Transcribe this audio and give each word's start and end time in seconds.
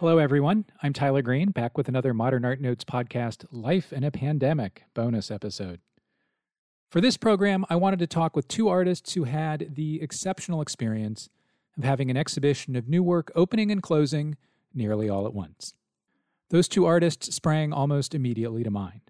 Hello, 0.00 0.18
everyone. 0.18 0.66
I'm 0.82 0.92
Tyler 0.92 1.22
Green, 1.22 1.52
back 1.52 1.78
with 1.78 1.88
another 1.88 2.12
Modern 2.12 2.44
Art 2.44 2.60
Notes 2.60 2.84
podcast, 2.84 3.46
Life 3.50 3.94
in 3.94 4.04
a 4.04 4.10
Pandemic 4.10 4.84
bonus 4.92 5.30
episode. 5.30 5.80
For 6.90 7.00
this 7.00 7.16
program, 7.16 7.64
I 7.70 7.76
wanted 7.76 8.00
to 8.00 8.06
talk 8.06 8.36
with 8.36 8.46
two 8.46 8.68
artists 8.68 9.14
who 9.14 9.24
had 9.24 9.74
the 9.74 10.02
exceptional 10.02 10.60
experience 10.60 11.30
of 11.78 11.84
having 11.84 12.10
an 12.10 12.16
exhibition 12.18 12.76
of 12.76 12.90
new 12.90 13.02
work 13.02 13.32
opening 13.34 13.70
and 13.70 13.82
closing 13.82 14.36
nearly 14.74 15.08
all 15.08 15.26
at 15.26 15.32
once. 15.32 15.72
Those 16.50 16.68
two 16.68 16.84
artists 16.84 17.34
sprang 17.34 17.72
almost 17.72 18.14
immediately 18.14 18.62
to 18.64 18.70
mind. 18.70 19.00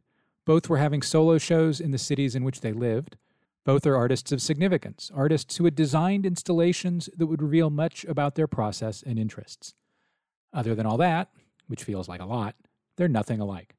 Both 0.44 0.68
were 0.68 0.78
having 0.78 1.02
solo 1.02 1.38
shows 1.38 1.80
in 1.80 1.90
the 1.90 1.98
cities 1.98 2.36
in 2.36 2.44
which 2.44 2.60
they 2.60 2.72
lived. 2.72 3.16
Both 3.64 3.88
are 3.88 3.96
artists 3.96 4.30
of 4.30 4.40
significance, 4.40 5.10
artists 5.12 5.56
who 5.56 5.64
had 5.64 5.74
designed 5.74 6.24
installations 6.24 7.10
that 7.16 7.26
would 7.26 7.42
reveal 7.42 7.70
much 7.70 8.04
about 8.04 8.36
their 8.36 8.46
process 8.46 9.02
and 9.02 9.18
interests. 9.18 9.74
Other 10.56 10.74
than 10.74 10.86
all 10.86 10.96
that, 10.96 11.28
which 11.66 11.84
feels 11.84 12.08
like 12.08 12.22
a 12.22 12.24
lot, 12.24 12.56
they're 12.96 13.08
nothing 13.08 13.40
alike. 13.40 13.76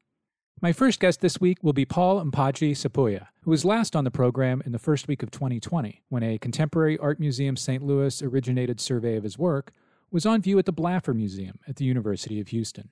My 0.61 0.71
first 0.71 0.99
guest 0.99 1.21
this 1.21 1.41
week 1.41 1.57
will 1.63 1.73
be 1.73 1.85
Paul 1.85 2.23
Mpagi 2.23 2.71
Sepuya, 2.71 3.27
who 3.41 3.51
was 3.51 3.65
last 3.65 3.95
on 3.95 4.03
the 4.03 4.11
program 4.11 4.61
in 4.63 4.73
the 4.73 4.79
first 4.79 5.07
week 5.07 5.23
of 5.23 5.31
2020 5.31 6.03
when 6.09 6.21
a 6.21 6.37
Contemporary 6.37 6.95
Art 6.99 7.19
Museum 7.19 7.57
St. 7.57 7.83
Louis 7.83 8.21
originated 8.21 8.79
survey 8.79 9.15
of 9.15 9.23
his 9.23 9.39
work 9.39 9.71
was 10.11 10.25
on 10.25 10.41
view 10.41 10.59
at 10.59 10.65
the 10.65 10.73
Blaffer 10.73 11.15
Museum 11.15 11.59
at 11.67 11.77
the 11.77 11.85
University 11.85 12.39
of 12.39 12.49
Houston. 12.49 12.89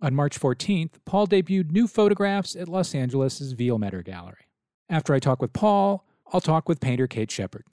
On 0.00 0.14
March 0.14 0.40
14th, 0.40 0.94
Paul 1.04 1.26
debuted 1.26 1.72
new 1.72 1.86
photographs 1.86 2.56
at 2.56 2.68
Los 2.68 2.94
Angeles' 2.94 3.52
Vielmetter 3.52 4.02
Gallery. 4.02 4.48
After 4.88 5.12
I 5.12 5.18
talk 5.18 5.42
with 5.42 5.52
Paul, 5.52 6.06
I'll 6.32 6.40
talk 6.40 6.70
with 6.70 6.80
painter 6.80 7.06
Kate 7.06 7.30
Shepherd. 7.30 7.64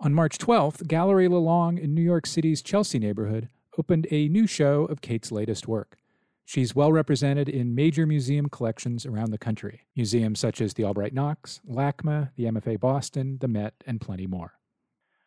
On 0.00 0.14
March 0.14 0.38
12th, 0.38 0.86
Gallery 0.86 1.28
Lelong 1.28 1.78
in 1.78 1.94
New 1.94 2.02
York 2.02 2.26
City's 2.26 2.62
Chelsea 2.62 3.00
neighborhood 3.00 3.48
opened 3.78 4.06
a 4.10 4.28
new 4.28 4.46
show 4.46 4.84
of 4.86 5.00
Kate's 5.00 5.30
latest 5.30 5.68
work. 5.68 5.98
She's 6.44 6.74
well 6.74 6.90
represented 6.90 7.48
in 7.48 7.74
major 7.74 8.06
museum 8.06 8.48
collections 8.48 9.06
around 9.06 9.30
the 9.30 9.38
country, 9.38 9.82
museums 9.94 10.40
such 10.40 10.60
as 10.60 10.74
the 10.74 10.84
Albright 10.84 11.12
Knox, 11.12 11.60
LACMA, 11.70 12.30
the 12.36 12.44
MFA 12.44 12.80
Boston, 12.80 13.38
the 13.40 13.48
Met, 13.48 13.74
and 13.86 14.00
plenty 14.00 14.26
more. 14.26 14.54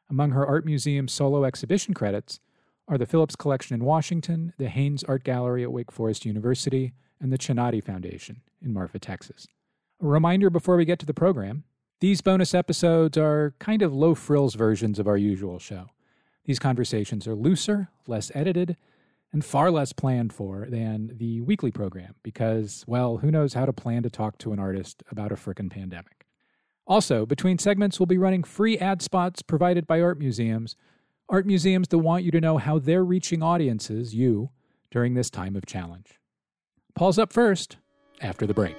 Among 0.09 0.31
her 0.31 0.45
art 0.45 0.65
museum 0.65 1.07
solo 1.07 1.45
exhibition 1.45 1.93
credits 1.93 2.39
are 2.87 2.97
the 2.97 3.05
Phillips 3.05 3.35
Collection 3.35 3.75
in 3.75 3.85
Washington, 3.85 4.53
the 4.57 4.67
Hanes 4.67 5.03
Art 5.05 5.23
Gallery 5.23 5.63
at 5.63 5.71
Wake 5.71 5.91
Forest 5.91 6.25
University, 6.25 6.93
and 7.21 7.31
the 7.31 7.37
Chinati 7.37 7.83
Foundation 7.83 8.41
in 8.61 8.73
Marfa, 8.73 8.99
Texas. 8.99 9.47
A 10.01 10.07
reminder 10.07 10.49
before 10.49 10.75
we 10.75 10.85
get 10.85 10.99
to 10.99 11.05
the 11.05 11.13
program 11.13 11.63
these 12.01 12.21
bonus 12.21 12.55
episodes 12.55 13.15
are 13.15 13.53
kind 13.59 13.83
of 13.83 13.93
low 13.93 14.15
frills 14.15 14.55
versions 14.55 14.97
of 14.97 15.07
our 15.07 15.17
usual 15.17 15.59
show. 15.59 15.91
These 16.45 16.59
conversations 16.59 17.27
are 17.27 17.35
looser, 17.35 17.89
less 18.07 18.31
edited, 18.33 18.77
and 19.33 19.45
far 19.45 19.71
less 19.71 19.93
planned 19.93 20.33
for 20.33 20.67
than 20.69 21.11
the 21.17 21.41
weekly 21.41 21.71
program 21.71 22.15
because, 22.23 22.83
well, 22.87 23.17
who 23.17 23.31
knows 23.31 23.53
how 23.53 23.65
to 23.65 23.73
plan 23.73 24.03
to 24.03 24.09
talk 24.09 24.37
to 24.39 24.51
an 24.51 24.59
artist 24.59 25.03
about 25.09 25.31
a 25.31 25.35
frickin' 25.35 25.69
pandemic. 25.69 26.25
Also, 26.85 27.25
between 27.25 27.57
segments, 27.57 27.99
we'll 27.99 28.07
be 28.07 28.17
running 28.17 28.43
free 28.43 28.77
ad 28.77 29.01
spots 29.01 29.41
provided 29.41 29.87
by 29.87 30.01
art 30.01 30.19
museums, 30.19 30.75
art 31.29 31.45
museums 31.45 31.87
that 31.89 31.99
want 31.99 32.23
you 32.23 32.31
to 32.31 32.41
know 32.41 32.57
how 32.57 32.79
they're 32.79 33.05
reaching 33.05 33.41
audiences, 33.41 34.13
you, 34.13 34.49
during 34.89 35.13
this 35.13 35.29
time 35.29 35.55
of 35.55 35.65
challenge. 35.65 36.19
Paul's 36.93 37.17
up 37.17 37.31
first 37.31 37.77
after 38.21 38.45
the 38.45 38.53
break. 38.53 38.75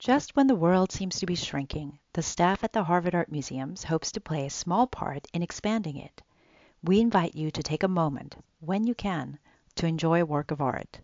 Just 0.00 0.34
when 0.34 0.46
the 0.46 0.54
world 0.54 0.90
seems 0.90 1.18
to 1.20 1.26
be 1.26 1.34
shrinking, 1.34 1.98
the 2.14 2.22
staff 2.22 2.64
at 2.64 2.72
the 2.72 2.84
Harvard 2.84 3.14
Art 3.14 3.30
Museums 3.30 3.84
hopes 3.84 4.10
to 4.12 4.20
play 4.22 4.46
a 4.46 4.50
small 4.50 4.86
part 4.86 5.28
in 5.34 5.42
expanding 5.42 5.98
it. 5.98 6.22
We 6.82 7.02
invite 7.02 7.34
you 7.34 7.50
to 7.50 7.62
take 7.62 7.82
a 7.82 7.88
moment, 7.88 8.34
when 8.60 8.86
you 8.86 8.94
can, 8.94 9.38
to 9.74 9.86
enjoy 9.86 10.22
a 10.22 10.24
work 10.24 10.50
of 10.50 10.62
art. 10.62 11.00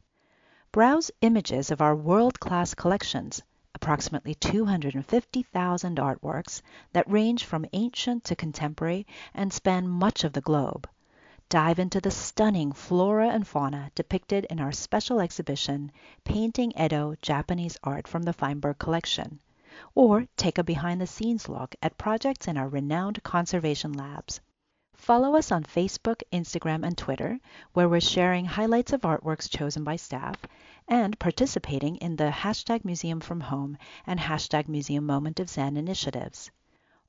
Browse 0.73 1.11
images 1.21 1.71
of 1.71 1.83
our 1.83 1.95
world-class 1.95 2.73
collections, 2.73 3.43
approximately 3.75 4.35
250,000 4.35 5.99
artworks 5.99 6.63
that 6.95 7.11
range 7.11 7.45
from 7.45 7.67
ancient 7.75 8.25
to 8.25 8.35
contemporary 8.35 9.07
and 9.35 9.53
span 9.53 9.87
much 9.87 10.25
of 10.25 10.33
the 10.33 10.41
globe 10.41 10.89
dive 11.49 11.79
into 11.79 12.01
the 12.01 12.11
stunning 12.11 12.73
flora 12.73 13.29
and 13.29 13.47
fauna 13.47 13.91
depicted 13.95 14.45
in 14.47 14.59
our 14.59 14.73
special 14.73 15.21
exhibition, 15.21 15.93
Painting 16.25 16.73
Edo 16.73 17.15
Japanese 17.23 17.79
Art 17.85 18.09
from 18.09 18.25
the 18.25 18.33
Feinberg 18.33 18.79
Collection, 18.79 19.39
or 19.95 20.27
take 20.37 20.59
a 20.59 20.65
behind 20.65 21.01
the 21.01 21.07
scenes 21.07 21.49
look 21.49 21.77
at 21.81 21.99
projects 21.99 22.49
in 22.49 22.57
our 22.57 22.69
renowned 22.69 23.23
conservation 23.23 23.93
labs. 23.93 24.41
Follow 24.97 25.37
us 25.37 25.53
on 25.53 25.63
Facebook, 25.63 26.23
Instagram, 26.33 26.85
and 26.85 26.97
Twitter, 26.97 27.39
where 27.75 27.89
we're 27.89 28.01
sharing 28.01 28.47
highlights 28.47 28.93
of 28.93 29.03
artworks 29.03 29.49
chosen 29.49 29.85
by 29.85 29.95
staff 29.95 30.37
and 30.89 31.19
participating 31.19 31.97
in 31.97 32.17
the 32.17 32.31
hashtag 32.31 32.85
Museum 32.85 33.21
from 33.21 33.41
Home 33.41 33.77
and 34.07 34.19
hashtag 34.19 34.69
Museum 34.69 35.05
Moment 35.05 35.39
of 35.39 35.51
Zen 35.51 35.77
initiatives. 35.77 36.51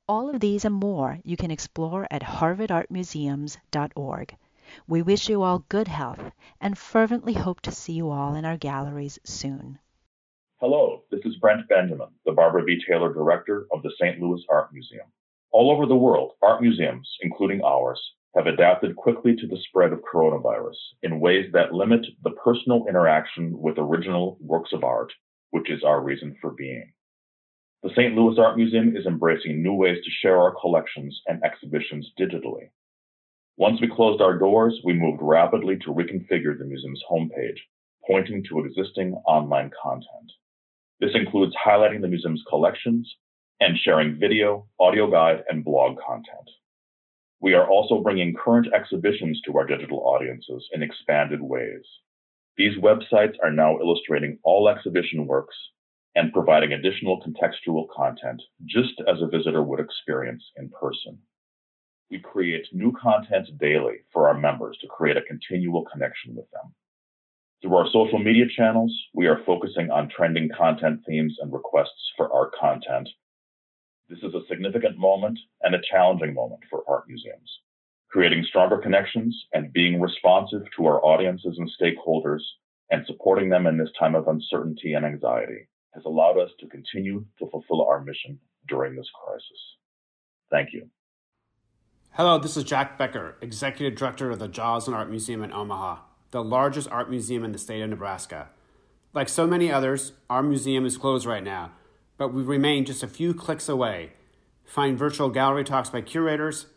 All 0.09 0.29
of 0.29 0.39
these 0.39 0.63
and 0.63 0.75
more 0.75 1.19
you 1.25 1.35
can 1.35 1.51
explore 1.51 2.07
at 2.09 2.21
harvardartmuseums.org. 2.21 4.37
We 4.87 5.01
wish 5.01 5.27
you 5.27 5.43
all 5.43 5.65
good 5.67 5.89
health 5.89 6.31
and 6.61 6.77
fervently 6.77 7.33
hope 7.33 7.59
to 7.61 7.73
see 7.73 7.91
you 7.91 8.09
all 8.09 8.33
in 8.33 8.45
our 8.45 8.55
galleries 8.55 9.19
soon. 9.25 9.79
Hello, 10.61 11.03
this 11.11 11.19
is 11.25 11.35
Brent 11.41 11.67
Benjamin, 11.67 12.07
the 12.25 12.31
Barbara 12.31 12.63
B. 12.63 12.81
Taylor 12.87 13.13
Director 13.13 13.67
of 13.69 13.83
the 13.83 13.91
St. 13.99 14.21
Louis 14.21 14.41
Art 14.49 14.71
Museum. 14.71 15.07
All 15.51 15.69
over 15.69 15.85
the 15.85 15.97
world, 15.97 16.35
art 16.41 16.61
museums, 16.61 17.17
including 17.19 17.61
ours, 17.65 17.99
have 18.33 18.47
adapted 18.47 18.95
quickly 18.95 19.35
to 19.35 19.45
the 19.45 19.59
spread 19.67 19.91
of 19.91 19.99
coronavirus 20.09 20.77
in 21.03 21.19
ways 21.19 21.51
that 21.51 21.73
limit 21.73 22.05
the 22.23 22.31
personal 22.31 22.85
interaction 22.87 23.59
with 23.59 23.77
original 23.77 24.37
works 24.39 24.71
of 24.71 24.85
art, 24.85 25.11
which 25.49 25.69
is 25.69 25.83
our 25.83 26.01
reason 26.01 26.37
for 26.39 26.51
being. 26.51 26.93
The 27.83 27.91
St. 27.91 28.15
Louis 28.15 28.39
Art 28.39 28.57
Museum 28.57 28.97
is 28.97 29.05
embracing 29.05 29.61
new 29.61 29.73
ways 29.73 30.03
to 30.03 30.09
share 30.09 30.39
our 30.39 30.55
collections 30.59 31.21
and 31.27 31.43
exhibitions 31.43 32.11
digitally. 32.19 32.71
Once 33.55 33.79
we 33.79 33.87
closed 33.87 34.19
our 34.19 34.35
doors, 34.35 34.81
we 34.83 34.93
moved 34.93 35.19
rapidly 35.21 35.77
to 35.77 35.93
reconfigure 35.93 36.57
the 36.57 36.65
museum's 36.65 37.03
homepage, 37.07 37.59
pointing 38.07 38.43
to 38.45 38.65
existing 38.65 39.13
online 39.27 39.69
content. 39.79 40.31
This 40.99 41.13
includes 41.13 41.55
highlighting 41.63 42.01
the 42.01 42.07
museum's 42.07 42.43
collections 42.49 43.07
and 43.59 43.77
sharing 43.77 44.19
video, 44.19 44.67
audio 44.79 45.09
guide, 45.09 45.43
and 45.47 45.63
blog 45.63 45.99
content. 45.99 46.49
We 47.41 47.53
are 47.53 47.69
also 47.69 48.01
bringing 48.01 48.33
current 48.33 48.73
exhibitions 48.73 49.39
to 49.45 49.55
our 49.55 49.67
digital 49.67 49.99
audiences 49.99 50.67
in 50.73 50.81
expanded 50.81 51.43
ways. 51.43 51.85
These 52.57 52.79
websites 52.79 53.35
are 53.43 53.51
now 53.51 53.77
illustrating 53.79 54.39
all 54.43 54.67
exhibition 54.67 55.27
works 55.27 55.55
and 56.17 56.33
providing 56.33 56.73
additional 56.73 57.21
contextual 57.21 57.85
content, 57.95 58.41
just 58.65 58.99
as 59.07 59.21
a 59.21 59.27
visitor 59.27 59.61
would 59.61 59.79
experience 59.79 60.43
in 60.55 60.67
person. 60.69 61.19
We 62.09 62.17
create 62.17 62.65
new 62.73 62.91
content 62.99 63.47
daily 63.59 63.97
for 64.11 64.27
our 64.27 64.33
members 64.33 64.79
to 64.81 64.87
create 64.87 65.15
a 65.15 65.21
continual 65.21 65.85
connection 65.85 66.35
with 66.35 66.49
them. 66.49 66.73
Through 67.61 67.75
our 67.75 67.85
social 67.93 68.17
media 68.17 68.45
channels, 68.47 68.91
we 69.13 69.27
are 69.27 69.43
focusing 69.45 69.91
on 69.91 70.09
trending 70.09 70.49
content 70.57 71.01
themes 71.05 71.37
and 71.39 71.53
requests 71.53 72.11
for 72.17 72.33
art 72.33 72.51
content. 72.59 73.07
This 74.09 74.19
is 74.23 74.33
a 74.33 74.47
significant 74.49 74.97
moment 74.97 75.37
and 75.61 75.75
a 75.75 75.81
challenging 75.91 76.33
moment 76.33 76.61
for 76.67 76.83
art 76.89 77.03
museums. 77.07 77.59
Creating 78.09 78.43
stronger 78.43 78.79
connections 78.79 79.37
and 79.53 79.71
being 79.71 80.01
responsive 80.01 80.63
to 80.77 80.85
our 80.87 80.99
audiences 81.05 81.59
and 81.59 81.69
stakeholders 81.79 82.41
and 82.89 83.05
supporting 83.05 83.49
them 83.49 83.67
in 83.67 83.77
this 83.77 83.91
time 83.99 84.15
of 84.15 84.27
uncertainty 84.27 84.93
and 84.93 85.05
anxiety 85.05 85.67
has 85.93 86.05
allowed 86.05 86.37
us 86.37 86.51
to 86.59 86.67
continue 86.67 87.25
to 87.39 87.49
fulfill 87.49 87.85
our 87.85 88.03
mission 88.03 88.39
during 88.67 88.95
this 88.95 89.09
crisis. 89.23 89.77
Thank 90.51 90.69
you. 90.73 90.89
Hello, 92.11 92.39
this 92.39 92.57
is 92.57 92.63
Jack 92.63 92.97
Becker, 92.97 93.35
Executive 93.41 93.97
Director 93.97 94.31
of 94.31 94.39
the 94.39 94.47
Joslyn 94.47 94.95
Art 94.95 95.09
Museum 95.09 95.43
in 95.43 95.51
Omaha, 95.51 95.99
the 96.31 96.43
largest 96.43 96.89
art 96.89 97.09
museum 97.09 97.43
in 97.43 97.51
the 97.51 97.57
state 97.57 97.81
of 97.81 97.89
Nebraska. 97.89 98.49
Like 99.13 99.29
so 99.29 99.45
many 99.47 99.71
others, 99.71 100.13
our 100.29 100.43
museum 100.43 100.85
is 100.85 100.97
closed 100.97 101.25
right 101.25 101.43
now, 101.43 101.71
but 102.17 102.33
we 102.33 102.41
remain 102.41 102.85
just 102.85 103.03
a 103.03 103.07
few 103.07 103.33
clicks 103.33 103.69
away. 103.69 104.13
Find 104.65 104.97
virtual 104.97 105.29
gallery 105.29 105.63
talks 105.63 105.89
by 105.89 106.01
curators, 106.01 106.67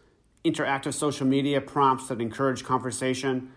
interactive 0.44 0.94
social 0.94 1.26
media 1.26 1.60
prompts 1.60 2.08
that 2.08 2.20
encourage 2.20 2.64
conversation, 2.64 3.52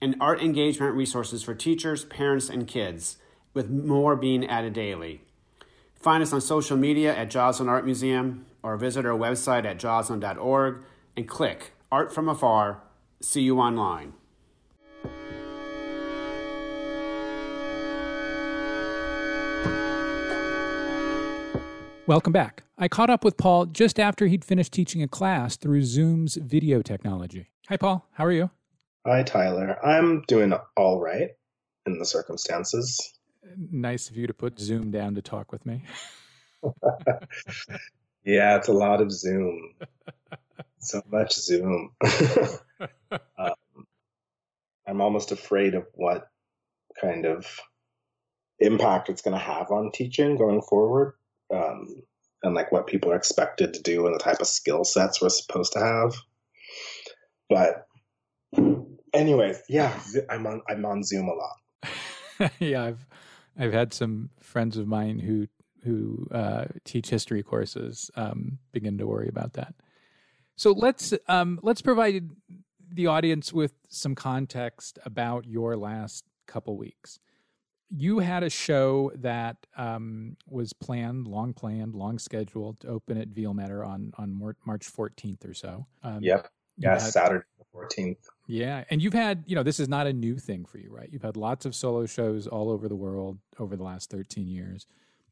and 0.00 0.16
art 0.20 0.40
engagement 0.42 0.94
resources 0.94 1.42
for 1.42 1.54
teachers, 1.54 2.04
parents, 2.04 2.48
and 2.48 2.66
kids 2.66 3.16
with 3.58 3.68
more 3.68 4.14
being 4.14 4.46
added 4.46 4.72
daily. 4.72 5.20
Find 5.96 6.22
us 6.22 6.32
on 6.32 6.40
social 6.40 6.76
media 6.76 7.12
at 7.12 7.28
Joslyn 7.28 7.68
Art 7.68 7.84
Museum 7.84 8.46
or 8.62 8.76
visit 8.76 9.04
our 9.04 9.18
website 9.18 9.64
at 9.64 9.80
joslyn.org 9.80 10.78
and 11.16 11.28
click 11.28 11.72
Art 11.90 12.14
from 12.14 12.28
Afar. 12.28 12.80
See 13.20 13.42
you 13.42 13.58
online. 13.58 14.12
Welcome 22.06 22.32
back. 22.32 22.62
I 22.78 22.86
caught 22.86 23.10
up 23.10 23.24
with 23.24 23.36
Paul 23.36 23.66
just 23.66 23.98
after 23.98 24.28
he'd 24.28 24.44
finished 24.44 24.72
teaching 24.72 25.02
a 25.02 25.08
class 25.08 25.56
through 25.56 25.82
Zoom's 25.82 26.36
video 26.36 26.80
technology. 26.80 27.48
Hi, 27.68 27.76
Paul. 27.76 28.06
How 28.12 28.24
are 28.24 28.30
you? 28.30 28.50
Hi, 29.04 29.24
Tyler. 29.24 29.84
I'm 29.84 30.22
doing 30.28 30.54
all 30.76 31.00
right 31.00 31.30
in 31.86 31.98
the 31.98 32.04
circumstances. 32.04 33.17
Nice 33.56 34.10
of 34.10 34.16
you 34.16 34.26
to 34.26 34.34
put 34.34 34.58
Zoom 34.58 34.90
down 34.90 35.14
to 35.14 35.22
talk 35.22 35.52
with 35.52 35.64
me. 35.64 35.82
yeah, 38.24 38.56
it's 38.56 38.68
a 38.68 38.72
lot 38.72 39.00
of 39.00 39.12
Zoom. 39.12 39.74
so 40.78 41.02
much 41.10 41.34
Zoom. 41.34 41.92
um, 43.10 43.54
I'm 44.86 45.00
almost 45.00 45.32
afraid 45.32 45.74
of 45.74 45.86
what 45.94 46.28
kind 47.00 47.26
of 47.26 47.46
impact 48.60 49.08
it's 49.08 49.22
going 49.22 49.36
to 49.36 49.42
have 49.42 49.70
on 49.70 49.90
teaching 49.92 50.36
going 50.36 50.62
forward 50.62 51.14
um, 51.54 52.02
and 52.42 52.54
like 52.54 52.72
what 52.72 52.86
people 52.86 53.12
are 53.12 53.16
expected 53.16 53.74
to 53.74 53.82
do 53.82 54.06
and 54.06 54.14
the 54.14 54.18
type 54.18 54.40
of 54.40 54.46
skill 54.46 54.84
sets 54.84 55.20
we're 55.20 55.28
supposed 55.28 55.72
to 55.72 55.78
have 55.78 56.14
but 57.48 57.86
anyways 59.12 59.62
yeah 59.68 59.98
i'm 60.28 60.46
on 60.46 60.60
i'm 60.68 60.84
on 60.84 61.04
zoom 61.04 61.28
a 61.28 61.34
lot 61.34 62.52
yeah 62.58 62.84
i've 62.84 63.06
i've 63.58 63.72
had 63.72 63.92
some 63.92 64.30
friends 64.40 64.76
of 64.76 64.86
mine 64.86 65.18
who 65.18 65.46
who 65.84 66.26
uh, 66.32 66.64
teach 66.84 67.08
history 67.08 67.42
courses 67.42 68.10
um, 68.16 68.58
begin 68.72 68.98
to 68.98 69.06
worry 69.06 69.28
about 69.28 69.52
that 69.54 69.74
so 70.56 70.72
let's 70.72 71.14
um, 71.28 71.60
let's 71.62 71.82
provide 71.82 72.28
the 72.90 73.06
audience 73.06 73.52
with 73.52 73.74
some 73.88 74.14
context 74.14 74.98
about 75.04 75.46
your 75.46 75.76
last 75.76 76.24
couple 76.46 76.76
weeks 76.76 77.20
you 77.90 78.18
had 78.18 78.42
a 78.42 78.50
show 78.50 79.10
that 79.16 79.56
um, 79.76 80.36
was 80.46 80.72
planned, 80.72 81.26
long 81.26 81.54
planned, 81.54 81.94
long 81.94 82.18
scheduled 82.18 82.80
to 82.80 82.88
open 82.88 83.18
at 83.18 83.28
Vielmetter 83.28 83.86
on 83.86 84.12
on 84.18 84.38
March 84.66 84.92
14th 84.92 85.48
or 85.48 85.54
so. 85.54 85.86
Um, 86.02 86.22
yep. 86.22 86.50
Yeah, 86.76 86.98
Saturday 86.98 87.44
the 87.58 87.64
14th. 87.74 88.16
Yeah, 88.48 88.84
and 88.88 89.02
you've 89.02 89.12
had, 89.12 89.44
you 89.46 89.54
know, 89.54 89.62
this 89.62 89.78
is 89.78 89.88
not 89.88 90.06
a 90.06 90.12
new 90.12 90.38
thing 90.38 90.64
for 90.64 90.78
you, 90.78 90.90
right? 90.90 91.08
You've 91.12 91.22
had 91.22 91.36
lots 91.36 91.66
of 91.66 91.74
solo 91.74 92.06
shows 92.06 92.46
all 92.46 92.70
over 92.70 92.88
the 92.88 92.96
world 92.96 93.38
over 93.58 93.76
the 93.76 93.84
last 93.84 94.10
13 94.10 94.48
years. 94.48 94.86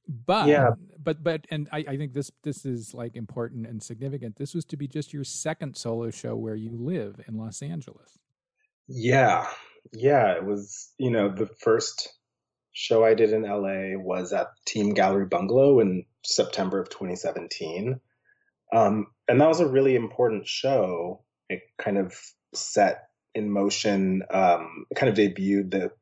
But 0.06 0.46
yeah. 0.46 0.70
but 1.02 1.24
but 1.24 1.46
and 1.50 1.66
I, 1.72 1.78
I 1.78 1.96
think 1.96 2.12
this 2.12 2.30
this 2.44 2.64
is 2.64 2.94
like 2.94 3.16
important 3.16 3.66
and 3.66 3.82
significant. 3.82 4.36
This 4.36 4.54
was 4.54 4.64
to 4.66 4.76
be 4.76 4.86
just 4.86 5.12
your 5.12 5.24
second 5.24 5.76
solo 5.76 6.10
show 6.10 6.36
where 6.36 6.54
you 6.54 6.76
live 6.76 7.20
in 7.26 7.36
Los 7.36 7.62
Angeles. 7.62 8.18
Yeah. 8.86 9.48
Yeah, 9.92 10.32
it 10.32 10.44
was, 10.44 10.92
you 10.98 11.10
know, 11.10 11.28
the 11.28 11.46
first 11.46 12.12
show 12.72 13.04
I 13.04 13.14
did 13.14 13.32
in 13.32 13.42
LA 13.42 13.98
was 13.98 14.32
at 14.32 14.48
Team 14.66 14.94
Gallery 14.94 15.26
Bungalow 15.26 15.80
in 15.80 16.04
September 16.22 16.80
of 16.80 16.90
2017. 16.90 17.98
Um, 18.72 19.06
and 19.26 19.40
that 19.40 19.48
was 19.48 19.60
a 19.60 19.66
really 19.66 19.96
important 19.96 20.46
show. 20.46 21.22
It 21.48 21.62
kind 21.78 21.98
of 21.98 22.14
set 22.52 23.05
in 23.36 23.50
motion, 23.50 24.22
um, 24.30 24.86
kind 24.96 25.10
of 25.10 25.16
debuted 25.16 25.70
the 25.70 25.92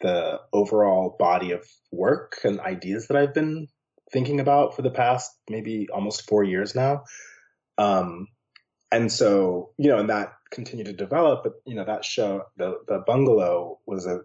the 0.00 0.40
overall 0.54 1.14
body 1.18 1.50
of 1.50 1.66
work 1.92 2.38
and 2.42 2.58
ideas 2.60 3.06
that 3.08 3.18
I've 3.18 3.34
been 3.34 3.66
thinking 4.10 4.40
about 4.40 4.74
for 4.74 4.80
the 4.80 4.90
past 4.90 5.30
maybe 5.50 5.88
almost 5.92 6.26
four 6.26 6.42
years 6.42 6.74
now. 6.74 7.02
Um, 7.76 8.28
and 8.90 9.12
so, 9.12 9.72
you 9.76 9.90
know, 9.90 9.98
and 9.98 10.08
that 10.08 10.32
continued 10.50 10.86
to 10.86 10.92
develop. 10.94 11.42
But 11.42 11.52
you 11.66 11.74
know, 11.74 11.84
that 11.84 12.04
show, 12.04 12.44
the 12.56 12.78
the 12.86 13.02
bungalow, 13.06 13.78
was 13.86 14.06
a 14.06 14.20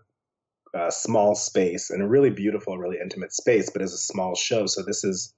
a 0.75 0.91
small 0.91 1.35
space 1.35 1.89
and 1.89 2.03
a 2.03 2.07
really 2.07 2.29
beautiful, 2.29 2.77
really 2.77 2.97
intimate 3.01 3.33
space, 3.33 3.69
but 3.69 3.81
as 3.81 3.93
a 3.93 3.97
small 3.97 4.35
show. 4.35 4.67
So 4.67 4.83
this 4.83 5.03
is 5.03 5.33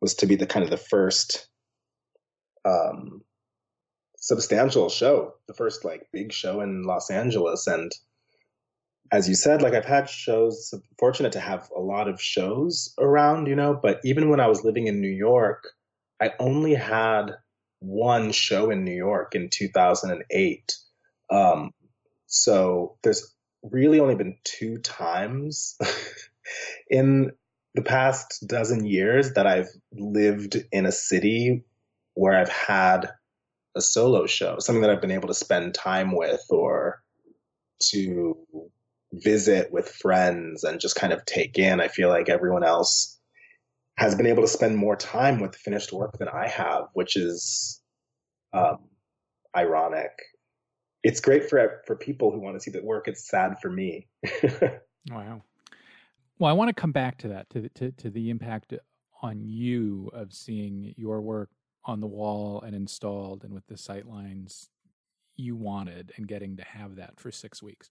was 0.00 0.14
to 0.16 0.26
be 0.26 0.36
the 0.36 0.46
kind 0.46 0.64
of 0.64 0.70
the 0.70 0.76
first 0.76 1.48
um, 2.64 3.22
substantial 4.28 4.90
show, 4.90 5.32
the 5.46 5.54
first 5.54 5.86
like 5.86 6.06
big 6.12 6.34
show 6.34 6.60
in 6.60 6.82
Los 6.82 7.10
Angeles. 7.10 7.66
And 7.66 7.90
as 9.10 9.26
you 9.26 9.34
said, 9.34 9.62
like 9.62 9.72
I've 9.72 9.86
had 9.86 10.10
shows, 10.10 10.74
fortunate 10.98 11.32
to 11.32 11.40
have 11.40 11.70
a 11.74 11.80
lot 11.80 12.08
of 12.08 12.20
shows 12.20 12.92
around, 12.98 13.46
you 13.46 13.56
know, 13.56 13.72
but 13.72 14.00
even 14.04 14.28
when 14.28 14.38
I 14.38 14.46
was 14.46 14.64
living 14.64 14.86
in 14.86 15.00
New 15.00 15.08
York, 15.08 15.68
I 16.20 16.32
only 16.38 16.74
had 16.74 17.36
one 17.78 18.30
show 18.32 18.70
in 18.70 18.84
New 18.84 18.94
York 18.94 19.34
in 19.34 19.48
2008. 19.48 20.76
Um, 21.30 21.70
so 22.26 22.98
there's 23.02 23.34
really 23.62 23.98
only 23.98 24.14
been 24.14 24.36
two 24.44 24.76
times 24.76 25.78
in 26.90 27.32
the 27.74 27.82
past 27.82 28.44
dozen 28.46 28.84
years 28.84 29.32
that 29.32 29.46
I've 29.46 29.70
lived 29.90 30.62
in 30.70 30.84
a 30.84 30.92
city 30.92 31.64
where 32.12 32.38
I've 32.38 32.50
had 32.50 33.08
a 33.78 33.82
solo 33.82 34.26
show, 34.26 34.58
something 34.58 34.82
that 34.82 34.90
I've 34.90 35.00
been 35.00 35.10
able 35.10 35.28
to 35.28 35.34
spend 35.34 35.74
time 35.74 36.14
with 36.14 36.44
or 36.50 37.02
to 37.90 38.36
visit 39.12 39.72
with 39.72 39.88
friends 39.88 40.64
and 40.64 40.80
just 40.80 40.96
kind 40.96 41.12
of 41.12 41.24
take 41.24 41.58
in. 41.58 41.80
I 41.80 41.88
feel 41.88 42.08
like 42.08 42.28
everyone 42.28 42.64
else 42.64 43.18
has 43.96 44.14
been 44.14 44.26
able 44.26 44.42
to 44.42 44.48
spend 44.48 44.76
more 44.76 44.96
time 44.96 45.40
with 45.40 45.56
finished 45.56 45.92
work 45.92 46.18
than 46.18 46.28
I 46.28 46.48
have, 46.48 46.84
which 46.92 47.16
is 47.16 47.80
um, 48.52 48.78
ironic 49.56 50.12
it's 51.02 51.20
great 51.20 51.48
for 51.48 51.82
for 51.86 51.96
people 51.96 52.30
who 52.30 52.40
want 52.40 52.56
to 52.56 52.60
see 52.60 52.70
the 52.70 52.82
work. 52.82 53.08
It's 53.08 53.28
sad 53.28 53.60
for 53.60 53.70
me. 53.70 54.08
wow. 55.10 55.42
Well, 56.38 56.50
I 56.50 56.52
want 56.52 56.68
to 56.68 56.80
come 56.80 56.92
back 56.92 57.18
to 57.18 57.28
that 57.28 57.50
to, 57.50 57.68
to 57.70 57.92
to 57.92 58.10
the 58.10 58.30
impact 58.30 58.74
on 59.22 59.40
you 59.42 60.10
of 60.12 60.32
seeing 60.32 60.94
your 60.96 61.20
work 61.20 61.50
on 61.88 62.00
the 62.00 62.06
wall 62.06 62.62
and 62.64 62.76
installed 62.76 63.42
and 63.42 63.52
with 63.52 63.66
the 63.66 63.76
sight 63.76 64.06
lines 64.06 64.68
you 65.36 65.56
wanted 65.56 66.12
and 66.16 66.28
getting 66.28 66.56
to 66.58 66.62
have 66.62 66.96
that 66.96 67.18
for 67.18 67.32
six 67.32 67.62
weeks. 67.62 67.90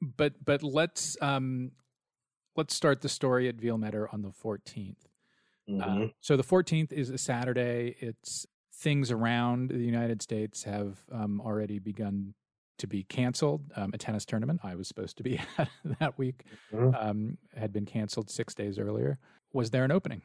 But 0.00 0.44
but 0.44 0.62
let's 0.62 1.16
um 1.20 1.72
let's 2.56 2.74
start 2.74 3.00
the 3.00 3.08
story 3.08 3.48
at 3.48 3.56
Vielmetter 3.56 4.06
on 4.12 4.22
the 4.22 4.30
14th. 4.30 4.96
Mm-hmm. 5.68 6.02
Uh, 6.04 6.06
so 6.20 6.36
the 6.36 6.44
14th 6.44 6.92
is 6.92 7.10
a 7.10 7.18
Saturday. 7.18 7.96
It's 7.98 8.46
things 8.74 9.10
around 9.10 9.70
the 9.70 9.78
United 9.78 10.20
States 10.20 10.64
have 10.64 10.98
um, 11.10 11.40
already 11.40 11.78
begun 11.78 12.34
to 12.78 12.86
be 12.86 13.04
canceled. 13.04 13.62
Um, 13.76 13.90
a 13.94 13.98
tennis 13.98 14.24
tournament 14.24 14.60
I 14.62 14.74
was 14.74 14.88
supposed 14.88 15.16
to 15.16 15.22
be 15.22 15.40
at 15.58 15.68
that 16.00 16.18
week 16.18 16.44
mm-hmm. 16.72 16.94
um, 16.94 17.38
had 17.56 17.72
been 17.72 17.86
canceled 17.86 18.30
six 18.30 18.54
days 18.54 18.78
earlier. 18.78 19.18
Was 19.52 19.70
there 19.70 19.84
an 19.84 19.92
opening? 19.92 20.22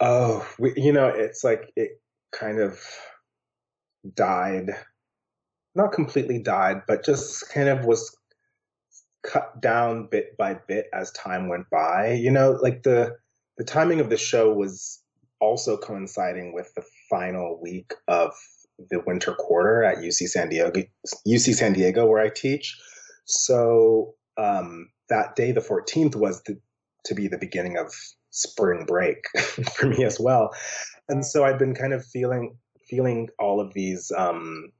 Oh, 0.00 0.46
we, 0.58 0.74
you 0.76 0.92
know, 0.92 1.08
it's 1.08 1.42
like 1.42 1.72
it 1.76 2.00
kind 2.32 2.60
of 2.60 2.78
died, 4.14 4.70
not 5.74 5.92
completely 5.92 6.42
died, 6.42 6.82
but 6.86 7.04
just 7.04 7.48
kind 7.50 7.68
of 7.68 7.84
was 7.84 8.16
cut 9.22 9.60
down 9.60 10.08
bit 10.10 10.36
by 10.36 10.54
bit 10.54 10.86
as 10.92 11.10
time 11.12 11.48
went 11.48 11.68
by. 11.70 12.12
You 12.12 12.30
know, 12.30 12.52
like 12.62 12.82
the 12.82 13.16
the 13.56 13.64
timing 13.64 14.00
of 14.00 14.10
the 14.10 14.16
show 14.16 14.52
was 14.52 15.02
also 15.40 15.76
coinciding 15.76 16.52
with 16.52 16.72
the 16.74 16.84
final 17.10 17.58
week 17.62 17.94
of 18.08 18.32
the 18.90 19.00
winter 19.06 19.34
quarter 19.34 19.82
at 19.82 19.98
UC 19.98 20.28
San 20.28 20.48
Diego, 20.48 20.82
UC 21.26 21.54
San 21.54 21.72
Diego, 21.72 22.06
where 22.06 22.22
I 22.22 22.28
teach. 22.28 22.76
So 23.24 24.14
um, 24.36 24.90
that 25.08 25.36
day, 25.36 25.52
the 25.52 25.60
14th, 25.60 26.14
was 26.14 26.42
the, 26.42 26.58
to 27.06 27.14
be 27.14 27.28
the 27.28 27.38
beginning 27.38 27.78
of 27.78 27.92
spring 28.36 28.84
break 28.86 29.24
for 29.74 29.86
me 29.86 30.04
as 30.04 30.20
well. 30.20 30.54
And 31.08 31.24
so 31.24 31.44
I've 31.44 31.58
been 31.58 31.74
kind 31.74 31.92
of 31.92 32.04
feeling 32.04 32.56
feeling 32.88 33.28
all 33.40 33.60
of 33.60 33.74
these 33.74 34.12
um, 34.16 34.70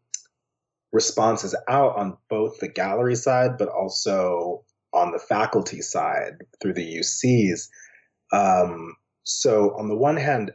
responses 0.93 1.57
out 1.69 1.97
on 1.97 2.17
both 2.31 2.61
the 2.61 2.69
gallery 2.69 3.17
side, 3.17 3.59
but 3.59 3.69
also 3.69 4.65
on 4.93 5.11
the 5.11 5.19
faculty 5.19 5.83
side 5.83 6.35
through 6.61 6.75
the 6.75 6.99
UCs. 6.99 7.69
Um, 8.33 8.95
so 9.25 9.77
on 9.77 9.89
the 9.89 9.97
one 9.97 10.17
hand, 10.17 10.53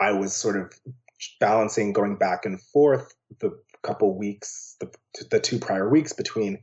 I 0.00 0.12
was 0.12 0.34
sort 0.34 0.56
of 0.56 0.72
balancing 1.38 1.92
going 1.92 2.16
back 2.16 2.46
and 2.46 2.60
forth 2.60 3.14
the 3.40 3.56
couple 3.82 4.16
weeks, 4.18 4.76
the, 4.80 4.92
the 5.30 5.40
two 5.40 5.58
prior 5.58 5.88
weeks 5.88 6.12
between 6.12 6.58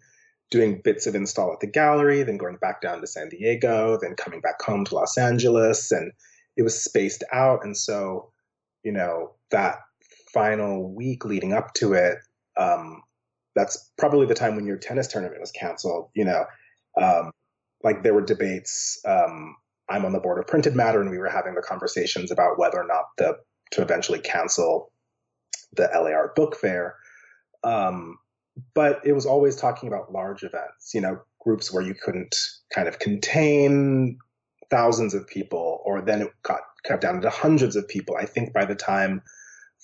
doing 0.56 0.82
bits 0.84 1.08
of 1.08 1.16
install 1.16 1.52
at 1.52 1.60
the 1.60 1.68
gallery, 1.68 2.24
then 2.24 2.38
going 2.38 2.58
back 2.58 2.82
down 2.82 3.02
to 3.02 3.08
San 3.08 3.30
Diego, 3.30 3.98
then 4.02 4.16
coming 4.16 4.42
back 4.42 4.62
home 4.62 4.86
to 4.86 4.96
Los 4.96 5.18
Angeles. 5.18 5.92
And 5.92 6.12
it 6.56 6.64
was 6.64 6.84
spaced 6.84 7.24
out. 7.34 7.64
And 7.64 7.76
so, 7.76 8.32
you 8.84 8.92
know, 8.92 9.36
that 9.52 9.80
final 10.34 10.94
week 10.94 11.26
leading 11.26 11.54
up 11.54 11.74
to 11.76 11.94
it, 11.94 12.18
um, 12.58 13.02
that's 13.56 13.92
probably 13.98 14.26
the 14.26 14.36
time 14.36 14.56
when 14.56 14.66
your 14.66 14.78
tennis 14.78 15.08
tournament 15.08 15.42
was 15.42 15.52
canceled, 15.52 16.10
you 16.14 16.26
know. 16.26 16.46
Um, 17.02 17.32
like 17.84 18.04
there 18.04 18.14
were 18.14 18.22
debates 18.22 19.00
um, 19.06 19.56
I'm 19.90 20.06
on 20.06 20.14
the 20.14 20.20
board 20.20 20.40
of 20.40 20.48
Printed 20.48 20.76
Matter, 20.76 21.02
and 21.02 21.12
we 21.12 21.18
were 21.18 21.30
having 21.30 21.54
the 21.54 21.62
conversations 21.62 22.32
about 22.32 22.58
whether 22.58 22.80
or 22.80 22.88
not 22.88 23.06
the 23.18 23.36
to 23.72 23.82
eventually 23.82 24.20
cancel 24.20 24.92
the 25.76 25.90
LA 25.94 26.12
Art 26.12 26.36
Book 26.36 26.56
Fair. 26.56 26.96
Um, 27.64 28.18
but 28.74 29.02
it 29.06 29.14
was 29.14 29.26
always 29.26 29.56
talking 29.56 29.88
about 29.88 30.12
large 30.12 30.44
events, 30.44 30.94
you 30.94 31.02
know, 31.02 31.20
groups 31.42 31.74
where 31.74 31.84
you 31.84 31.94
couldn't 31.94 32.36
kind 32.74 32.88
of 32.88 33.00
contain 33.00 34.18
thousands 34.70 35.14
of 35.14 35.28
people, 35.28 35.82
or 35.86 36.02
then 36.02 36.22
it 36.22 36.30
got 36.44 36.62
cut 36.86 37.02
down 37.02 37.22
to 37.22 37.30
hundreds 37.30 37.76
of 37.76 37.88
people. 37.88 38.16
I 38.16 38.26
think 38.26 38.54
by 38.54 38.66
the 38.66 38.76
time 38.76 39.22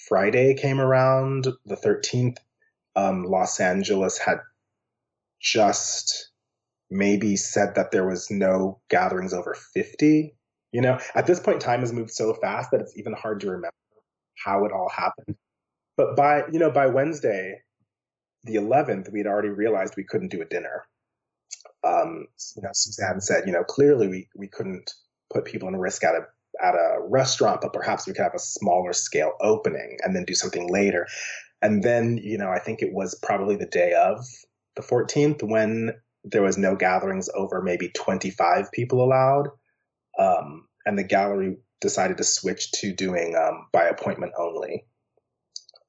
Friday 0.08 0.56
came 0.56 0.80
around, 0.80 1.48
the 1.66 1.76
13th, 1.76 2.38
um, 2.96 3.24
Los 3.24 3.60
Angeles 3.60 4.18
had 4.18 4.40
just 5.40 6.30
maybe 6.90 7.36
said 7.36 7.76
that 7.76 7.92
there 7.92 8.08
was 8.08 8.30
no 8.30 8.80
gatherings 8.90 9.34
over 9.34 9.56
50. 9.74 10.36
You 10.72 10.82
know, 10.82 11.00
at 11.16 11.28
this 11.28 11.40
point, 11.40 11.62
time 11.62 11.82
has 11.82 11.94
moved 11.94 12.12
so 12.12 12.34
fast 12.34 12.72
that 12.72 12.82
it's 12.82 12.98
even 12.98 13.14
hard 13.14 13.42
to 13.42 13.48
remember 13.48 13.76
how 14.44 14.66
it 14.66 14.72
all 14.72 14.90
happened. 14.90 15.36
But 15.98 16.16
by, 16.16 16.44
you 16.52 16.60
know, 16.60 16.72
by 16.72 16.88
Wednesday, 16.88 17.62
the 18.44 18.56
11th, 18.56 19.12
we 19.12 19.20
had 19.20 19.28
already 19.28 19.50
realized 19.50 19.96
we 19.96 20.04
couldn't 20.04 20.32
do 20.32 20.42
a 20.42 20.46
dinner. 20.46 20.86
Um, 21.84 22.28
you 22.56 22.62
know, 22.62 22.70
Suzanne 22.74 23.22
said, 23.22 23.44
you 23.46 23.54
know, 23.54 23.64
clearly 23.64 24.08
we, 24.08 24.28
we 24.36 24.48
couldn't 24.48 24.92
put 25.32 25.46
people 25.46 25.68
in 25.68 25.76
risk 25.76 26.04
at 26.04 26.16
a 26.16 26.26
at 26.62 26.76
a 26.76 26.98
restaurant, 27.08 27.62
but 27.62 27.74
perhaps 27.74 28.06
we 28.06 28.14
could 28.14 28.24
have 28.24 28.36
a 28.36 28.40
smaller 28.40 28.94
scale 28.94 29.34
opening 29.42 29.98
and 30.04 30.16
then 30.16 30.26
do 30.26 30.36
something 30.36 30.68
later. 30.68 31.08
And 31.62 31.84
then, 31.84 32.18
you 32.18 32.38
know, 32.38 32.50
I 32.50 32.60
think 32.60 32.82
it 32.82 32.94
was 32.94 33.16
probably 33.16 33.56
the 33.56 33.66
day 33.66 33.94
of 33.94 34.26
the 34.76 34.82
14th 34.82 35.44
when 35.44 35.94
there 36.24 36.42
was 36.42 36.58
no 36.58 36.76
gatherings 36.76 37.30
over 37.36 37.62
maybe 37.62 37.90
25 37.90 38.72
people 38.72 39.04
allowed. 39.04 39.48
Um, 40.20 40.68
and 40.86 40.98
the 40.98 41.04
gallery 41.04 41.58
decided 41.80 42.18
to 42.18 42.24
switch 42.24 42.72
to 42.74 42.94
doing 42.94 43.36
um, 43.36 43.68
by 43.72 43.86
appointment 43.86 44.34
only. 44.38 44.86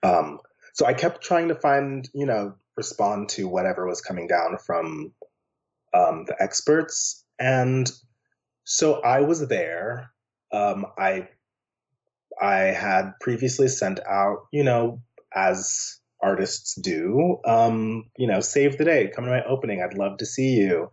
Um, 0.03 0.39
so 0.73 0.87
I 0.87 0.95
kept 0.95 1.23
trying 1.23 1.49
to 1.49 1.55
find, 1.55 2.09
you 2.15 2.27
know, 2.27 2.55
respond 2.77 3.29
to 3.31 3.47
whatever 3.47 3.87
was 3.87 4.01
coming 4.01 4.27
down 4.27 4.59
from 4.65 5.13
um, 5.95 6.25
the 6.27 6.37
experts. 6.41 7.25
And 7.39 7.91
so 8.65 9.01
I 9.01 9.21
was 9.21 9.47
there. 9.47 10.11
Um, 10.53 10.87
I 10.99 11.29
I 12.41 12.59
had 12.59 13.13
previously 13.21 13.69
sent 13.69 14.01
out, 14.07 14.47
you 14.53 14.65
know, 14.65 15.03
as 15.35 15.99
artists 16.23 16.75
do, 16.81 17.39
um, 17.45 18.05
you 18.17 18.27
know, 18.27 18.41
save 18.41 18.79
the 18.79 18.85
day, 18.85 19.11
come 19.15 19.25
to 19.25 19.31
my 19.31 19.45
opening, 19.45 19.83
I'd 19.83 19.99
love 19.99 20.19
to 20.19 20.27
see 20.27 20.55
you. 20.55 20.91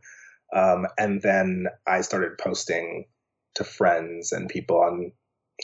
Um, 0.53 0.88
and 0.98 1.21
then 1.21 1.67
I 1.88 2.01
started 2.01 2.38
posting 2.38 3.05
to 3.55 3.63
friends 3.63 4.31
and 4.31 4.50
people 4.50 4.77
on, 4.77 5.12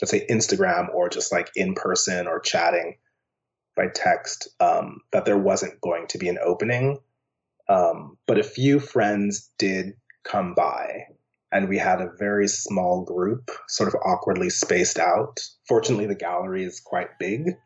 let's 0.00 0.12
say, 0.12 0.26
Instagram 0.30 0.94
or 0.94 1.08
just 1.08 1.32
like 1.32 1.50
in 1.56 1.74
person 1.74 2.26
or 2.26 2.40
chatting 2.40 2.96
by 3.76 3.88
text 3.94 4.48
um, 4.60 5.00
that 5.12 5.24
there 5.24 5.38
wasn't 5.38 5.80
going 5.80 6.06
to 6.08 6.18
be 6.18 6.28
an 6.28 6.38
opening. 6.42 6.98
Um, 7.68 8.16
but 8.26 8.38
a 8.38 8.44
few 8.44 8.80
friends 8.80 9.50
did 9.58 9.94
come 10.24 10.54
by 10.54 11.06
and 11.52 11.68
we 11.68 11.78
had 11.78 12.00
a 12.00 12.12
very 12.18 12.48
small 12.48 13.04
group, 13.04 13.50
sort 13.68 13.88
of 13.88 14.00
awkwardly 14.04 14.50
spaced 14.50 14.98
out. 14.98 15.40
Fortunately, 15.66 16.06
the 16.06 16.14
gallery 16.14 16.64
is 16.64 16.80
quite 16.80 17.18
big. 17.18 17.56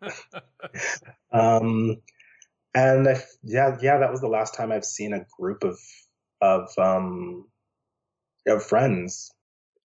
um, 1.32 1.96
and 2.74 3.08
I, 3.08 3.22
yeah, 3.42 3.76
yeah, 3.80 3.98
that 3.98 4.10
was 4.10 4.20
the 4.20 4.28
last 4.28 4.54
time 4.54 4.70
I've 4.70 4.84
seen 4.84 5.12
a 5.12 5.24
group 5.38 5.64
of 5.64 5.78
of 6.40 6.68
um, 6.78 7.46
of 8.46 8.64
friends. 8.64 9.32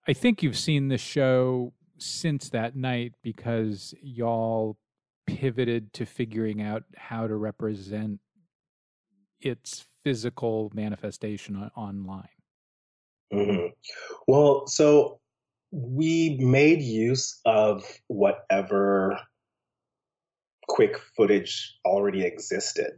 I 0.07 0.13
think 0.13 0.43
you've 0.43 0.57
seen 0.57 0.89
the 0.89 0.97
show 0.97 1.73
since 1.97 2.49
that 2.49 2.75
night 2.75 3.13
because 3.23 3.93
y'all 4.01 4.77
pivoted 5.25 5.93
to 5.93 6.05
figuring 6.05 6.61
out 6.61 6.83
how 6.95 7.27
to 7.27 7.35
represent 7.35 8.19
its 9.39 9.85
physical 10.03 10.71
manifestation 10.73 11.55
on, 11.55 11.71
online. 11.75 12.27
Mm-hmm. 13.33 13.67
Well, 14.27 14.67
so 14.67 15.19
we 15.71 16.37
made 16.39 16.81
use 16.81 17.39
of 17.45 17.83
whatever 18.07 19.19
quick 20.67 20.97
footage 21.17 21.77
already 21.85 22.23
existed. 22.23 22.91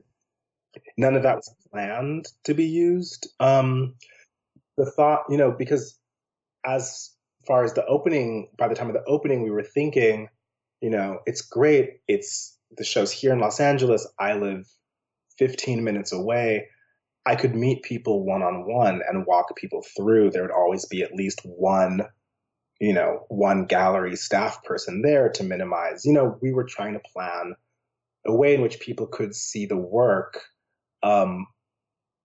None 0.98 1.16
of 1.16 1.24
that 1.24 1.38
was 1.38 1.56
planned 1.72 2.28
to 2.44 2.54
be 2.54 2.66
used. 2.66 3.30
Um, 3.40 3.96
the 4.78 4.92
thought, 4.92 5.24
you 5.30 5.38
know, 5.38 5.52
because 5.52 5.98
as 6.66 7.12
far 7.48 7.64
as 7.64 7.74
the 7.74 7.86
opening, 7.86 8.50
by 8.58 8.68
the 8.68 8.76
time 8.76 8.88
of 8.88 8.94
the 8.94 9.04
opening, 9.06 9.44
we 9.44 9.52
were 9.52 9.64
thinking, 9.64 10.28
you 10.82 10.90
know, 10.90 11.20
it's 11.26 11.42
great. 11.42 12.02
It's 12.08 12.58
the 12.78 12.84
show's 12.84 13.12
here 13.12 13.34
in 13.34 13.40
Los 13.40 13.60
Angeles. 13.60 14.08
I 14.20 14.34
live 14.34 14.68
15 15.38 15.84
minutes 15.84 16.12
away. 16.12 16.68
I 17.26 17.36
could 17.36 17.56
meet 17.56 17.84
people 17.84 18.24
one 18.24 18.44
on 18.44 18.68
one 18.68 19.02
and 19.08 19.26
walk 19.26 19.56
people 19.56 19.84
through. 19.96 20.30
There 20.30 20.44
would 20.44 20.52
always 20.52 20.86
be 20.86 21.02
at 21.02 21.16
least 21.16 21.42
one, 21.44 22.02
you 22.80 22.94
know, 22.94 23.26
one 23.30 23.66
gallery 23.66 24.16
staff 24.16 24.64
person 24.64 25.02
there 25.02 25.30
to 25.30 25.44
minimize. 25.44 26.06
You 26.06 26.14
know, 26.14 26.38
we 26.42 26.54
were 26.54 26.66
trying 26.66 26.94
to 26.94 27.02
plan 27.14 27.56
a 28.28 28.36
way 28.36 28.54
in 28.54 28.62
which 28.62 28.80
people 28.80 29.08
could 29.08 29.34
see 29.34 29.66
the 29.66 29.78
work. 29.78 30.40
Um, 31.02 31.48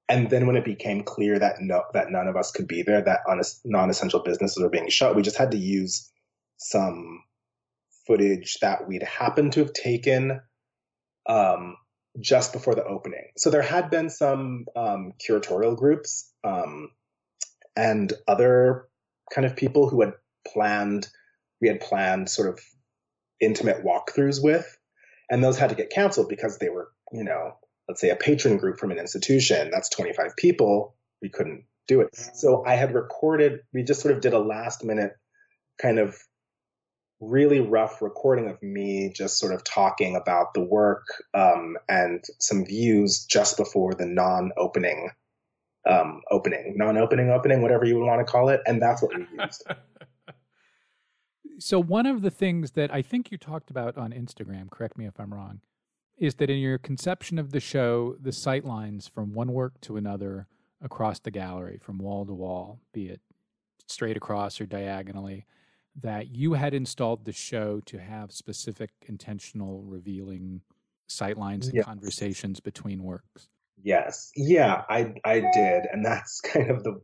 and 0.08 0.28
then 0.28 0.46
when 0.46 0.56
it 0.56 0.64
became 0.64 1.02
clear 1.02 1.38
that 1.38 1.56
no, 1.60 1.84
that 1.94 2.10
none 2.10 2.26
of 2.26 2.36
us 2.36 2.50
could 2.50 2.66
be 2.66 2.82
there, 2.82 3.00
that 3.00 3.20
non-essential 3.64 4.20
businesses 4.20 4.62
were 4.62 4.68
being 4.68 4.90
shut, 4.90 5.14
we 5.14 5.22
just 5.22 5.38
had 5.38 5.52
to 5.52 5.58
use 5.58 6.10
some 6.58 7.22
footage 8.06 8.58
that 8.60 8.86
we'd 8.86 9.02
happened 9.02 9.52
to 9.54 9.60
have 9.60 9.72
taken 9.72 10.40
um, 11.28 11.76
just 12.20 12.52
before 12.52 12.74
the 12.74 12.84
opening. 12.84 13.30
So 13.36 13.50
there 13.50 13.62
had 13.62 13.90
been 13.90 14.10
some 14.10 14.66
um, 14.74 15.12
curatorial 15.24 15.76
groups 15.76 16.32
um, 16.44 16.90
and 17.76 18.12
other 18.26 18.88
kind 19.32 19.46
of 19.46 19.56
people 19.56 19.88
who 19.88 20.00
had 20.00 20.14
planned, 20.46 21.08
we 21.60 21.68
had 21.68 21.80
planned 21.80 22.28
sort 22.28 22.48
of 22.48 22.60
intimate 23.40 23.84
walkthroughs 23.84 24.42
with, 24.42 24.76
and 25.30 25.42
those 25.42 25.58
had 25.58 25.70
to 25.70 25.76
get 25.76 25.90
canceled 25.90 26.28
because 26.28 26.58
they 26.58 26.68
were, 26.68 26.90
you 27.12 27.24
know, 27.24 27.52
let's 27.88 28.00
say 28.00 28.10
a 28.10 28.16
patron 28.16 28.56
group 28.56 28.78
from 28.78 28.90
an 28.90 28.98
institution, 28.98 29.70
that's 29.70 29.88
25 29.90 30.36
people, 30.36 30.96
we 31.22 31.28
couldn't 31.28 31.64
do 31.86 32.00
it. 32.00 32.14
So 32.34 32.64
I 32.64 32.74
had 32.74 32.94
recorded, 32.94 33.60
we 33.72 33.82
just 33.82 34.00
sort 34.00 34.14
of 34.14 34.20
did 34.20 34.32
a 34.32 34.38
last 34.38 34.84
minute 34.84 35.12
kind 35.80 35.98
of 35.98 36.16
really 37.20 37.60
rough 37.60 38.00
recording 38.00 38.48
of 38.48 38.62
me 38.62 39.12
just 39.14 39.38
sort 39.38 39.52
of 39.52 39.62
talking 39.64 40.16
about 40.16 40.54
the 40.54 40.62
work 40.62 41.04
um, 41.34 41.76
and 41.88 42.24
some 42.38 42.64
views 42.64 43.24
just 43.26 43.56
before 43.56 43.94
the 43.94 44.06
non-opening 44.06 45.10
um, 45.86 46.20
opening, 46.30 46.74
non-opening 46.76 47.30
opening, 47.30 47.62
whatever 47.62 47.84
you 47.84 47.98
would 47.98 48.06
want 48.06 48.24
to 48.24 48.30
call 48.30 48.48
it, 48.48 48.60
and 48.66 48.82
that's 48.82 49.02
what 49.02 49.16
we 49.16 49.26
used. 49.38 49.64
so 51.58 51.80
one 51.80 52.06
of 52.06 52.22
the 52.22 52.30
things 52.30 52.72
that 52.72 52.92
I 52.92 53.02
think 53.02 53.30
you 53.30 53.38
talked 53.38 53.70
about 53.70 53.96
on 53.96 54.12
Instagram, 54.12 54.70
correct 54.70 54.98
me 54.98 55.06
if 55.06 55.18
I'm 55.18 55.32
wrong, 55.32 55.60
is 56.18 56.34
that 56.34 56.50
in 56.50 56.58
your 56.58 56.76
conception 56.76 57.38
of 57.38 57.50
the 57.50 57.60
show, 57.60 58.16
the 58.20 58.32
sight 58.32 58.64
lines 58.64 59.08
from 59.08 59.32
one 59.32 59.52
work 59.52 59.80
to 59.82 59.96
another 59.96 60.46
across 60.82 61.18
the 61.18 61.30
gallery, 61.30 61.78
from 61.82 61.98
wall 61.98 62.26
to 62.26 62.34
wall, 62.34 62.80
be 62.92 63.08
it 63.08 63.20
straight 63.86 64.16
across 64.16 64.60
or 64.60 64.66
diagonally, 64.66 65.46
that 66.02 66.34
you 66.34 66.54
had 66.54 66.74
installed 66.74 67.24
the 67.24 67.32
show 67.32 67.80
to 67.86 67.98
have 67.98 68.32
specific 68.32 68.90
intentional 69.06 69.82
revealing 69.82 70.60
sightlines 71.08 71.64
and 71.64 71.74
yes. 71.74 71.84
conversations 71.84 72.60
between 72.60 73.02
works. 73.02 73.48
Yes. 73.82 74.30
Yeah, 74.36 74.82
I 74.88 75.14
I 75.24 75.40
did. 75.40 75.86
And 75.92 76.04
that's 76.04 76.40
kind 76.52 76.70
of 76.70 76.84
the 76.84 77.00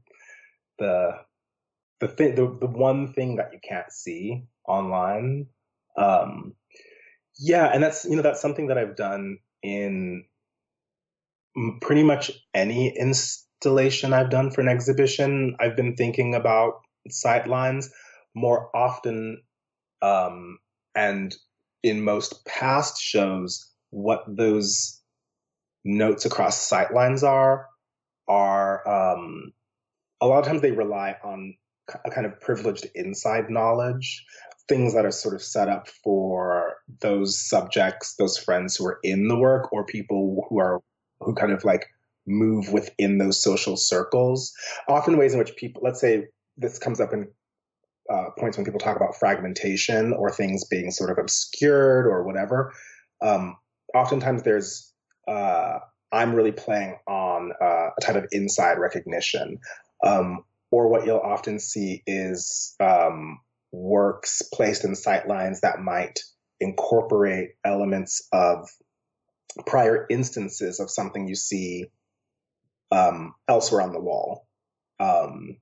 the 0.79 1.11
the 2.01 2.09
thing 2.09 2.35
the, 2.35 2.57
the 2.61 2.67
one 2.67 3.13
thing 3.13 3.37
that 3.37 3.51
you 3.53 3.59
can't 3.67 3.91
see 3.91 4.45
online. 4.67 5.47
Um 5.97 6.55
yeah, 7.39 7.67
and 7.67 7.83
that's 7.83 8.05
you 8.05 8.17
know 8.17 8.23
that's 8.23 8.41
something 8.41 8.69
that 8.69 8.79
I've 8.79 8.97
done 8.97 9.39
in 9.63 10.25
pretty 11.81 12.03
much 12.03 12.31
any 12.55 12.97
installation 12.97 14.13
I've 14.13 14.31
done 14.31 14.51
for 14.51 14.61
an 14.61 14.69
exhibition. 14.69 15.57
I've 15.59 15.77
been 15.77 15.97
thinking 15.97 16.35
about 16.35 16.81
sightlines 17.11 17.89
more 18.37 18.71
often 18.77 19.43
um, 20.03 20.59
and 20.95 21.35
in 21.83 22.03
most 22.03 22.45
past 22.47 23.01
shows 23.01 23.73
what 23.91 24.25
those 24.29 25.01
notes 25.85 26.25
across 26.25 26.71
sightlines 26.71 27.23
are 27.23 27.67
are 28.29 28.87
um, 28.89 29.53
a 30.21 30.27
lot 30.27 30.39
of 30.39 30.47
times 30.47 30.61
they 30.61 30.71
rely 30.71 31.17
on 31.25 31.55
a 32.05 32.11
kind 32.11 32.27
of 32.27 32.41
privileged 32.41 32.87
inside 32.95 33.51
knowledge 33.51 34.25
things 34.69 34.95
that 34.95 35.05
are 35.05 35.13
sort 35.13 35.35
of 35.35 35.43
set 35.43 35.69
up 35.69 35.89
for 35.89 36.75
those 37.01 37.39
subjects 37.39 38.17
those 38.17 38.37
friends 38.37 38.77
who 38.77 38.85
are 38.85 38.99
in 39.03 39.29
the 39.29 39.37
work 39.37 39.73
or 39.73 39.85
people 39.85 40.47
who 40.49 40.59
are 40.59 40.83
who 41.21 41.35
kind 41.35 41.53
of 41.53 41.65
like 41.65 41.87
move 42.27 42.73
within 42.73 43.19
those 43.19 43.41
social 43.41 43.77
circles. 43.77 44.53
Often 44.89 45.17
ways 45.17 45.33
in 45.33 45.39
which 45.39 45.57
people 45.57 45.83
let's 45.85 46.01
say 46.01 46.27
this 46.57 46.79
comes 46.79 47.01
up 47.01 47.13
in 47.13 47.29
uh, 48.11 48.31
points 48.39 48.57
when 48.57 48.65
people 48.65 48.81
talk 48.81 48.97
about 48.97 49.17
fragmentation 49.17 50.13
or 50.13 50.31
things 50.31 50.65
being 50.65 50.91
sort 50.91 51.11
of 51.11 51.19
obscured 51.19 52.07
or 52.07 52.25
whatever. 52.25 52.73
Um, 53.21 53.57
oftentimes 53.95 54.43
there's 54.43 54.93
uh, 55.29 55.79
I'm 56.13 56.35
really 56.35 56.53
playing 56.53 56.97
on 57.07 57.53
uh, 57.61 57.91
a 57.97 58.01
type 58.01 58.17
of 58.17 58.27
inside 58.33 58.79
recognition. 58.79 59.59
Um, 60.05 60.45
or 60.71 60.89
what 60.89 61.07
you'll 61.07 61.19
often 61.19 61.59
see 61.59 62.03
is 62.07 62.75
um, 62.81 63.41
works 63.73 64.43
placed 64.53 64.85
in 64.85 64.93
sightlines 64.93 65.61
that 65.61 65.81
might 65.81 66.21
incorporate 66.61 67.51
elements 67.65 68.27
of 68.33 68.69
prior 69.67 70.07
instances 70.11 70.81
of 70.81 70.91
something 70.91 71.29
you 71.29 71.35
see 71.35 71.87
um, 72.91 73.35
elsewhere 73.49 73.83
on 73.83 73.93
the 73.93 74.01
wall. 74.01 74.47
Um, 75.01 75.57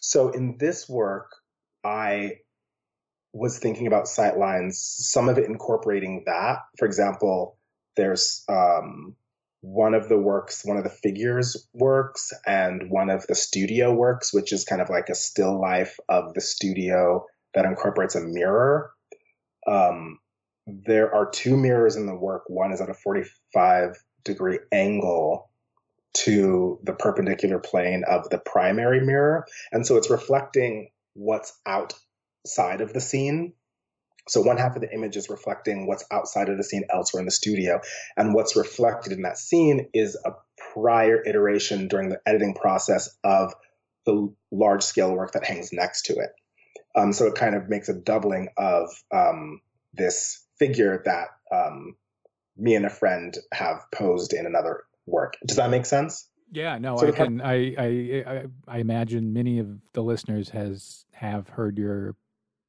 so 0.00 0.30
in 0.30 0.58
this 0.58 0.88
work, 0.88 1.30
I 1.86 2.38
was 3.32 3.58
thinking 3.58 3.86
about 3.86 4.06
sightlines, 4.06 4.74
some 4.74 5.28
of 5.28 5.38
it 5.38 5.44
incorporating 5.44 6.24
that. 6.26 6.58
For 6.78 6.84
example, 6.84 7.58
there's 7.96 8.42
um, 8.48 9.14
one 9.60 9.94
of 9.94 10.08
the 10.08 10.18
works, 10.18 10.64
one 10.64 10.78
of 10.78 10.84
the 10.84 10.90
figures 10.90 11.68
works, 11.72 12.32
and 12.44 12.90
one 12.90 13.08
of 13.08 13.26
the 13.28 13.36
studio 13.36 13.92
works, 13.94 14.34
which 14.34 14.52
is 14.52 14.64
kind 14.64 14.82
of 14.82 14.90
like 14.90 15.08
a 15.08 15.14
still 15.14 15.60
life 15.60 15.96
of 16.08 16.34
the 16.34 16.40
studio 16.40 17.24
that 17.54 17.64
incorporates 17.64 18.16
a 18.16 18.20
mirror. 18.20 18.90
Um, 19.66 20.18
there 20.66 21.14
are 21.14 21.30
two 21.30 21.56
mirrors 21.56 21.94
in 21.94 22.06
the 22.06 22.16
work. 22.16 22.42
One 22.48 22.72
is 22.72 22.80
at 22.80 22.90
a 22.90 22.94
45 22.94 23.96
degree 24.24 24.58
angle 24.72 25.50
to 26.14 26.80
the 26.82 26.94
perpendicular 26.94 27.60
plane 27.60 28.02
of 28.08 28.28
the 28.30 28.38
primary 28.38 29.04
mirror. 29.04 29.46
And 29.70 29.86
so 29.86 29.96
it's 29.96 30.10
reflecting 30.10 30.88
what's 31.16 31.58
outside 31.66 32.80
of 32.80 32.92
the 32.92 33.00
scene. 33.00 33.54
So 34.28 34.40
one 34.40 34.56
half 34.56 34.74
of 34.74 34.82
the 34.82 34.92
image 34.92 35.16
is 35.16 35.30
reflecting 35.30 35.86
what's 35.86 36.04
outside 36.10 36.48
of 36.48 36.56
the 36.56 36.64
scene 36.64 36.84
elsewhere 36.92 37.20
in 37.20 37.26
the 37.26 37.32
studio. 37.32 37.80
And 38.16 38.34
what's 38.34 38.56
reflected 38.56 39.12
in 39.12 39.22
that 39.22 39.38
scene 39.38 39.88
is 39.94 40.16
a 40.24 40.32
prior 40.74 41.22
iteration 41.24 41.88
during 41.88 42.08
the 42.08 42.20
editing 42.26 42.54
process 42.54 43.16
of 43.24 43.54
the 44.04 44.32
large 44.50 44.82
scale 44.82 45.14
work 45.14 45.32
that 45.32 45.46
hangs 45.46 45.72
next 45.72 46.06
to 46.06 46.14
it. 46.14 46.30
Um, 46.96 47.12
so 47.12 47.26
it 47.26 47.34
kind 47.34 47.54
of 47.54 47.68
makes 47.68 47.88
a 47.88 47.94
doubling 47.94 48.48
of 48.56 48.88
um, 49.12 49.60
this 49.92 50.44
figure 50.58 51.02
that 51.04 51.28
um, 51.52 51.96
me 52.56 52.74
and 52.74 52.86
a 52.86 52.90
friend 52.90 53.36
have 53.52 53.84
posed 53.92 54.32
in 54.32 54.46
another 54.46 54.84
work. 55.06 55.34
Does 55.46 55.56
that 55.56 55.70
make 55.70 55.86
sense? 55.86 56.28
Yeah, 56.52 56.78
no, 56.78 56.96
so 56.96 57.08
I 57.08 57.10
can. 57.10 57.40
I, 57.40 57.74
I 57.76 58.44
I 58.68 58.78
imagine 58.78 59.32
many 59.32 59.58
of 59.58 59.80
the 59.92 60.02
listeners 60.02 60.50
has 60.50 61.04
have 61.12 61.48
heard 61.48 61.76
your 61.76 62.14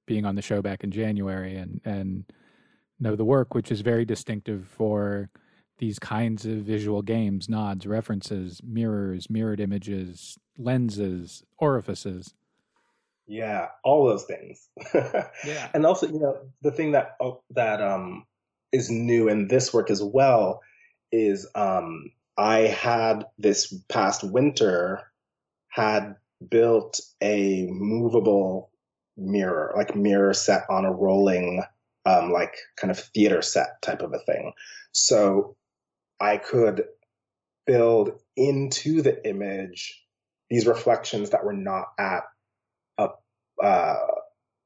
being 0.06 0.26
on 0.26 0.36
the 0.36 0.42
show 0.42 0.62
back 0.62 0.84
in 0.84 0.92
January 0.92 1.56
and 1.56 1.80
and 1.86 2.26
know 3.00 3.16
the 3.16 3.26
work, 3.26 3.54
which 3.54 3.72
is 3.72 3.82
very 3.82 4.06
distinctive 4.06 4.68
for 4.68 5.30
these 5.78 6.00
kinds 6.00 6.46
of 6.46 6.58
visual 6.58 7.02
games, 7.02 7.48
nods, 7.48 7.86
references, 7.86 8.62
mirrors, 8.64 9.30
mirrored 9.30 9.60
images, 9.60 10.38
lenses, 10.58 11.44
orifices. 11.60 12.34
Yeah, 13.28 13.68
all 13.84 14.08
those 14.08 14.24
things. 14.24 14.70
yeah. 14.94 15.70
And 15.74 15.86
also, 15.86 16.08
you 16.08 16.20
know, 16.20 16.38
the 16.62 16.72
thing 16.72 16.94
that 16.94 17.16
oh, 17.22 17.42
that 17.52 17.82
um 17.82 18.26
is 18.72 18.90
new 18.90 19.28
in 19.28 19.48
this 19.48 19.74
work 19.74 19.92
as 19.92 20.02
well 20.02 20.62
is 21.12 21.48
um 21.54 22.12
I 22.38 22.60
had 22.60 23.26
this 23.38 23.74
past 23.90 24.24
winter 24.24 25.02
had 25.70 26.16
built 26.50 27.00
a 27.22 27.68
movable 27.72 28.72
mirror, 29.18 29.74
like 29.76 29.96
mirror 29.96 30.34
set 30.34 30.64
on 30.70 30.86
a 30.86 30.92
rolling 30.92 31.64
um 32.06 32.32
like 32.32 32.56
kind 32.78 32.92
of 32.92 33.00
theater 33.00 33.42
set 33.42 33.82
type 33.82 34.02
of 34.02 34.14
a 34.14 34.20
thing. 34.20 34.54
So 34.92 35.56
I 36.20 36.38
could 36.38 36.86
build 37.66 38.12
into 38.36 39.02
the 39.02 39.28
image 39.28 40.04
these 40.50 40.66
reflections 40.66 41.32
that 41.32 41.44
were 41.44 41.54
not 41.54 41.88
at 42.00 42.24
a, 42.98 43.10
uh, 43.62 43.98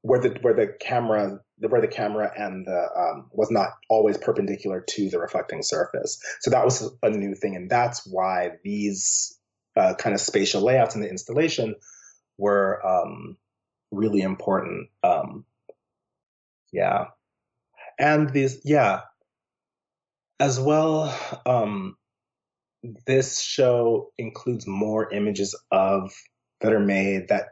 where 0.02 0.20
the 0.20 0.38
where 0.42 0.54
the 0.54 0.68
camera 0.80 1.40
where 1.60 1.82
the 1.82 1.88
camera 1.88 2.32
and 2.36 2.66
the 2.66 2.88
um, 2.98 3.30
was 3.32 3.52
not 3.52 3.70
always 3.90 4.18
perpendicular 4.18 4.84
to 4.90 5.10
the 5.10 5.20
reflecting 5.20 5.62
surface. 5.62 6.20
So 6.42 6.52
that 6.52 6.66
was 6.66 6.90
a 7.04 7.10
new 7.10 7.36
thing, 7.36 7.56
and 7.56 7.70
that's 7.70 8.06
why 8.06 8.52
these 8.64 9.38
uh, 9.76 9.94
kind 9.96 10.14
of 10.14 10.22
spatial 10.22 10.62
layouts 10.62 10.96
in 10.96 11.02
the 11.02 11.10
installation 11.10 11.76
were 12.38 12.86
um, 12.86 13.38
really 13.92 14.22
important. 14.22 14.90
Um, 15.04 15.46
yeah, 16.72 17.06
and 18.00 18.32
these 18.32 18.62
yeah, 18.64 19.02
as 20.40 20.60
well. 20.60 21.16
Um, 21.46 21.96
this 23.06 23.40
show 23.40 24.12
includes 24.18 24.66
more 24.66 25.12
images 25.12 25.56
of 25.70 26.12
that 26.62 26.74
are 26.74 26.80
made 26.80 27.28
that 27.30 27.50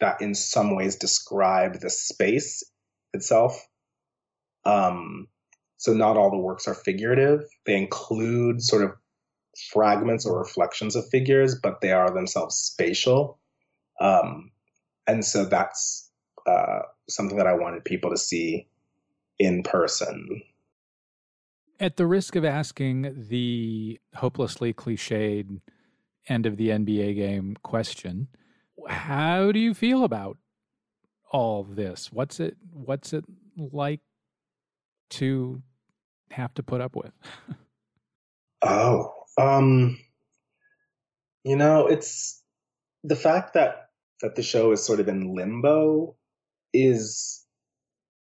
that 0.00 0.20
in 0.20 0.34
some 0.34 0.74
ways 0.74 0.96
describe 0.96 1.80
the 1.80 1.90
space 1.90 2.62
itself. 3.12 3.66
Um, 4.64 5.28
so 5.76 5.92
not 5.92 6.16
all 6.16 6.30
the 6.30 6.38
works 6.38 6.68
are 6.68 6.74
figurative. 6.74 7.44
They 7.64 7.76
include 7.76 8.62
sort 8.62 8.82
of 8.82 8.92
fragments 9.72 10.26
or 10.26 10.38
reflections 10.38 10.96
of 10.96 11.08
figures, 11.08 11.54
but 11.54 11.80
they 11.80 11.92
are 11.92 12.12
themselves 12.12 12.56
spatial. 12.56 13.38
Um, 14.00 14.50
and 15.06 15.24
so 15.24 15.44
that's 15.44 16.10
uh, 16.46 16.80
something 17.08 17.38
that 17.38 17.46
I 17.46 17.54
wanted 17.54 17.84
people 17.84 18.10
to 18.10 18.16
see 18.16 18.68
in 19.38 19.62
person. 19.62 20.42
At 21.78 21.96
the 21.96 22.06
risk 22.06 22.36
of 22.36 22.44
asking 22.44 23.26
the 23.28 24.00
hopelessly 24.14 24.72
cliched 24.72 25.60
end 26.28 26.46
of 26.46 26.56
the 26.56 26.70
NBA 26.70 27.16
game 27.16 27.56
question, 27.62 28.28
how 28.88 29.52
do 29.52 29.58
you 29.58 29.74
feel 29.74 30.04
about 30.04 30.38
all 31.30 31.64
this? 31.64 32.12
What's 32.12 32.40
it 32.40 32.56
what's 32.72 33.12
it 33.12 33.24
like 33.56 34.00
to 35.10 35.62
have 36.30 36.54
to 36.54 36.62
put 36.62 36.80
up 36.80 36.96
with? 36.96 37.12
oh, 38.62 39.12
um 39.38 39.98
you 41.44 41.56
know, 41.56 41.86
it's 41.86 42.42
the 43.04 43.16
fact 43.16 43.54
that 43.54 43.90
that 44.22 44.34
the 44.34 44.42
show 44.42 44.72
is 44.72 44.82
sort 44.82 45.00
of 45.00 45.08
in 45.08 45.34
limbo 45.34 46.16
is 46.72 47.42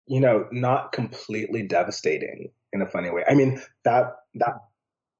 you 0.08 0.20
know, 0.20 0.48
not 0.52 0.92
completely 0.92 1.62
devastating 1.62 2.50
in 2.74 2.82
a 2.82 2.88
funny 2.88 3.12
way. 3.12 3.24
I 3.30 3.36
mean, 3.36 3.62
that 3.84 4.16
that 4.36 4.56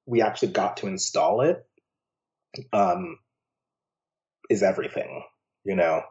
we 0.06 0.22
actually 0.22 0.52
got 0.52 0.78
to 0.78 0.88
install 0.88 1.42
it 1.42 1.64
um 2.74 3.20
is 4.50 4.64
everything, 4.64 5.24
you 5.64 5.76
know? 5.76 6.02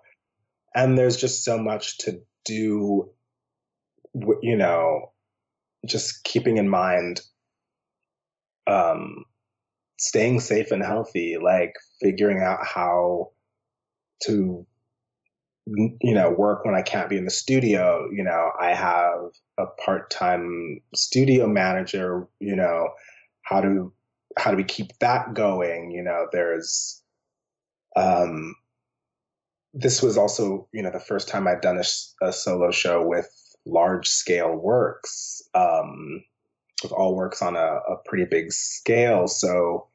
And 0.75 0.97
there's 0.97 1.17
just 1.17 1.45
so 1.45 1.59
much 1.59 1.99
to 1.99 2.21
do, 2.45 3.11
you 4.15 4.57
know, 4.57 5.13
just 5.87 6.25
keeping 6.25 6.57
in 6.57 6.69
mind, 6.69 7.21
um, 8.67 9.25
staying 9.99 10.41
safe 10.41 10.71
and 10.71 10.83
healthy, 10.83 11.37
like 11.43 11.75
figuring 12.01 12.43
out 12.43 12.65
how 12.65 13.33
to, 14.25 14.67
you 15.67 16.15
know, 16.15 16.31
work 16.31 16.65
when 16.65 16.75
I 16.75 16.83
can't 16.83 17.09
be 17.09 17.17
in 17.17 17.25
the 17.25 17.31
studio. 17.31 18.09
You 18.13 18.25
know, 18.25 18.51
I 18.61 18.75
have 18.75 19.31
a 19.59 19.67
part-time 19.67 20.81
studio 20.95 21.47
manager, 21.47 22.29
you 22.39 22.57
know, 22.57 22.91
how 23.43 23.61
do, 23.61 23.93
how 24.37 24.51
do 24.51 24.57
we 24.57 24.65
keep 24.65 24.97
that 25.01 25.35
going? 25.35 25.91
You 25.91 26.03
know, 26.03 26.27
there's, 26.31 27.03
um, 27.99 28.55
this 29.75 30.03
was 30.03 30.17
also, 30.17 30.69
you 30.73 30.83
know, 30.83 30.91
the 30.91 31.01
first 31.01 31.29
time 31.29 31.47
I'd 31.47 31.61
done 31.61 31.79
a, 31.79 32.27
a 32.27 32.33
solo 32.33 32.71
show 32.71 33.07
with 33.07 33.29
large 33.67 34.09
scale 34.09 34.55
works, 34.55 35.43
um, 35.55 36.23
with 36.83 36.93
all 36.93 37.15
works 37.15 37.43
on 37.43 37.57
a, 37.57 37.59
a 37.89 37.97
pretty 38.07 38.25
big 38.25 38.53
scale. 38.53 39.27
So 39.27 39.89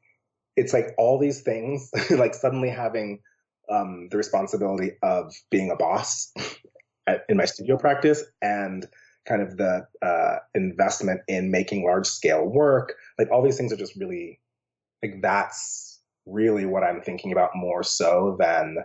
it's 0.56 0.72
like 0.72 0.94
all 0.98 1.18
these 1.18 1.42
things, 1.42 1.90
like 2.10 2.34
suddenly 2.34 2.70
having 2.70 3.20
um, 3.70 4.08
the 4.10 4.16
responsibility 4.16 4.92
of 5.02 5.32
being 5.50 5.70
a 5.70 5.76
boss 5.76 6.32
at, 7.06 7.24
in 7.28 7.36
my 7.36 7.46
studio 7.46 7.76
practice 7.76 8.22
and 8.42 8.86
kind 9.26 9.40
of 9.40 9.56
the 9.56 9.86
uh, 10.02 10.36
investment 10.54 11.22
in 11.28 11.50
making 11.50 11.84
large 11.84 12.06
scale 12.06 12.44
work. 12.44 12.94
Like 13.18 13.30
all 13.30 13.42
these 13.42 13.56
things 13.56 13.72
are 13.72 13.76
just 13.76 13.96
really 13.96 14.40
like 15.02 15.22
that's 15.22 15.83
really 16.26 16.66
what 16.66 16.82
I'm 16.82 17.00
thinking 17.00 17.32
about 17.32 17.50
more 17.54 17.82
so 17.82 18.36
than 18.38 18.78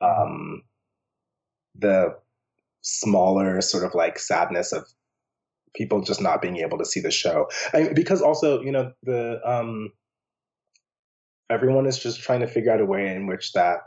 um, 0.00 0.62
the 1.78 2.16
smaller 2.82 3.60
sort 3.60 3.84
of 3.84 3.94
like 3.94 4.18
sadness 4.18 4.72
of 4.72 4.86
people 5.74 6.00
just 6.00 6.20
not 6.20 6.42
being 6.42 6.56
able 6.58 6.78
to 6.78 6.84
see 6.84 7.00
the 7.00 7.10
show. 7.10 7.48
I, 7.72 7.92
because 7.94 8.22
also, 8.22 8.60
you 8.60 8.72
know, 8.72 8.92
the 9.02 9.40
um, 9.44 9.92
everyone 11.48 11.86
is 11.86 11.98
just 11.98 12.20
trying 12.20 12.40
to 12.40 12.46
figure 12.46 12.72
out 12.72 12.80
a 12.80 12.86
way 12.86 13.14
in 13.14 13.26
which 13.26 13.52
that 13.52 13.78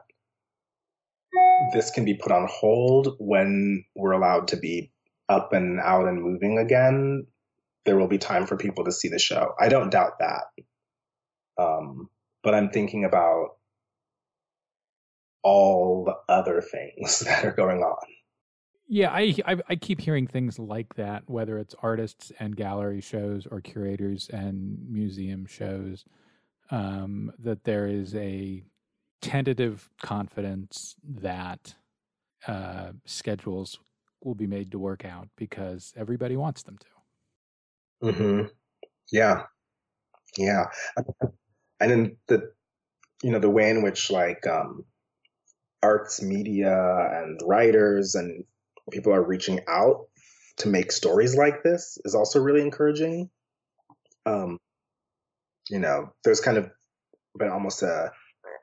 this 1.73 1.89
can 1.89 2.05
be 2.05 2.13
put 2.13 2.31
on 2.31 2.47
hold 2.51 3.15
when 3.19 3.83
we're 3.95 4.11
allowed 4.11 4.47
to 4.49 4.57
be 4.57 4.91
up 5.29 5.53
and 5.53 5.79
out 5.79 6.07
and 6.07 6.21
moving 6.21 6.57
again. 6.57 7.25
There 7.85 7.97
will 7.97 8.07
be 8.07 8.17
time 8.17 8.45
for 8.45 8.55
people 8.55 8.85
to 8.85 8.91
see 8.91 9.09
the 9.09 9.19
show. 9.19 9.53
I 9.59 9.67
don't 9.67 9.89
doubt 9.89 10.19
that. 10.19 10.43
Um, 11.57 12.09
but 12.43 12.53
I'm 12.53 12.69
thinking 12.69 13.05
about 13.05 13.57
all 15.43 16.05
the 16.05 16.15
other 16.33 16.61
things 16.61 17.19
that 17.25 17.45
are 17.45 17.51
going 17.51 17.81
on. 17.81 17.97
Yeah, 18.87 19.11
I, 19.11 19.33
I, 19.45 19.57
I 19.69 19.75
keep 19.75 20.01
hearing 20.01 20.27
things 20.27 20.59
like 20.59 20.93
that, 20.95 21.23
whether 21.27 21.57
it's 21.57 21.73
artists 21.81 22.31
and 22.39 22.55
gallery 22.55 23.01
shows 23.01 23.47
or 23.49 23.61
curators 23.61 24.29
and 24.29 24.77
museum 24.89 25.45
shows, 25.45 26.05
um, 26.69 27.31
that 27.39 27.63
there 27.63 27.87
is 27.87 28.13
a 28.15 28.63
tentative 29.21 29.89
confidence 30.01 30.95
that 31.21 31.75
uh, 32.45 32.91
schedules 33.05 33.79
will 34.21 34.35
be 34.35 34.47
made 34.47 34.71
to 34.71 34.79
work 34.79 35.05
out 35.05 35.29
because 35.37 35.93
everybody 35.95 36.35
wants 36.35 36.63
them 36.63 36.77
to. 36.77 38.11
Mm-hmm. 38.11 38.47
Yeah, 39.11 39.43
yeah, 40.37 40.65
and 41.79 41.91
then 41.91 42.17
the 42.27 42.51
you 43.21 43.31
know 43.31 43.39
the 43.39 43.49
way 43.49 43.69
in 43.69 43.83
which 43.83 44.11
like 44.11 44.45
um, 44.47 44.85
arts 45.81 46.21
media 46.21 46.75
and 47.13 47.39
writers 47.43 48.15
and 48.15 48.45
people 48.91 49.13
are 49.13 49.23
reaching 49.23 49.59
out 49.67 50.05
to 50.57 50.67
make 50.67 50.91
stories 50.91 51.35
like 51.35 51.63
this 51.63 51.97
is 52.05 52.15
also 52.15 52.39
really 52.39 52.61
encouraging. 52.61 53.29
Um, 54.25 54.59
you 55.69 55.79
know, 55.79 56.13
there's 56.23 56.41
kind 56.41 56.57
of 56.57 56.69
been 57.37 57.49
almost 57.49 57.81
a. 57.83 58.11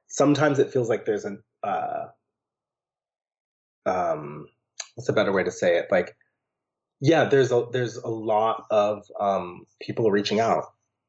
Sometimes 0.09 0.59
it 0.59 0.73
feels 0.73 0.89
like 0.89 1.05
there's 1.05 1.25
an. 1.25 1.43
Uh, 1.63 2.07
um, 3.87 4.47
what's 4.95 5.09
a 5.09 5.13
better 5.13 5.33
way 5.33 5.45
to 5.45 5.51
say 5.51 5.79
it? 5.79 5.89
Like, 5.91 6.17
yeah, 7.01 7.25
there's 7.25 7.53
a 7.53 7.67
there's 7.73 7.97
a 7.97 8.09
lot 8.09 8.65
of 8.71 9.05
um, 9.19 9.65
people 9.81 10.11
reaching 10.11 10.41
out, 10.41 10.65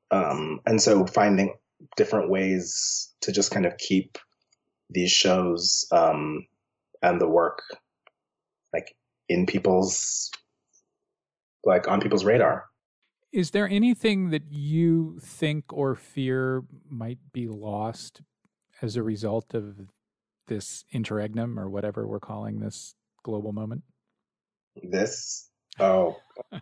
um, 0.09 0.61
and 0.65 0.81
so 0.81 1.05
finding 1.05 1.53
different 1.95 2.29
ways 2.29 3.13
to 3.21 3.31
just 3.31 3.51
kind 3.51 3.65
of 3.65 3.77
keep 3.77 4.17
these 4.89 5.11
shows 5.11 5.85
um, 5.91 6.45
and 7.01 7.19
the 7.19 7.27
work 7.27 7.61
like 8.73 8.95
in 9.29 9.45
people's 9.45 10.29
like 11.63 11.87
on 11.87 12.01
people's 12.01 12.25
radar. 12.25 12.65
Is 13.31 13.51
there 13.51 13.67
anything 13.67 14.31
that 14.31 14.43
you 14.49 15.19
think 15.21 15.65
or 15.71 15.95
fear 15.95 16.63
might 16.89 17.19
be 17.31 17.47
lost 17.47 18.21
as 18.81 18.95
a 18.95 19.03
result 19.03 19.53
of 19.53 19.89
this 20.47 20.83
interregnum 20.91 21.57
or 21.57 21.69
whatever 21.69 22.05
we're 22.05 22.19
calling 22.19 22.59
this 22.59 22.95
global 23.23 23.53
moment? 23.53 23.83
This 24.83 25.49
oh 25.79 26.17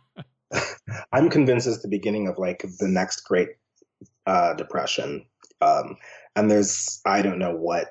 I'm 1.11 1.29
convinced 1.29 1.67
it's 1.67 1.81
the 1.81 1.87
beginning 1.87 2.27
of 2.27 2.37
like 2.37 2.65
the 2.79 2.87
next 2.87 3.21
great 3.21 3.49
uh, 4.29 4.53
depression. 4.53 5.25
Um, 5.59 5.97
and 6.35 6.49
there's 6.51 7.01
I 7.05 7.23
don't 7.23 7.39
know 7.39 7.55
what 7.55 7.87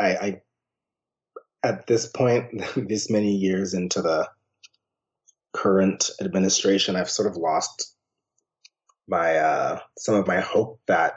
I, 0.00 0.16
I 0.16 0.40
at 1.62 1.86
this 1.86 2.06
point, 2.06 2.62
this 2.76 3.08
many 3.08 3.34
years 3.34 3.72
into 3.72 4.02
the 4.02 4.28
current 5.52 6.10
administration, 6.20 6.96
I've 6.96 7.08
sort 7.08 7.28
of 7.28 7.36
lost 7.36 7.94
my 9.06 9.36
uh, 9.36 9.78
some 9.96 10.16
of 10.16 10.26
my 10.26 10.40
hope 10.40 10.80
that 10.88 11.14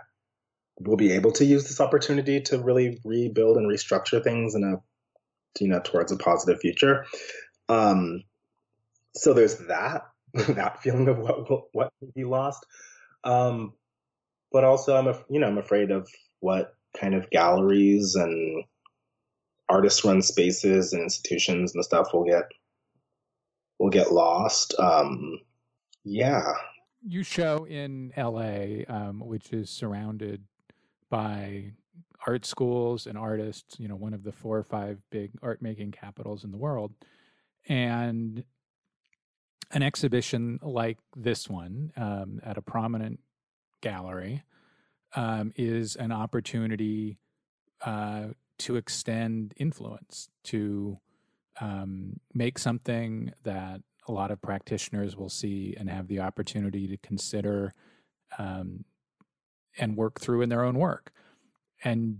we'll 0.80 0.97
be 0.97 1.13
able 1.13 1.32
to 1.32 1.45
use 1.45 1.63
this 1.63 1.82
opportunity 1.82 2.39
to 2.41 2.60
really 2.60 3.00
rebuild 3.04 3.58
and 3.58 3.69
restructure 3.69 4.23
things 4.23 4.54
in 4.54 4.63
a 4.63 4.76
you 5.60 5.67
know 5.67 5.82
towards 5.84 6.12
a 6.12 6.17
positive 6.17 6.60
future. 6.60 7.06
Um, 7.69 8.21
so 9.15 9.34
there's 9.34 9.58
that 9.67 10.04
that 10.34 10.84
feeling 10.84 11.08
of 11.08 11.17
what 11.17 11.73
what 11.73 11.91
will 12.00 12.12
be 12.13 12.23
lost. 12.23 12.63
Um, 13.23 13.73
but 14.51 14.63
also 14.63 14.95
I'm 14.95 15.07
you 15.29 15.39
know 15.39 15.47
I'm 15.47 15.57
afraid 15.57 15.91
of 15.91 16.10
what 16.39 16.75
kind 16.99 17.13
of 17.13 17.29
galleries 17.29 18.15
and 18.15 18.63
artist 19.69 20.03
run 20.03 20.21
spaces 20.21 20.93
and 20.93 21.03
institutions 21.03 21.75
and 21.75 21.83
stuff 21.83 22.13
will 22.13 22.25
get 22.25 22.43
will 23.79 23.89
get 23.89 24.12
lost. 24.12 24.73
Um, 24.79 25.39
yeah. 26.03 26.53
You 27.07 27.23
show 27.23 27.65
in 27.65 28.12
LA, 28.17 28.83
um, 28.88 29.21
which 29.23 29.53
is 29.53 29.69
surrounded 29.69 30.43
by 31.10 31.73
art 32.25 32.45
schools 32.45 33.05
and 33.05 33.17
artists, 33.17 33.79
you 33.79 33.88
know, 33.88 33.95
one 33.95 34.13
of 34.13 34.23
the 34.23 34.31
four 34.31 34.57
or 34.57 34.63
five 34.63 34.99
big 35.12 35.31
art 35.41 35.62
making 35.62 35.91
capitals 35.91 36.43
in 36.43 36.51
the 36.51 36.57
world. 36.57 36.93
And 37.69 38.43
an 39.71 39.83
exhibition 39.83 40.60
like 40.62 40.97
this 41.15 41.49
one 41.49 41.91
um, 41.97 42.39
at 42.43 42.57
a 42.57 42.62
prominent 42.62 43.19
gallery 43.81 44.43
um, 45.15 45.51
is 45.55 45.95
an 45.95 46.11
opportunity 46.11 47.19
uh, 47.85 48.27
to 48.59 48.75
extend 48.75 49.53
influence, 49.57 50.29
to 50.43 50.99
um, 51.61 52.19
make 52.33 52.57
something 52.59 53.31
that 53.43 53.81
a 54.07 54.11
lot 54.11 54.31
of 54.31 54.41
practitioners 54.41 55.15
will 55.15 55.29
see 55.29 55.75
and 55.77 55.89
have 55.89 56.07
the 56.07 56.19
opportunity 56.19 56.87
to 56.87 56.97
consider 56.97 57.73
um, 58.37 58.85
and 59.77 59.97
work 59.97 60.19
through 60.19 60.41
in 60.41 60.49
their 60.49 60.63
own 60.63 60.77
work. 60.77 61.11
And 61.83 62.19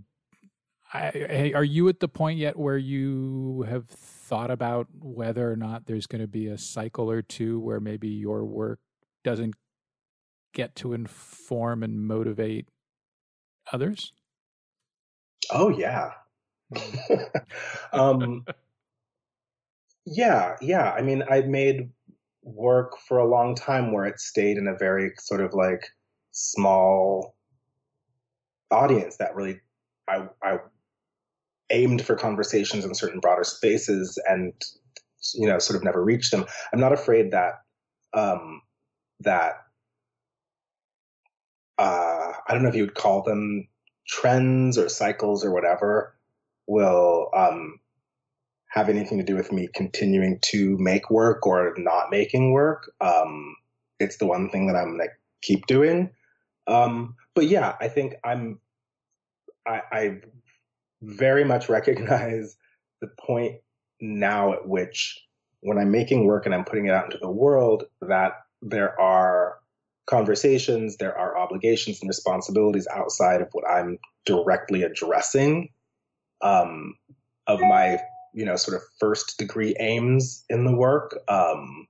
I, 0.92 1.52
are 1.54 1.64
you 1.64 1.88
at 1.88 2.00
the 2.00 2.08
point 2.08 2.38
yet 2.38 2.58
where 2.58 2.78
you 2.78 3.64
have 3.68 3.86
thought 3.88 4.50
about 4.50 4.86
whether 4.98 5.50
or 5.50 5.56
not 5.56 5.86
there's 5.86 6.06
going 6.06 6.22
to 6.22 6.28
be 6.28 6.46
a 6.46 6.58
cycle 6.58 7.10
or 7.10 7.20
two 7.20 7.60
where 7.60 7.80
maybe 7.80 8.08
your 8.08 8.44
work 8.44 8.80
doesn't 9.22 9.54
get 10.52 10.74
to 10.76 10.92
inform 10.92 11.82
and 11.82 12.06
motivate 12.06 12.68
others? 13.72 14.12
Oh 15.50 15.68
yeah, 15.68 16.10
um, 17.92 18.44
yeah, 20.04 20.56
yeah. 20.60 20.92
I 20.92 21.02
mean, 21.02 21.22
I've 21.30 21.46
made 21.46 21.90
work 22.42 22.98
for 23.06 23.18
a 23.18 23.28
long 23.28 23.54
time 23.54 23.92
where 23.92 24.04
it 24.04 24.20
stayed 24.20 24.56
in 24.56 24.66
a 24.66 24.76
very 24.76 25.12
sort 25.18 25.40
of 25.40 25.52
like 25.54 25.86
small 26.30 27.34
audience 28.70 29.16
that 29.16 29.34
really 29.34 29.60
I, 30.08 30.28
I 30.42 30.58
aimed 31.70 32.04
for 32.04 32.14
conversations 32.14 32.84
in 32.84 32.94
certain 32.94 33.20
broader 33.20 33.44
spaces 33.44 34.18
and 34.28 34.52
you 35.34 35.46
know 35.46 35.58
sort 35.58 35.76
of 35.76 35.84
never 35.84 36.02
reached 36.02 36.30
them. 36.30 36.44
I'm 36.72 36.80
not 36.80 36.92
afraid 36.92 37.30
that 37.32 37.54
um, 38.14 38.62
that 39.20 39.54
uh, 41.78 42.32
I 42.46 42.52
don't 42.52 42.62
know 42.62 42.68
if 42.68 42.74
you 42.74 42.82
would 42.82 42.94
call 42.94 43.22
them 43.22 43.68
trends 44.06 44.78
or 44.78 44.88
cycles 44.88 45.44
or 45.44 45.52
whatever 45.52 46.14
will 46.66 47.30
um, 47.34 47.78
have 48.68 48.88
anything 48.88 49.18
to 49.18 49.24
do 49.24 49.36
with 49.36 49.52
me 49.52 49.68
continuing 49.74 50.38
to 50.40 50.76
make 50.78 51.10
work 51.10 51.46
or 51.46 51.74
not 51.76 52.10
making 52.10 52.52
work. 52.52 52.90
Um, 53.00 53.56
it's 53.98 54.18
the 54.18 54.26
one 54.26 54.50
thing 54.50 54.66
that 54.66 54.76
I'm 54.76 54.98
to 54.98 55.08
keep 55.42 55.66
doing. 55.66 56.10
Um, 56.66 57.16
but 57.34 57.46
yeah, 57.46 57.76
I 57.80 57.88
think 57.88 58.14
I'm, 58.24 58.60
I, 59.66 59.82
I 59.90 60.20
very 61.00 61.44
much 61.44 61.68
recognize 61.68 62.56
the 63.00 63.08
point 63.08 63.56
now 64.00 64.52
at 64.52 64.68
which 64.68 65.24
when 65.60 65.78
I'm 65.78 65.90
making 65.90 66.24
work 66.24 66.46
and 66.46 66.54
I'm 66.54 66.64
putting 66.64 66.86
it 66.86 66.92
out 66.92 67.06
into 67.06 67.18
the 67.18 67.30
world 67.30 67.84
that 68.02 68.32
there 68.62 68.98
are 69.00 69.57
conversations, 70.08 70.96
there 70.96 71.16
are 71.16 71.36
obligations 71.38 72.00
and 72.00 72.08
responsibilities 72.08 72.88
outside 72.90 73.42
of 73.42 73.48
what 73.52 73.68
I'm 73.68 73.98
directly 74.24 74.82
addressing 74.82 75.68
um, 76.40 76.94
of 77.46 77.60
my 77.60 77.98
you 78.34 78.44
know 78.44 78.56
sort 78.56 78.76
of 78.76 78.82
first 79.00 79.38
degree 79.38 79.74
aims 79.80 80.44
in 80.48 80.64
the 80.64 80.74
work 80.74 81.18
um, 81.28 81.86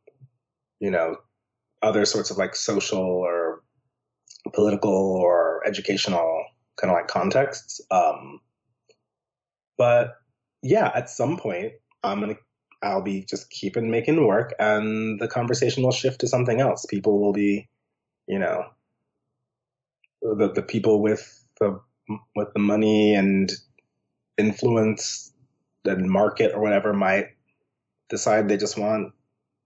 you 0.81 0.91
know 0.91 1.17
other 1.83 2.05
sorts 2.05 2.31
of 2.31 2.39
like 2.39 2.55
social 2.57 3.01
or 3.01 3.63
political 4.55 5.17
or 5.17 5.63
educational 5.67 6.45
kind 6.77 6.91
of 6.91 6.97
like 6.97 7.09
contexts 7.09 7.81
um, 7.91 8.41
but 9.77 10.15
yeah 10.63 10.91
at 10.95 11.11
some 11.11 11.37
point 11.37 11.73
i'm 12.03 12.21
gonna 12.21 12.37
i'll 12.83 13.03
be 13.03 13.25
just 13.25 13.51
keeping 13.51 13.91
making 13.91 14.27
work 14.27 14.55
and 14.59 15.21
the 15.21 15.29
conversation 15.29 15.83
will 15.83 15.93
shift 15.93 16.21
to 16.21 16.29
something 16.29 16.61
else. 16.61 16.87
People 16.89 17.21
will 17.21 17.33
be 17.33 17.69
you 18.29 18.39
know 18.39 18.65
the, 20.23 20.53
the 20.53 20.63
people 20.63 21.03
with 21.03 21.45
the 21.61 21.81
with 22.37 22.53
the 22.53 22.61
money 22.61 23.15
and 23.15 23.53
influence 24.37 25.33
and 25.85 26.11
market 26.11 26.53
or 26.55 26.61
whatever 26.61 26.93
might 26.93 27.29
decide 28.09 28.49
they 28.49 28.57
just 28.57 28.79
want 28.79 29.13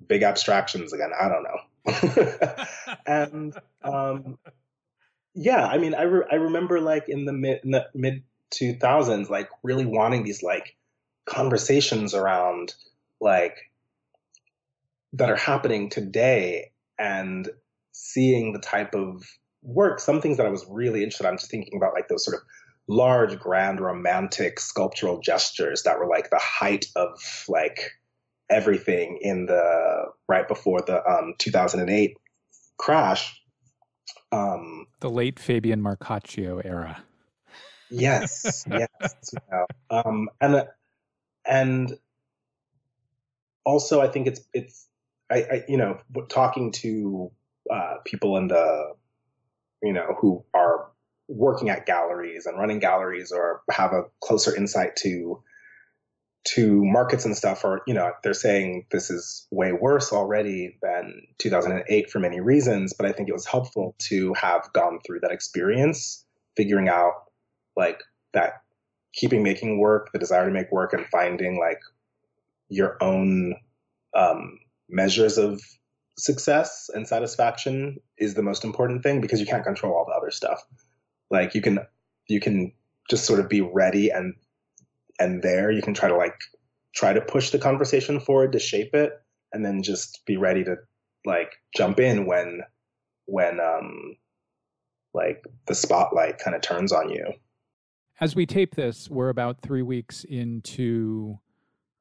big 0.06 0.22
abstractions 0.22 0.92
again. 0.92 1.10
I 1.18 1.28
don't 1.28 1.44
know. 1.44 2.64
and 3.06 3.54
um, 3.82 4.38
yeah, 5.34 5.66
I 5.66 5.78
mean, 5.78 5.94
I 5.94 6.02
re- 6.02 6.26
I 6.30 6.36
remember 6.36 6.80
like 6.80 7.08
in 7.08 7.24
the 7.24 7.32
mid 7.32 7.60
in 7.64 7.70
the 7.72 7.86
mid 7.94 8.22
two 8.50 8.74
thousands, 8.74 9.30
like 9.30 9.48
really 9.62 9.86
wanting 9.86 10.24
these 10.24 10.42
like 10.42 10.76
conversations 11.24 12.14
around 12.14 12.74
like 13.20 13.56
that 15.14 15.30
are 15.30 15.36
happening 15.36 15.90
today 15.90 16.72
and 16.98 17.48
seeing 17.92 18.52
the 18.52 18.58
type 18.58 18.94
of 18.94 19.24
work, 19.62 20.00
some 20.00 20.20
things 20.20 20.36
that 20.36 20.46
I 20.46 20.50
was 20.50 20.66
really 20.68 21.02
interested. 21.02 21.24
in. 21.24 21.30
I'm 21.30 21.38
just 21.38 21.50
thinking 21.50 21.76
about 21.76 21.94
like 21.94 22.08
those 22.08 22.24
sort 22.24 22.36
of 22.36 22.42
large, 22.88 23.38
grand, 23.38 23.80
romantic 23.80 24.58
sculptural 24.58 25.20
gestures 25.20 25.84
that 25.84 25.98
were 25.98 26.06
like 26.06 26.30
the 26.30 26.40
height 26.40 26.86
of 26.96 27.18
like 27.48 27.92
everything 28.50 29.18
in 29.22 29.46
the 29.46 30.04
right 30.28 30.46
before 30.48 30.80
the 30.82 31.04
um, 31.06 31.34
2008 31.38 32.16
crash. 32.76 33.40
Um, 34.30 34.86
the 35.00 35.10
late 35.10 35.38
Fabian 35.38 35.82
Marcaccio 35.82 36.64
era. 36.64 37.02
Yes, 37.90 38.64
yes. 38.70 39.34
um, 39.90 40.28
and 40.40 40.66
and 41.44 41.92
also, 43.64 44.00
I 44.00 44.08
think 44.08 44.26
it's 44.26 44.40
it's 44.54 44.88
I, 45.30 45.36
I 45.36 45.64
you 45.68 45.76
know 45.76 45.98
talking 46.28 46.72
to 46.72 47.30
uh, 47.70 47.96
people 48.04 48.36
in 48.36 48.48
the 48.48 48.92
you 49.82 49.92
know 49.92 50.16
who 50.20 50.44
are 50.54 50.88
working 51.28 51.70
at 51.70 51.86
galleries 51.86 52.46
and 52.46 52.58
running 52.58 52.78
galleries 52.78 53.32
or 53.32 53.62
have 53.70 53.92
a 53.92 54.04
closer 54.20 54.54
insight 54.54 54.96
to 54.96 55.42
to 56.44 56.84
markets 56.84 57.24
and 57.24 57.36
stuff 57.36 57.64
or 57.64 57.82
you 57.86 57.94
know 57.94 58.10
they're 58.22 58.34
saying 58.34 58.84
this 58.90 59.10
is 59.10 59.46
way 59.50 59.72
worse 59.72 60.12
already 60.12 60.76
than 60.82 61.22
2008 61.38 62.10
for 62.10 62.18
many 62.18 62.40
reasons 62.40 62.92
but 62.92 63.06
i 63.06 63.12
think 63.12 63.28
it 63.28 63.32
was 63.32 63.46
helpful 63.46 63.94
to 63.98 64.34
have 64.34 64.68
gone 64.72 64.98
through 65.06 65.20
that 65.20 65.30
experience 65.30 66.24
figuring 66.56 66.88
out 66.88 67.12
like 67.76 68.00
that 68.32 68.62
keeping 69.14 69.42
making 69.42 69.78
work 69.78 70.10
the 70.12 70.18
desire 70.18 70.46
to 70.46 70.52
make 70.52 70.70
work 70.72 70.92
and 70.92 71.06
finding 71.06 71.58
like 71.58 71.80
your 72.68 72.96
own 73.02 73.54
um, 74.16 74.58
measures 74.88 75.38
of 75.38 75.60
success 76.22 76.88
and 76.94 77.06
satisfaction 77.08 77.98
is 78.16 78.34
the 78.34 78.42
most 78.42 78.64
important 78.64 79.02
thing 79.02 79.20
because 79.20 79.40
you 79.40 79.46
can't 79.46 79.64
control 79.64 79.92
all 79.92 80.06
the 80.06 80.14
other 80.14 80.30
stuff. 80.30 80.64
Like 81.30 81.54
you 81.54 81.60
can 81.60 81.80
you 82.28 82.38
can 82.38 82.72
just 83.10 83.24
sort 83.24 83.40
of 83.40 83.48
be 83.48 83.60
ready 83.60 84.10
and 84.10 84.34
and 85.18 85.42
there. 85.42 85.72
You 85.72 85.82
can 85.82 85.94
try 85.94 86.08
to 86.08 86.16
like 86.16 86.38
try 86.94 87.12
to 87.12 87.20
push 87.20 87.50
the 87.50 87.58
conversation 87.58 88.20
forward 88.20 88.52
to 88.52 88.60
shape 88.60 88.94
it 88.94 89.20
and 89.52 89.64
then 89.64 89.82
just 89.82 90.24
be 90.24 90.36
ready 90.36 90.62
to 90.62 90.76
like 91.26 91.54
jump 91.76 91.98
in 91.98 92.26
when 92.26 92.60
when 93.24 93.58
um 93.58 94.16
like 95.12 95.44
the 95.66 95.74
spotlight 95.74 96.38
kind 96.38 96.54
of 96.54 96.62
turns 96.62 96.92
on 96.92 97.10
you. 97.10 97.32
As 98.20 98.36
we 98.36 98.46
tape 98.46 98.76
this 98.76 99.10
we're 99.10 99.28
about 99.28 99.60
three 99.60 99.82
weeks 99.82 100.22
into 100.22 101.40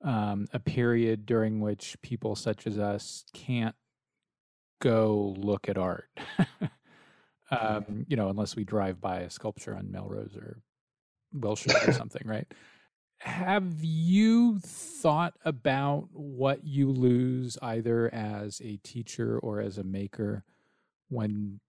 um, 0.03 0.47
a 0.53 0.60
period 0.60 1.25
during 1.25 1.60
which 1.60 1.95
people 2.01 2.36
such 2.36 2.65
as 2.67 2.77
us 2.77 3.23
can't 3.34 3.75
go 4.81 5.35
look 5.37 5.69
at 5.69 5.77
art 5.77 6.09
um, 7.51 8.05
you 8.07 8.17
know 8.17 8.29
unless 8.29 8.55
we 8.55 8.63
drive 8.63 8.99
by 8.99 9.19
a 9.19 9.29
sculpture 9.29 9.75
on 9.75 9.91
melrose 9.91 10.35
or 10.35 10.61
wilshire 11.33 11.73
or 11.87 11.93
something 11.93 12.27
right 12.27 12.51
have 13.19 13.83
you 13.83 14.57
thought 14.59 15.35
about 15.45 16.07
what 16.11 16.63
you 16.63 16.89
lose 16.89 17.55
either 17.61 18.11
as 18.11 18.59
a 18.63 18.77
teacher 18.77 19.37
or 19.37 19.61
as 19.61 19.77
a 19.77 19.83
maker 19.83 20.43
when 21.09 21.59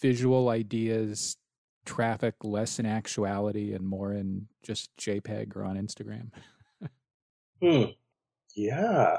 visual 0.00 0.50
ideas 0.50 1.36
traffic 1.84 2.34
less 2.44 2.78
in 2.78 2.86
actuality 2.86 3.72
and 3.72 3.84
more 3.84 4.12
in 4.12 4.46
just 4.62 4.96
JPEG 4.98 5.56
or 5.56 5.64
on 5.64 5.76
Instagram? 5.76 6.30
hmm. 7.60 7.90
Yeah. 8.54 9.16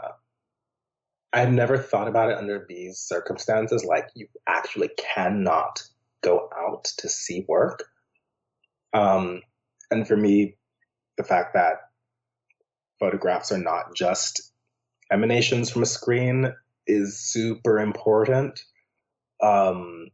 I've 1.33 1.51
never 1.51 1.77
thought 1.77 2.07
about 2.07 2.29
it 2.29 2.37
under 2.37 2.65
these 2.67 2.97
circumstances. 2.97 3.85
Like, 3.85 4.09
you 4.15 4.27
actually 4.47 4.89
cannot 4.97 5.81
go 6.21 6.49
out 6.55 6.85
to 6.97 7.09
see 7.09 7.45
work. 7.47 7.83
Um, 8.93 9.41
and 9.89 10.07
for 10.07 10.17
me, 10.17 10.57
the 11.17 11.23
fact 11.23 11.53
that 11.53 11.75
photographs 12.99 13.51
are 13.51 13.57
not 13.57 13.95
just 13.95 14.51
emanations 15.11 15.69
from 15.69 15.83
a 15.83 15.87
screen 15.87 16.53
is 16.87 17.19
super 17.19 17.79
important. 17.79 18.59
Um, 19.41 20.07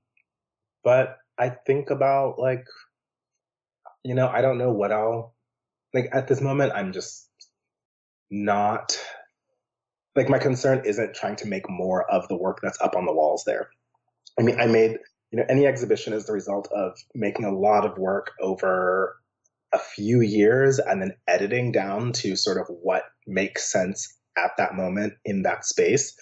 but 0.83 1.17
I 1.37 1.49
think 1.49 1.89
about 1.89 2.39
like, 2.39 2.65
you 4.03 4.15
know, 4.15 4.27
I 4.27 4.41
don't 4.41 4.57
know 4.57 4.71
what 4.71 4.91
I'll 4.91 5.35
like 5.93 6.09
at 6.13 6.27
this 6.27 6.41
moment. 6.41 6.73
I'm 6.73 6.93
just 6.93 7.29
not 8.29 8.97
like 10.17 10.29
my 10.29 10.39
concern 10.39 10.81
isn't 10.83 11.13
trying 11.13 11.35
to 11.37 11.47
make 11.47 11.69
more 11.69 12.09
of 12.11 12.27
the 12.27 12.35
work 12.35 12.59
that's 12.63 12.81
up 12.81 12.95
on 12.95 13.05
the 13.05 13.13
walls 13.13 13.43
there. 13.45 13.69
I 14.39 14.41
mean, 14.41 14.59
I 14.59 14.65
made, 14.65 14.97
you 15.31 15.37
know, 15.37 15.45
any 15.47 15.67
exhibition 15.67 16.11
is 16.11 16.25
the 16.25 16.33
result 16.33 16.67
of 16.75 16.97
making 17.13 17.45
a 17.45 17.55
lot 17.55 17.85
of 17.85 17.99
work 17.99 18.31
over 18.41 19.15
a 19.73 19.77
few 19.77 20.21
years 20.21 20.79
and 20.79 21.01
then 21.01 21.13
editing 21.27 21.71
down 21.71 22.13
to 22.13 22.35
sort 22.35 22.57
of 22.57 22.65
what 22.81 23.03
makes 23.27 23.71
sense 23.71 24.17
at 24.35 24.51
that 24.57 24.73
moment 24.73 25.13
in 25.23 25.43
that 25.43 25.65
space. 25.65 26.15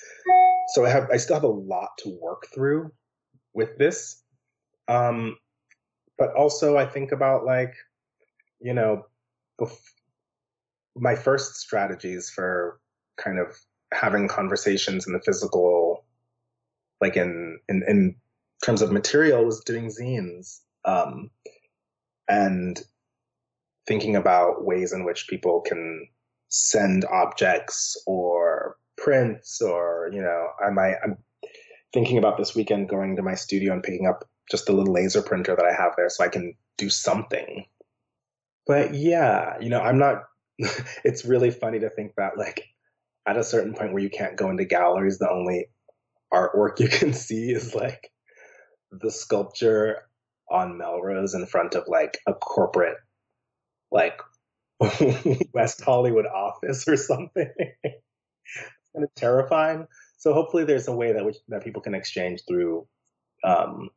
So 0.74 0.86
I 0.86 0.90
have 0.90 1.10
I 1.12 1.16
still 1.16 1.36
have 1.36 1.44
a 1.44 1.48
lot 1.48 1.90
to 2.00 2.18
work 2.22 2.48
through 2.54 2.92
with 3.54 3.78
this. 3.78 4.22
Um, 4.90 5.38
but 6.18 6.34
also 6.36 6.76
I 6.76 6.86
think 6.86 7.14
about 7.14 7.46
like, 7.46 7.74
you 8.60 8.74
know, 8.74 9.04
bef- 9.60 9.80
my 10.98 11.16
first 11.16 11.56
strategies 11.56 12.30
for 12.30 12.80
kind 13.18 13.40
of 13.40 13.56
having 13.96 14.28
conversations 14.28 15.08
in 15.08 15.14
the 15.14 15.22
physical, 15.22 16.06
like 17.02 17.18
in 17.18 17.60
in, 17.70 17.84
in 17.88 18.16
terms 18.64 18.82
of 18.82 18.92
material, 18.92 19.46
was 19.46 19.62
doing 19.64 19.88
zines. 19.88 20.60
Um, 20.84 21.32
and 22.28 22.82
thinking 23.88 24.16
about 24.16 24.66
ways 24.66 24.94
in 24.94 25.06
which 25.06 25.28
people 25.28 25.62
can 25.62 26.08
send 26.50 27.06
objects 27.06 28.02
or 28.08 28.78
prints 28.98 29.62
or 29.62 30.10
you 30.14 30.22
know 30.22 30.48
i 30.66 30.70
might 30.70 30.96
i'm 31.04 31.18
thinking 31.94 32.18
about 32.18 32.38
this 32.38 32.56
weekend 32.56 32.88
going 32.88 33.16
to 33.16 33.22
my 33.22 33.36
studio 33.36 33.74
and 33.74 33.84
picking 33.84 34.08
up 34.08 34.24
just 34.50 34.70
a 34.70 34.72
little 34.72 34.94
laser 34.94 35.22
printer 35.22 35.56
that 35.56 35.66
i 35.66 35.74
have 35.74 35.94
there 35.98 36.10
so 36.10 36.24
i 36.24 36.30
can 36.30 36.54
do 36.78 36.90
something 36.90 37.66
but 38.68 38.94
yeah 38.94 39.56
you 39.60 39.70
know 39.70 39.82
i'm 39.82 39.98
not 39.98 40.24
it's 41.04 41.26
really 41.26 41.52
funny 41.52 41.80
to 41.80 41.90
think 41.90 42.14
that 42.16 42.38
like 42.38 42.64
at 43.28 43.38
a 43.38 43.44
certain 43.44 43.74
point 43.74 43.94
where 43.94 44.04
you 44.04 44.10
can't 44.10 44.38
go 44.38 44.50
into 44.50 44.66
galleries 44.66 45.18
the 45.18 45.30
only 45.30 45.68
artwork 46.34 46.80
you 46.80 46.88
can 46.88 47.14
see 47.14 47.52
is 47.52 47.74
like 47.74 48.12
the 48.92 49.12
sculpture 49.12 50.04
on 50.50 50.78
melrose 50.78 51.34
in 51.34 51.46
front 51.46 51.76
of 51.76 51.84
like 51.88 52.20
a 52.28 52.34
corporate 52.34 52.98
like 53.92 54.20
West 55.54 55.82
Hollywood 55.82 56.26
office 56.26 56.88
or 56.88 56.98
something. 56.98 57.50
it's 57.84 58.92
kind 58.94 59.06
of 59.06 59.16
terrifying. 59.16 59.88
So 60.18 60.34
hopefully 60.34 60.66
there's 60.66 60.88
a 60.88 60.96
way 60.96 61.14
that 61.14 61.26
which 61.26 61.38
that 61.48 61.64
people 61.64 61.82
can 61.82 61.96
exchange 61.96 62.42
through 62.48 62.88
um, 63.44 63.90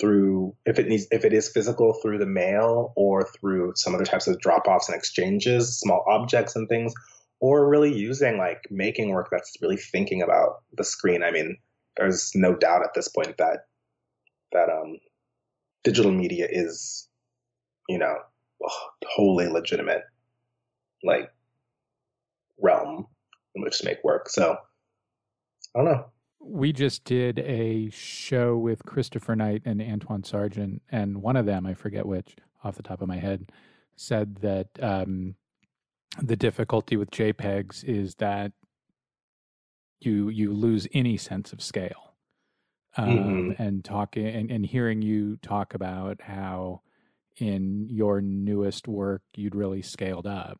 through 0.00 0.54
if 0.64 0.78
it 0.78 0.88
needs 0.88 1.06
if 1.10 1.24
it 1.24 1.32
is 1.32 1.48
physical 1.48 1.92
through 1.94 2.18
the 2.18 2.26
mail 2.26 2.92
or 2.96 3.26
through 3.26 3.72
some 3.76 3.94
other 3.94 4.04
types 4.04 4.26
of 4.26 4.40
drop 4.40 4.66
offs 4.66 4.88
and 4.88 4.96
exchanges, 4.96 5.78
small 5.78 6.04
objects 6.08 6.56
and 6.56 6.68
things, 6.68 6.94
or 7.40 7.68
really 7.68 7.92
using 7.92 8.38
like 8.38 8.66
making 8.70 9.10
work 9.10 9.28
that's 9.30 9.56
really 9.62 9.76
thinking 9.76 10.22
about 10.22 10.62
the 10.76 10.84
screen. 10.84 11.22
I 11.22 11.30
mean, 11.30 11.56
there's 11.96 12.32
no 12.34 12.54
doubt 12.54 12.82
at 12.82 12.94
this 12.94 13.08
point 13.08 13.36
that 13.38 13.66
that 14.52 14.68
um, 14.70 14.98
digital 15.84 16.10
media 16.10 16.46
is, 16.50 17.08
you 17.88 17.98
know, 17.98 18.16
wholly 19.06 19.46
legitimate 19.46 20.02
like 21.04 21.30
realm 22.60 23.06
in 23.54 23.62
which 23.62 23.78
to 23.78 23.84
make 23.84 24.02
work. 24.02 24.28
So 24.28 24.56
I 25.74 25.78
don't 25.78 25.84
know. 25.84 26.06
We 26.40 26.72
just 26.72 27.04
did 27.04 27.40
a 27.40 27.90
show 27.90 28.56
with 28.56 28.84
Christopher 28.84 29.36
Knight 29.36 29.62
and 29.64 29.80
Antwaun 29.80 30.24
Sargent, 30.24 30.82
and 30.90 31.20
one 31.20 31.36
of 31.36 31.46
them, 31.46 31.66
I 31.66 31.74
forget 31.74 32.06
which, 32.06 32.36
off 32.64 32.76
the 32.76 32.82
top 32.82 33.02
of 33.02 33.08
my 33.08 33.18
head, 33.18 33.50
said 33.96 34.36
that 34.36 34.68
um, 34.80 35.34
the 36.22 36.36
difficulty 36.36 36.96
with 36.96 37.10
JPEGs 37.10 37.84
is 37.84 38.14
that 38.16 38.52
you 40.00 40.28
you 40.28 40.52
lose 40.52 40.86
any 40.92 41.16
sense 41.16 41.52
of 41.52 41.62
scale. 41.62 42.14
Um, 42.96 43.08
mm-hmm. 43.08 43.62
And 43.62 43.84
talking 43.84 44.26
and, 44.26 44.50
and 44.50 44.66
hearing 44.66 45.02
you 45.02 45.36
talk 45.36 45.74
about 45.74 46.20
how 46.22 46.82
in 47.36 47.86
your 47.88 48.20
newest 48.20 48.88
work 48.88 49.22
you'd 49.36 49.54
really 49.54 49.82
scaled 49.82 50.26
up 50.26 50.58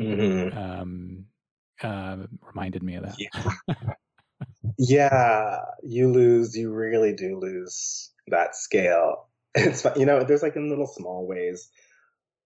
mm-hmm. 0.00 0.56
um, 0.56 1.26
uh, 1.82 2.16
reminded 2.42 2.82
me 2.82 2.96
of 2.96 3.04
that. 3.04 3.16
Yeah. 3.18 3.74
yeah, 4.78 5.58
you 5.82 6.10
lose, 6.10 6.56
you 6.56 6.72
really 6.72 7.14
do 7.14 7.38
lose 7.38 8.10
that 8.28 8.54
scale. 8.56 9.28
It's 9.54 9.84
you 9.96 10.06
know, 10.06 10.24
there's 10.24 10.42
like 10.42 10.56
in 10.56 10.70
little 10.70 10.86
small 10.86 11.26
ways. 11.26 11.68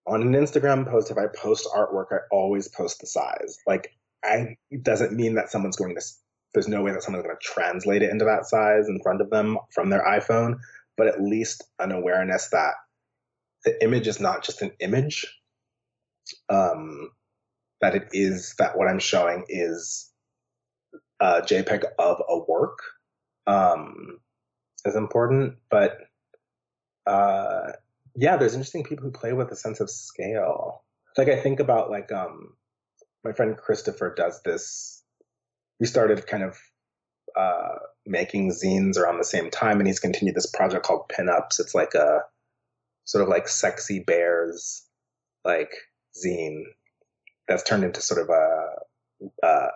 On 0.07 0.23
an 0.23 0.33
Instagram 0.33 0.89
post, 0.89 1.11
if 1.11 1.19
I 1.19 1.27
post 1.27 1.69
artwork, 1.75 2.07
I 2.13 2.19
always 2.31 2.69
post 2.69 3.01
the 3.01 3.07
size. 3.07 3.59
Like, 3.67 3.93
I 4.25 4.57
it 4.71 4.83
doesn't 4.83 5.13
mean 5.13 5.35
that 5.35 5.51
someone's 5.51 5.77
going 5.77 5.95
to. 5.95 6.03
There's 6.55 6.69
no 6.69 6.83
way 6.83 6.93
that 6.93 7.03
someone's 7.03 7.27
going 7.27 7.37
to 7.37 7.47
translate 7.47 8.03
it 8.03 8.11
into 8.11 8.25
that 8.25 8.47
size 8.47 8.89
in 8.89 9.01
front 9.03 9.21
of 9.21 9.31
them 9.31 9.59
from 9.75 9.91
their 9.91 10.05
iPhone, 10.05 10.59
but 10.97 11.07
at 11.07 11.21
least 11.21 11.65
an 11.79 11.93
awareness 11.93 12.49
that 12.51 12.75
the 13.65 13.83
image 13.83 14.07
is 14.07 14.21
not 14.21 14.45
just 14.45 14.63
an 14.63 14.73
image. 14.81 15.27
Um, 16.49 17.11
that 17.81 17.95
it 17.95 18.09
is 18.13 18.55
that 18.59 18.79
what 18.79 18.89
I'm 18.89 18.99
showing 18.99 19.45
is 19.49 20.11
a 21.21 21.43
JPEG 21.43 21.85
of 21.99 22.23
a 22.29 22.39
work 22.39 22.79
um, 23.47 24.19
is 24.85 24.97
important. 24.97 25.57
But 25.71 25.99
uh, 27.07 27.73
yeah, 28.17 28.37
there's 28.37 28.55
interesting 28.55 28.85
people 28.85 29.05
who 29.05 29.11
play 29.11 29.33
with 29.33 29.51
a 29.51 29.57
sense 29.57 29.81
of 29.81 29.91
scale. 29.91 30.85
Like 31.17 31.29
I 31.29 31.37
think 31.37 31.61
about 31.61 31.91
like 31.91 32.13
um, 32.13 32.55
my 33.25 33.33
friend 33.33 33.57
Christopher 33.57 34.15
does 34.15 34.41
this. 34.45 35.03
We 35.81 35.87
started 35.87 36.27
kind 36.27 36.43
of 36.43 36.59
uh, 37.39 37.77
making 38.07 38.51
zines 38.51 38.97
around 38.97 39.19
the 39.19 39.25
same 39.25 39.51
time, 39.51 39.79
and 39.79 39.87
he's 39.87 40.01
continued 40.01 40.35
this 40.35 40.51
project 40.51 40.85
called 40.85 41.09
Pinups. 41.09 41.61
It's 41.61 41.75
like 41.75 41.95
a 41.95 42.21
sort 43.05 43.23
of 43.23 43.29
like 43.29 43.49
sexy 43.49 44.01
bears 44.01 44.83
like 45.45 45.73
zine 46.15 46.65
that's 47.49 47.63
turned 47.63 47.85
into 47.85 48.03
sort 48.03 48.21
of 48.21 48.29
a 48.29 49.47
uh, 49.47 49.69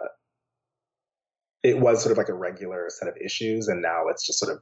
it 1.63 1.79
was 1.79 2.03
sort 2.03 2.13
of 2.13 2.19
like 2.19 2.29
a 2.29 2.35
regular 2.35 2.87
set 2.91 3.09
of 3.09 3.17
issues 3.25 3.69
and 3.69 3.81
now 3.81 4.09
it's 4.09 4.27
just 4.27 4.39
sort 4.39 4.53
of 4.53 4.61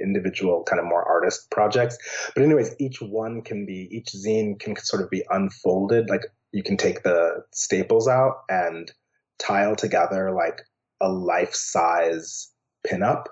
individual 0.00 0.64
kind 0.64 0.80
of 0.80 0.86
more 0.86 1.06
artist 1.06 1.50
projects. 1.50 1.98
But 2.34 2.44
anyways 2.44 2.74
each 2.78 3.00
one 3.00 3.42
can 3.42 3.66
be 3.66 3.88
each 3.90 4.12
zine 4.12 4.58
can 4.58 4.76
sort 4.76 5.02
of 5.02 5.10
be 5.10 5.24
unfolded. 5.30 6.08
Like 6.08 6.26
you 6.52 6.62
can 6.62 6.76
take 6.76 7.02
the 7.02 7.44
staples 7.52 8.08
out 8.08 8.42
and 8.48 8.90
tile 9.38 9.76
together 9.76 10.32
like 10.32 10.62
a 11.00 11.08
life 11.08 11.54
size 11.54 12.50
pinup. 12.86 13.26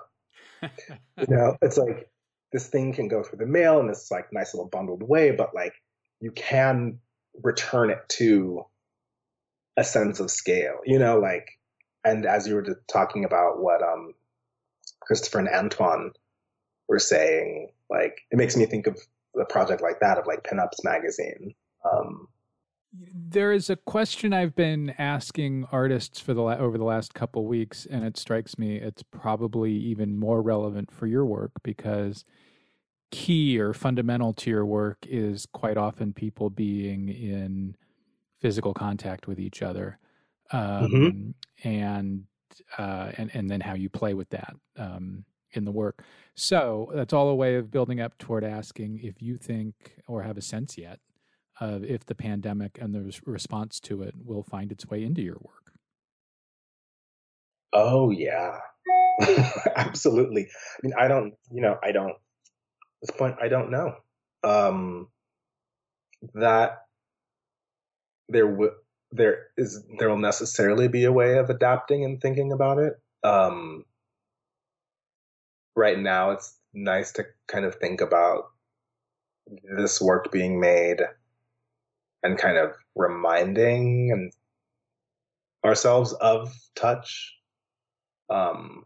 You 0.61 0.69
know 1.29 1.57
it's 1.61 1.77
like 1.77 2.09
this 2.51 2.67
thing 2.67 2.93
can 2.93 3.07
go 3.07 3.23
through 3.23 3.39
the 3.39 3.45
mail 3.45 3.79
in 3.79 3.87
this 3.87 4.09
like 4.11 4.33
nice 4.33 4.53
little 4.53 4.69
bundled 4.69 5.03
way 5.03 5.31
but 5.31 5.53
like 5.53 5.73
you 6.19 6.31
can 6.31 6.99
return 7.43 7.91
it 7.91 7.99
to 8.09 8.65
a 9.77 9.83
sense 9.83 10.19
of 10.19 10.31
scale 10.31 10.79
you 10.83 10.99
know 10.99 11.19
like 11.19 11.59
and 12.03 12.25
as 12.25 12.47
you 12.47 12.55
were 12.55 12.81
talking 12.87 13.25
about 13.25 13.61
what 13.61 13.81
um, 13.81 14.13
Christopher 15.01 15.39
and 15.39 15.47
Antwaun 15.47 16.11
were 16.89 16.99
saying, 16.99 17.69
like 17.89 18.21
it 18.31 18.37
makes 18.37 18.57
me 18.57 18.65
think 18.65 18.87
of 18.87 18.99
a 19.39 19.45
project 19.45 19.81
like 19.81 19.99
that 20.01 20.17
of 20.17 20.27
like 20.27 20.43
Pinups 20.43 20.83
magazine. 20.83 21.53
Um, 21.89 22.27
there 23.13 23.51
is 23.51 23.69
a 23.69 23.75
question 23.75 24.33
I've 24.33 24.55
been 24.55 24.95
asking 24.97 25.67
artists 25.71 26.19
for 26.19 26.33
the 26.33 26.41
la- 26.41 26.57
over 26.57 26.77
the 26.77 26.83
last 26.83 27.13
couple 27.13 27.45
weeks, 27.45 27.87
and 27.89 28.03
it 28.03 28.17
strikes 28.17 28.57
me 28.57 28.77
it's 28.77 29.03
probably 29.03 29.71
even 29.71 30.17
more 30.17 30.41
relevant 30.41 30.91
for 30.91 31.05
your 31.05 31.25
work 31.25 31.51
because 31.63 32.25
key 33.11 33.59
or 33.59 33.73
fundamental 33.73 34.33
to 34.33 34.49
your 34.49 34.65
work 34.65 34.97
is 35.07 35.47
quite 35.53 35.77
often 35.77 36.13
people 36.13 36.49
being 36.49 37.09
in 37.09 37.75
physical 38.39 38.73
contact 38.73 39.27
with 39.27 39.39
each 39.39 39.61
other. 39.61 39.99
Mm-hmm. 40.53 40.85
um, 40.85 40.91
mm-hmm. 40.91 41.67
and 41.67 42.23
uh, 42.77 43.11
and 43.17 43.29
and 43.33 43.49
then 43.49 43.61
how 43.61 43.73
you 43.73 43.89
play 43.89 44.13
with 44.13 44.29
that 44.29 44.55
um, 44.77 45.25
in 45.51 45.65
the 45.65 45.71
work. 45.71 46.03
So 46.35 46.91
that's 46.93 47.13
all 47.13 47.29
a 47.29 47.35
way 47.35 47.55
of 47.55 47.71
building 47.71 47.99
up 47.99 48.17
toward 48.17 48.43
asking 48.43 48.99
if 49.03 49.21
you 49.21 49.37
think 49.37 49.95
or 50.07 50.23
have 50.23 50.37
a 50.37 50.41
sense 50.41 50.77
yet 50.77 50.99
of 51.59 51.83
if 51.83 52.05
the 52.05 52.15
pandemic 52.15 52.77
and 52.79 52.93
the 52.93 53.19
response 53.25 53.79
to 53.81 54.01
it 54.01 54.15
will 54.23 54.43
find 54.43 54.71
its 54.71 54.87
way 54.87 55.03
into 55.03 55.21
your 55.21 55.37
work. 55.41 55.73
Oh 57.73 58.09
yeah, 58.09 58.59
absolutely. 59.75 60.43
I 60.47 60.79
mean, 60.87 60.93
I 60.97 61.07
don't, 61.07 61.33
you 61.51 61.61
know, 61.61 61.77
I 61.83 61.91
don't. 61.91 62.11
At 62.11 63.07
this 63.07 63.11
point, 63.15 63.35
I 63.41 63.47
don't 63.47 63.69
know. 63.69 63.95
Um, 64.43 65.07
that 66.33 66.79
there 68.29 68.47
would 68.47 68.71
there 69.11 69.47
is 69.57 69.83
there 69.97 70.09
will 70.09 70.17
necessarily 70.17 70.87
be 70.87 71.05
a 71.05 71.11
way 71.11 71.37
of 71.37 71.49
adapting 71.49 72.05
and 72.05 72.21
thinking 72.21 72.51
about 72.51 72.79
it. 72.79 72.93
Um, 73.23 73.85
right 75.79 75.97
now, 75.97 76.31
it's 76.31 76.55
nice 76.73 77.11
to 77.13 77.25
kind 77.47 77.65
of 77.65 77.75
think 77.75 78.01
about 78.01 78.51
this 79.77 79.99
work 79.99 80.31
being 80.31 80.59
made 80.59 81.01
and 82.21 82.37
kind 82.37 82.57
of 82.57 82.73
reminding 82.95 84.11
and 84.11 84.31
ourselves 85.65 86.13
of 86.13 86.53
touch, 86.75 87.35
um, 88.29 88.83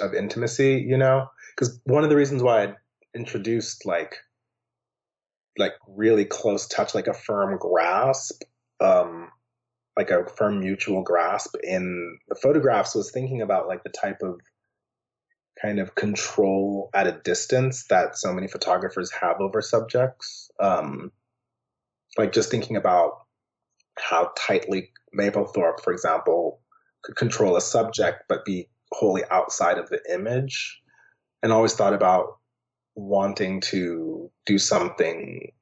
of 0.00 0.14
intimacy. 0.14 0.84
You 0.88 0.96
know, 0.96 1.28
because 1.54 1.78
one 1.84 2.02
of 2.02 2.10
the 2.10 2.16
reasons 2.16 2.42
why 2.42 2.64
I 2.64 2.74
introduced 3.14 3.86
like 3.86 4.16
like 5.58 5.74
really 5.86 6.24
close 6.24 6.66
touch, 6.66 6.94
like 6.94 7.06
a 7.06 7.14
firm 7.14 7.58
grasp, 7.58 8.42
um, 8.80 9.28
like 9.96 10.10
a 10.10 10.24
firm 10.24 10.60
mutual 10.60 11.02
grasp 11.02 11.54
in 11.62 12.18
the 12.28 12.34
photographs 12.34 12.94
was 12.94 13.10
thinking 13.10 13.42
about 13.42 13.68
like 13.68 13.82
the 13.82 13.90
type 13.90 14.22
of 14.22 14.40
kind 15.62 15.78
of 15.78 15.94
control 15.94 16.90
at 16.94 17.06
a 17.06 17.20
distance 17.24 17.84
that 17.88 18.16
so 18.16 18.32
many 18.32 18.48
photographers 18.48 19.10
have 19.12 19.40
over 19.40 19.60
subjects. 19.60 20.50
Um, 20.58 21.12
like 22.18 22.32
just 22.32 22.50
thinking 22.50 22.76
about 22.76 23.26
how 23.98 24.32
tightly 24.36 24.90
Mapplethorpe, 25.16 25.80
for 25.82 25.92
example, 25.92 26.60
could 27.02 27.16
control 27.16 27.56
a 27.56 27.60
subject 27.60 28.24
but 28.28 28.44
be 28.44 28.68
wholly 28.92 29.22
outside 29.30 29.78
of 29.78 29.88
the 29.88 30.00
image, 30.12 30.80
and 31.42 31.52
always 31.52 31.74
thought 31.74 31.94
about 31.94 32.38
wanting 32.94 33.60
to 33.60 34.30
do 34.46 34.58
something 34.58 35.52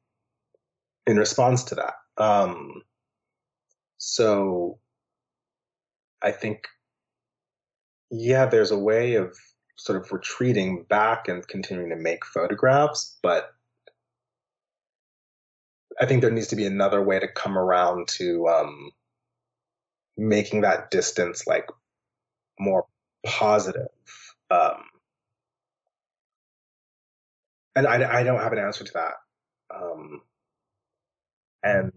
in 1.06 1.16
response 1.16 1.64
to 1.64 1.74
that. 1.74 1.94
Um, 2.16 2.82
so 3.98 4.78
I 6.22 6.32
think, 6.32 6.66
yeah, 8.10 8.46
there's 8.46 8.70
a 8.70 8.78
way 8.78 9.14
of 9.14 9.36
sort 9.78 10.00
of 10.00 10.12
retreating 10.12 10.82
back 10.88 11.28
and 11.28 11.46
continuing 11.46 11.90
to 11.90 11.96
make 11.96 12.24
photographs, 12.24 13.16
but 13.22 13.54
I 16.00 16.06
think 16.06 16.20
there 16.20 16.30
needs 16.30 16.48
to 16.48 16.56
be 16.56 16.66
another 16.66 17.02
way 17.02 17.18
to 17.18 17.28
come 17.28 17.56
around 17.56 18.08
to 18.08 18.48
um, 18.48 18.90
making 20.16 20.62
that 20.62 20.90
distance 20.90 21.46
like 21.46 21.68
more 22.58 22.86
positive. 23.24 23.88
Um, 24.50 24.82
and 27.76 27.86
I, 27.86 28.20
I 28.20 28.22
don't 28.24 28.40
have 28.40 28.52
an 28.52 28.58
answer 28.58 28.84
to 28.84 28.92
that. 28.94 29.14
Um, 29.74 30.22
and 31.62 31.92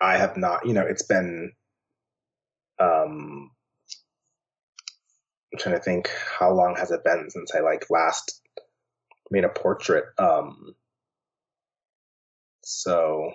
I 0.00 0.18
have 0.18 0.36
not, 0.36 0.66
you 0.66 0.74
know, 0.74 0.82
it's 0.82 1.02
been, 1.02 1.52
um, 2.78 3.50
I'm 5.52 5.58
trying 5.58 5.76
to 5.76 5.82
think 5.82 6.10
how 6.38 6.52
long 6.52 6.76
has 6.76 6.90
it 6.90 7.04
been 7.04 7.28
since 7.30 7.54
I 7.54 7.60
like 7.60 7.90
last 7.90 8.42
made 9.30 9.44
a 9.44 9.48
portrait. 9.48 10.04
Um, 10.18 10.74
so 12.62 13.32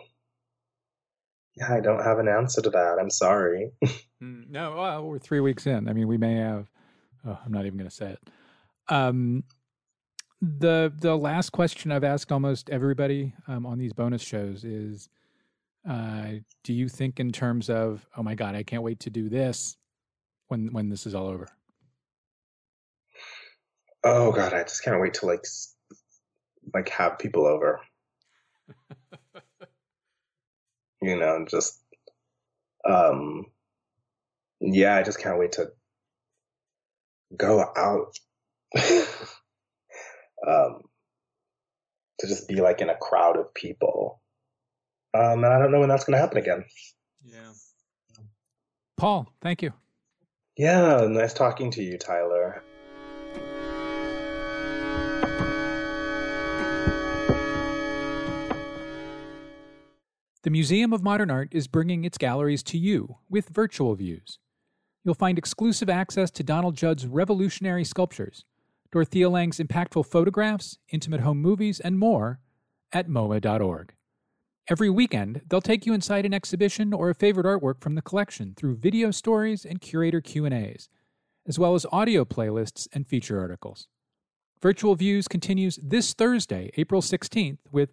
yeah, 1.57 1.73
I 1.73 1.79
don't 1.79 2.03
have 2.03 2.19
an 2.19 2.27
answer 2.27 2.61
to 2.61 2.69
that. 2.69 2.97
I'm 2.99 3.09
sorry. 3.09 3.71
Mm, 4.19 4.49
no, 4.49 4.75
well, 4.75 5.03
we're 5.03 5.19
three 5.19 5.41
weeks 5.41 5.67
in. 5.67 5.87
I 5.87 5.93
mean, 5.93 6.07
we 6.07 6.17
may 6.17 6.37
have. 6.37 6.71
Oh, 7.23 7.37
I'm 7.45 7.51
not 7.51 7.67
even 7.67 7.77
going 7.77 7.87
to 7.87 7.95
say 7.95 8.13
it. 8.13 8.29
Um, 8.89 9.43
the 10.41 10.91
the 10.97 11.15
last 11.15 11.51
question 11.51 11.91
I've 11.91 12.03
asked 12.03 12.31
almost 12.31 12.71
everybody 12.71 13.35
um, 13.47 13.67
on 13.67 13.77
these 13.77 13.93
bonus 13.93 14.23
shows 14.23 14.63
is 14.63 15.07
uh, 15.87 16.29
do 16.63 16.73
you 16.73 16.89
think 16.89 17.19
in 17.19 17.31
terms 17.31 17.69
of, 17.69 18.07
oh 18.17 18.23
my 18.23 18.33
God, 18.33 18.55
I 18.55 18.63
can't 18.63 18.81
wait 18.81 18.99
to 19.01 19.11
do 19.11 19.29
this 19.29 19.77
when 20.47 20.73
when 20.73 20.89
this 20.89 21.05
is 21.05 21.13
all 21.13 21.27
over? 21.27 21.47
Oh 24.07 24.31
God, 24.31 24.53
I 24.53 24.63
just 24.63 24.83
can't 24.83 25.01
wait 25.01 25.15
to 25.15 25.25
like 25.25 25.43
like 26.73 26.89
have 26.89 27.19
people 27.19 27.45
over. 27.45 27.81
you 31.01 31.17
know, 31.17 31.45
just 31.49 31.81
um 32.87 33.45
yeah, 34.59 34.95
I 34.95 35.03
just 35.03 35.19
can't 35.21 35.39
wait 35.39 35.53
to 35.53 35.71
go 37.35 37.59
out 37.75 38.17
um 40.47 40.81
to 42.19 42.27
just 42.27 42.47
be 42.47 42.61
like 42.61 42.81
in 42.81 42.89
a 42.89 42.95
crowd 42.95 43.37
of 43.37 43.53
people 43.53 44.21
um, 45.13 45.43
and 45.43 45.53
I 45.53 45.57
don't 45.57 45.71
know 45.71 45.79
when 45.79 45.89
that's 45.89 46.03
going 46.03 46.15
to 46.15 46.21
happen 46.21 46.37
again. 46.37 46.65
Yeah. 47.23 47.53
Paul, 48.97 49.27
thank 49.41 49.61
you. 49.61 49.73
Yeah, 50.57 51.07
nice 51.09 51.33
talking 51.33 51.71
to 51.71 51.83
you, 51.83 51.97
Tyler. 51.97 52.63
The 60.47 60.51
Museum 60.51 60.93
of 60.93 61.03
Modern 61.03 61.29
Art 61.29 61.49
is 61.51 61.67
bringing 61.67 62.05
its 62.05 62.17
galleries 62.17 62.63
to 62.63 62.77
you 62.77 63.17
with 63.29 63.49
virtual 63.49 63.93
views. 63.95 64.39
You'll 65.03 65.13
find 65.13 65.37
exclusive 65.37 65.89
access 65.89 66.31
to 66.31 66.41
Donald 66.41 66.77
Judd's 66.77 67.05
revolutionary 67.05 67.83
sculptures, 67.83 68.45
Dorothea 68.89 69.29
Lange's 69.29 69.59
impactful 69.59 70.05
photographs, 70.05 70.77
intimate 70.87 71.19
home 71.19 71.41
movies, 71.41 71.81
and 71.81 71.99
more 71.99 72.39
at 72.93 73.09
MoMA.org. 73.09 73.93
Every 74.69 74.89
weekend, 74.89 75.41
they'll 75.49 75.59
take 75.59 75.85
you 75.85 75.93
inside 75.93 76.25
an 76.25 76.33
exhibition 76.33 76.93
or 76.93 77.09
a 77.09 77.13
favorite 77.13 77.45
artwork 77.45 77.81
from 77.81 77.95
the 77.95 78.01
collection 78.01 78.53
through 78.55 78.77
video 78.77 79.11
stories 79.11 79.65
and 79.65 79.81
curator 79.81 80.21
Q&As, 80.21 80.87
as 81.45 81.59
well 81.59 81.75
as 81.75 81.85
audio 81.91 82.23
playlists 82.23 82.87
and 82.93 83.05
feature 83.05 83.41
articles. 83.41 83.89
Virtual 84.61 84.95
Views 84.95 85.27
continues 85.27 85.77
this 85.83 86.13
Thursday, 86.13 86.71
April 86.77 87.01
16th, 87.01 87.57
with 87.69 87.89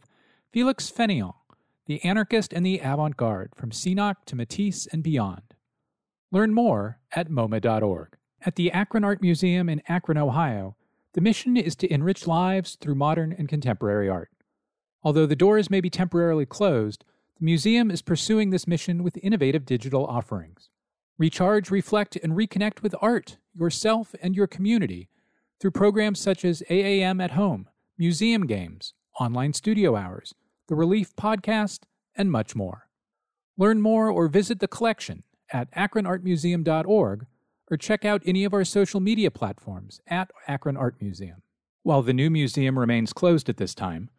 Felix 0.53 0.89
Fénéon, 0.89 1.35
the 1.87 2.03
anarchist 2.05 2.53
and 2.53 2.65
the 2.65 2.79
avant 2.79 3.17
garde 3.17 3.53
from 3.55 3.71
Cenac 3.71 4.17
to 4.27 4.37
Matisse 4.37 4.87
and 4.87 5.03
beyond. 5.03 5.43
Learn 6.31 6.55
more 6.55 7.01
at 7.13 7.29
MoMA.org. 7.29 8.17
At 8.47 8.57
the 8.57 8.73
Akron 8.73 9.05
Art 9.05 9.23
Museum 9.23 9.69
in 9.69 9.83
Akron, 9.89 10.19
Ohio, 10.19 10.77
the 11.15 11.21
mission 11.21 11.57
is 11.57 11.77
to 11.77 11.93
enrich 11.93 12.27
lives 12.27 12.77
through 12.81 12.97
modern 12.97 13.33
and 13.33 13.49
contemporary 13.49 14.09
art. 14.09 14.31
Although 15.03 15.27
the 15.27 15.37
doors 15.37 15.71
may 15.71 15.81
be 15.81 15.91
temporarily 15.91 16.47
closed, 16.47 17.05
the 17.39 17.45
museum 17.45 17.91
is 17.91 18.03
pursuing 18.03 18.51
this 18.51 18.67
mission 18.67 19.03
with 19.03 19.19
innovative 19.23 19.65
digital 19.65 20.07
offerings. 20.07 20.71
Recharge, 21.19 21.71
reflect, 21.71 22.17
and 22.17 22.33
reconnect 22.33 22.83
with 22.83 22.95
art, 23.01 23.39
yourself, 23.55 24.15
and 24.21 24.35
your 24.35 24.47
community 24.47 25.09
through 25.61 25.71
programs 25.71 26.19
such 26.19 26.45
as 26.45 26.63
AAM 26.69 27.23
at 27.23 27.33
Home, 27.33 27.69
museum 27.97 28.47
games, 28.47 28.95
online 29.21 29.53
studio 29.53 29.97
hours, 29.97 30.35
the 30.69 30.75
Relief 30.75 31.15
Podcast, 31.17 31.81
and 32.17 32.31
much 32.31 32.55
more. 32.55 32.89
Learn 33.57 33.81
more 33.81 34.11
or 34.11 34.29
visit 34.29 34.61
the 34.61 34.69
collection 34.69 35.23
at 35.53 35.71
akronartmuseum.org 35.73 37.27
or 37.71 37.77
check 37.77 38.05
out 38.05 38.23
any 38.27 38.45
of 38.45 38.55
our 38.55 38.65
social 38.65 39.01
media 39.01 39.31
platforms 39.31 40.01
at 40.07 40.31
Akron 40.47 40.77
Art 40.77 40.97
Museum. 41.01 41.43
While 41.83 42.03
the 42.03 42.13
new 42.13 42.31
museum 42.31 42.79
remains 42.79 43.13
closed 43.13 43.49
at 43.49 43.57
this 43.57 43.75
time, 43.75 44.11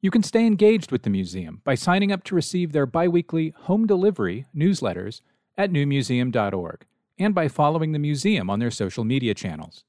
you 0.00 0.10
can 0.10 0.22
stay 0.22 0.46
engaged 0.46 0.92
with 0.92 1.02
the 1.02 1.10
museum 1.10 1.62
by 1.64 1.74
signing 1.74 2.12
up 2.12 2.24
to 2.24 2.34
receive 2.34 2.72
their 2.72 2.86
biweekly 2.86 3.54
home 3.60 3.86
delivery 3.86 4.44
newsletters 4.54 5.22
at 5.56 5.70
newmuseum.org 5.70 6.84
and 7.18 7.34
by 7.34 7.48
following 7.48 7.92
the 7.92 7.98
museum 7.98 8.50
on 8.50 8.58
their 8.58 8.70
social 8.70 9.04
media 9.04 9.32
channels. 9.34 9.84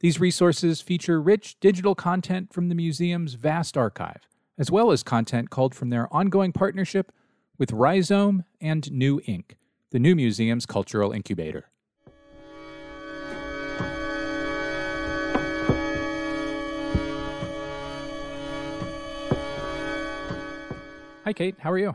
These 0.00 0.20
resources 0.20 0.80
feature 0.80 1.20
rich 1.20 1.58
digital 1.60 1.94
content 1.94 2.52
from 2.52 2.68
the 2.68 2.74
museum's 2.74 3.34
vast 3.34 3.76
archive, 3.76 4.26
as 4.58 4.70
well 4.70 4.90
as 4.90 5.02
content 5.02 5.50
culled 5.50 5.74
from 5.74 5.90
their 5.90 6.12
ongoing 6.14 6.52
partnership 6.52 7.12
with 7.58 7.72
Rhizome 7.72 8.44
and 8.60 8.90
New 8.90 9.20
Inc., 9.20 9.52
the 9.90 9.98
new 9.98 10.14
museum's 10.14 10.66
cultural 10.66 11.12
incubator. 11.12 11.70
Hi, 21.24 21.32
Kate. 21.32 21.56
How 21.58 21.72
are 21.72 21.78
you? 21.78 21.94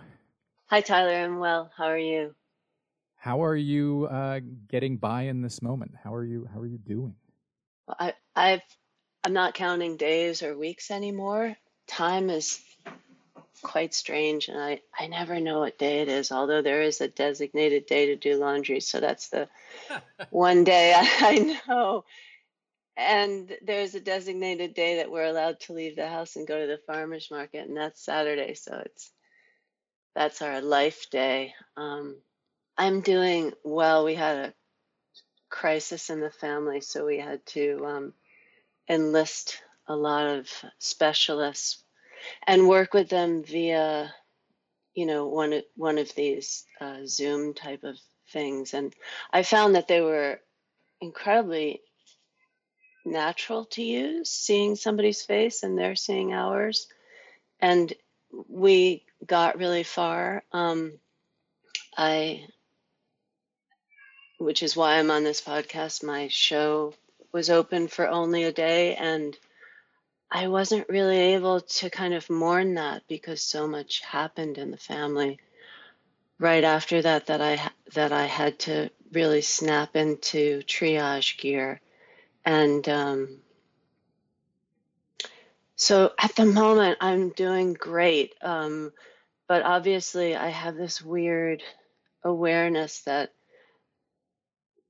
Hi, 0.66 0.82
Tyler. 0.82 1.14
I'm 1.14 1.40
well. 1.40 1.72
How 1.78 1.86
are 1.86 1.98
you? 1.98 2.36
How 3.16 3.44
are 3.44 3.56
you 3.56 4.08
uh, 4.12 4.42
getting 4.68 4.98
by 4.98 5.24
in 5.24 5.42
this 5.42 5.62
moment? 5.62 5.94
How 6.04 6.14
are 6.14 6.26
you? 6.26 6.50
How 6.54 6.60
are 6.60 6.66
you 6.66 6.78
doing? 6.78 7.16
Well, 7.88 7.96
I, 7.98 8.14
I've, 8.36 8.62
I'm 9.24 9.32
not 9.32 9.54
counting 9.54 9.96
days 9.96 10.44
or 10.44 10.58
weeks 10.58 10.92
anymore. 10.92 11.56
Time 11.92 12.30
is 12.30 12.62
quite 13.62 13.94
strange, 13.94 14.48
and 14.48 14.58
I, 14.58 14.80
I 14.98 15.08
never 15.08 15.42
know 15.42 15.60
what 15.60 15.78
day 15.78 16.00
it 16.00 16.08
is. 16.08 16.32
Although 16.32 16.62
there 16.62 16.82
is 16.82 17.02
a 17.02 17.10
designated 17.10 17.86
day 17.86 18.08
to 18.08 18.16
do 18.16 18.38
laundry, 18.38 18.80
so 18.80 19.02
that's 19.02 19.28
the 19.28 19.50
one 20.30 20.64
day 20.64 20.94
I, 20.96 21.10
I 21.22 21.58
know. 21.68 22.06
And 22.96 23.52
there's 23.62 23.94
a 23.94 24.00
designated 24.00 24.74
day 24.74 24.98
that 24.98 25.12
we're 25.12 25.26
allowed 25.26 25.60
to 25.62 25.74
leave 25.74 25.98
the 25.98 26.08
house 26.08 26.38
and 26.38 26.48
go 26.48 26.62
to 26.62 26.68
the 26.68 26.80
farmers 26.88 27.30
market, 27.30 27.68
and 27.68 27.76
that's 27.76 28.04
Saturday. 28.04 28.54
So 28.54 28.82
it's 28.86 29.12
that's 30.16 30.42
our 30.42 30.62
life 30.62 31.10
day. 31.10 31.54
Um, 31.76 32.16
I'm 32.78 33.02
doing 33.02 33.52
well. 33.66 34.06
We 34.06 34.16
had 34.16 34.38
a 34.38 34.54
crisis 35.50 36.10
in 36.10 36.22
the 36.22 36.32
family, 36.32 36.80
so 36.80 37.06
we 37.06 37.18
had 37.18 37.46
to 37.48 37.86
um, 37.86 38.14
enlist 38.90 39.62
a 39.92 39.96
lot 39.96 40.28
of 40.28 40.50
specialists 40.80 41.84
and 42.48 42.68
work 42.68 42.94
with 42.94 43.10
them 43.10 43.44
via, 43.44 44.14
you 44.94 45.06
know, 45.06 45.28
one 45.28 45.62
one 45.76 45.98
of 45.98 46.14
these 46.16 46.66
uh, 46.80 47.00
Zoom 47.06 47.54
type 47.54 47.84
of 47.84 47.98
things. 48.32 48.74
And 48.74 48.94
I 49.32 49.44
found 49.44 49.76
that 49.76 49.88
they 49.88 50.02
were 50.02 50.40
incredibly 51.02 51.82
natural 53.06 53.66
to 53.66 53.84
use, 53.84 54.30
seeing 54.30 54.76
somebody's 54.76 55.24
face 55.24 55.64
and 55.64 55.78
they're 55.78 55.96
seeing 55.96 56.34
ours. 56.34 56.88
And 57.60 57.92
we 58.48 59.04
got 59.26 59.58
really 59.58 59.84
far. 59.84 60.44
Um, 60.52 60.94
I, 61.98 62.46
which 64.38 64.64
is 64.64 64.76
why 64.76 64.98
I'm 64.98 65.12
on 65.12 65.24
this 65.24 65.42
podcast. 65.42 66.04
My 66.04 66.28
show 66.30 66.94
was 67.32 67.50
open 67.50 67.88
for 67.88 68.08
only 68.08 68.44
a 68.44 68.52
day, 68.52 68.96
and 68.96 69.38
I 70.34 70.48
wasn't 70.48 70.88
really 70.88 71.18
able 71.34 71.60
to 71.60 71.90
kind 71.90 72.14
of 72.14 72.30
mourn 72.30 72.76
that 72.76 73.04
because 73.10 73.44
so 73.44 73.68
much 73.68 74.00
happened 74.00 74.58
in 74.58 74.72
the 74.72 74.78
family. 74.78 75.40
Right 76.40 76.64
after 76.64 77.02
that, 77.02 77.28
that 77.28 77.42
I 77.42 77.70
that 77.94 78.14
I 78.14 78.26
had 78.26 78.58
to 78.60 78.90
really 79.12 79.42
snap 79.42 79.96
into 79.98 80.62
triage 80.62 81.38
gear, 81.38 81.82
and 82.46 82.88
um, 82.88 83.40
so 85.76 86.14
at 86.18 86.36
the 86.36 86.46
moment, 86.46 86.98
I'm 87.02 87.30
doing 87.30 87.74
great. 87.74 88.34
Um, 88.42 88.94
but 89.48 89.64
obviously, 89.64 90.36
I 90.36 90.48
have 90.48 90.76
this 90.76 91.02
weird 91.02 91.62
awareness 92.24 93.02
that 93.02 93.34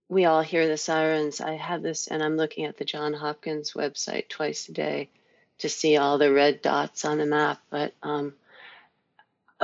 we 0.07 0.25
all 0.25 0.41
hear 0.41 0.67
the 0.67 0.77
sirens. 0.77 1.41
I 1.41 1.55
have 1.55 1.81
this, 1.81 2.07
and 2.07 2.21
I'm 2.21 2.37
looking 2.37 2.65
at 2.65 2.77
the 2.77 2.85
John 2.85 3.13
Hopkins 3.13 3.73
website 3.73 4.29
twice 4.29 4.69
a 4.69 4.73
day 4.73 5.09
to 5.61 5.69
see 5.69 5.97
all 5.97 6.17
the 6.17 6.31
red 6.31 6.61
dots 6.61 7.05
on 7.05 7.17
the 7.17 7.25
map. 7.25 7.59
But 7.69 7.93
um, 8.03 8.33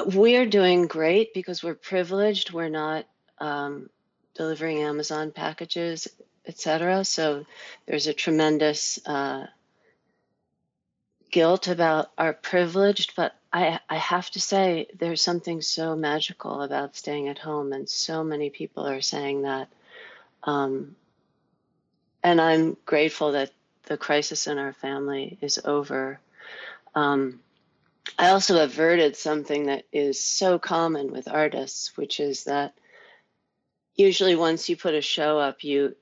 we're 0.05 0.45
doing 0.45 0.87
great 0.87 1.33
because 1.33 1.63
we're 1.63 1.75
privileged. 1.75 2.51
We're 2.51 2.69
not 2.69 3.05
um, 3.39 3.89
delivering 4.35 4.79
Amazon 4.83 5.31
packages, 5.31 6.07
etc. 6.45 7.03
So 7.03 7.45
there's 7.85 8.07
a 8.07 8.13
tremendous 8.13 8.99
uh, 9.05 9.47
guilt 11.31 11.67
about 11.67 12.11
our 12.17 12.33
privileged, 12.33 13.15
but 13.15 13.33
I, 13.51 13.79
I 13.89 13.97
have 13.97 14.29
to 14.31 14.39
say 14.39 14.87
there's 14.97 15.21
something 15.21 15.61
so 15.61 15.95
magical 15.95 16.61
about 16.61 16.95
staying 16.95 17.27
at 17.27 17.39
home, 17.39 17.73
and 17.73 17.89
so 17.89 18.23
many 18.23 18.49
people 18.49 18.85
are 18.87 19.01
saying 19.01 19.43
that. 19.43 19.69
Um, 20.43 20.95
and 22.23 22.41
I'm 22.41 22.77
grateful 22.85 23.33
that 23.33 23.51
the 23.87 23.97
crisis 23.97 24.47
in 24.47 24.57
our 24.57 24.73
family 24.73 25.37
is 25.41 25.59
over. 25.63 26.19
Um, 26.95 27.41
I 28.17 28.29
also 28.29 28.63
averted 28.63 29.15
something 29.15 29.65
that 29.65 29.85
is 29.91 30.23
so 30.23 30.59
common 30.59 31.11
with 31.11 31.27
artists, 31.27 31.95
which 31.97 32.19
is 32.19 32.45
that 32.45 32.73
usually 33.95 34.35
once 34.35 34.69
you 34.69 34.77
put 34.77 34.93
a 34.93 35.01
show 35.01 35.39
up, 35.39 35.63
you. 35.63 35.95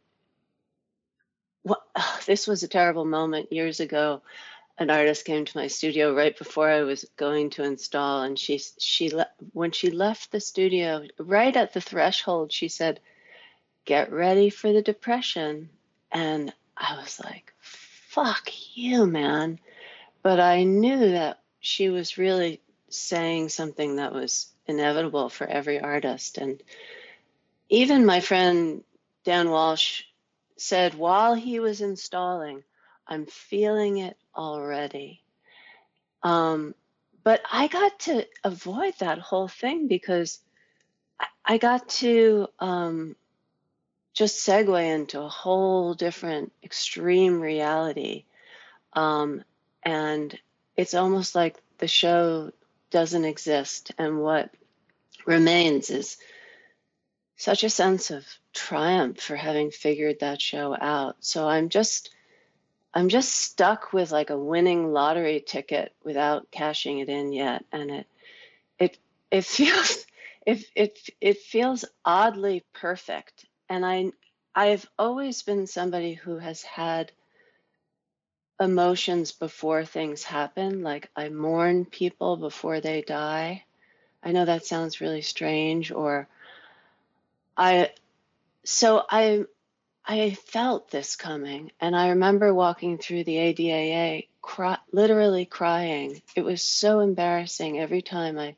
Oh, 1.68 1.76
this 2.26 2.48
was 2.48 2.64
a 2.64 2.68
terrible 2.68 3.06
moment 3.06 3.52
years 3.52 3.80
ago 3.80 4.22
an 4.78 4.90
artist 4.90 5.26
came 5.26 5.46
to 5.46 5.58
my 5.58 5.68
studio 5.68 6.14
right 6.14 6.38
before 6.38 6.70
I 6.70 6.82
was 6.82 7.06
going 7.16 7.50
to 7.52 7.64
install, 7.64 8.24
and 8.24 8.38
she 8.38 8.62
she 8.78 9.10
le- 9.10 9.30
when 9.54 9.72
she 9.72 9.90
left 9.90 10.32
the 10.32 10.40
studio, 10.40 11.06
right 11.18 11.56
at 11.56 11.74
the 11.74 11.82
threshold, 11.82 12.52
she 12.52 12.68
said, 12.68 13.00
"Get 13.86 14.12
ready 14.12 14.50
for 14.50 14.74
the 14.74 14.82
depression," 14.82 15.70
and 16.12 16.54
I 16.76 16.98
was 16.98 17.20
like, 17.24 17.54
"Fuck 18.16 18.50
you, 18.78 19.06
man!" 19.06 19.60
But 20.22 20.40
I 20.40 20.64
knew 20.64 21.12
that 21.12 21.42
she 21.60 21.90
was 21.90 22.18
really 22.18 22.62
saying 22.88 23.50
something 23.50 23.98
that 23.98 24.14
was 24.14 24.54
inevitable 24.66 25.28
for 25.28 25.46
every 25.46 25.82
artist, 25.82 26.38
and 26.38 26.64
even 27.68 28.06
my 28.06 28.22
friend 28.22 28.86
Dan 29.26 29.50
Walsh 29.50 30.04
said 30.56 30.94
while 30.94 31.34
he 31.34 31.60
was 31.60 31.82
installing, 31.82 32.64
"I'm 33.06 33.26
feeling 33.26 33.98
it 33.98 34.18
already. 34.34 35.22
Um, 36.24 36.74
but 37.22 37.42
I 37.52 37.68
got 37.68 38.00
to 38.02 38.26
avoid 38.46 38.94
that 39.00 39.20
whole 39.20 39.50
thing 39.50 39.90
because 39.90 40.40
I 41.44 41.58
got 41.58 41.90
to 42.00 42.48
um, 42.60 43.18
just 44.16 44.48
segue 44.48 44.96
into 44.96 45.22
a 45.22 45.30
whole 45.30 45.94
different 45.94 46.52
extreme 46.64 47.42
reality. 47.42 48.24
Um, 48.94 49.44
and 49.84 50.38
it's 50.78 50.94
almost 50.94 51.36
like 51.36 51.62
the 51.78 51.88
show 51.88 52.52
doesn't 52.92 53.26
exist. 53.26 53.92
And 53.98 54.22
what 54.22 54.52
remains 55.26 55.90
is 55.90 56.18
such 57.36 57.66
a 57.66 57.70
sense 57.70 58.10
of 58.10 58.26
triumph 58.54 59.20
for 59.20 59.36
having 59.36 59.70
figured 59.70 60.22
that 60.22 60.42
show 60.42 60.76
out. 60.80 61.18
So 61.20 61.48
I'm 61.48 61.68
just 61.70 62.12
I'm 62.94 63.10
just 63.10 63.34
stuck 63.34 63.92
with 63.92 64.12
like 64.12 64.30
a 64.30 64.38
winning 64.38 64.94
lottery 64.94 65.44
ticket 65.46 65.94
without 66.06 66.50
cashing 66.50 67.00
it 67.00 67.10
in 67.10 67.34
yet, 67.34 67.66
and 67.74 67.92
it 67.92 68.08
it 68.80 68.98
it 69.30 69.46
feels 69.46 70.06
it 70.46 70.64
it 70.76 71.00
it 71.20 71.38
feels 71.40 71.84
oddly 72.06 72.64
perfect. 72.74 73.46
And 73.70 73.86
I 73.86 74.12
I've 74.54 74.88
always 74.98 75.44
been 75.44 75.68
somebody 75.68 76.14
who 76.14 76.38
has 76.38 76.64
had 76.64 77.12
emotions 78.60 79.32
before 79.32 79.86
things 79.86 80.24
happen. 80.24 80.82
Like 80.82 81.10
I 81.16 81.30
mourn 81.30 81.86
people 81.86 82.38
before 82.38 82.80
they 82.80 83.02
die. 83.02 83.66
I 84.24 84.32
know 84.32 84.46
that 84.46 84.66
sounds 84.66 85.02
really 85.02 85.22
strange, 85.22 85.92
or 85.92 86.28
I 87.58 87.92
so 88.64 89.04
I 89.10 89.46
I 90.06 90.32
felt 90.32 90.92
this 90.92 91.16
coming, 91.16 91.72
and 91.82 91.96
I 91.96 92.10
remember 92.10 92.54
walking 92.54 92.98
through 92.98 93.24
the 93.24 93.38
ADAA, 93.38 94.28
cry, 94.42 94.78
literally 94.92 95.46
crying. 95.46 96.22
It 96.36 96.44
was 96.44 96.62
so 96.62 97.00
embarrassing 97.00 97.80
every 97.80 98.02
time 98.02 98.38
I 98.40 98.56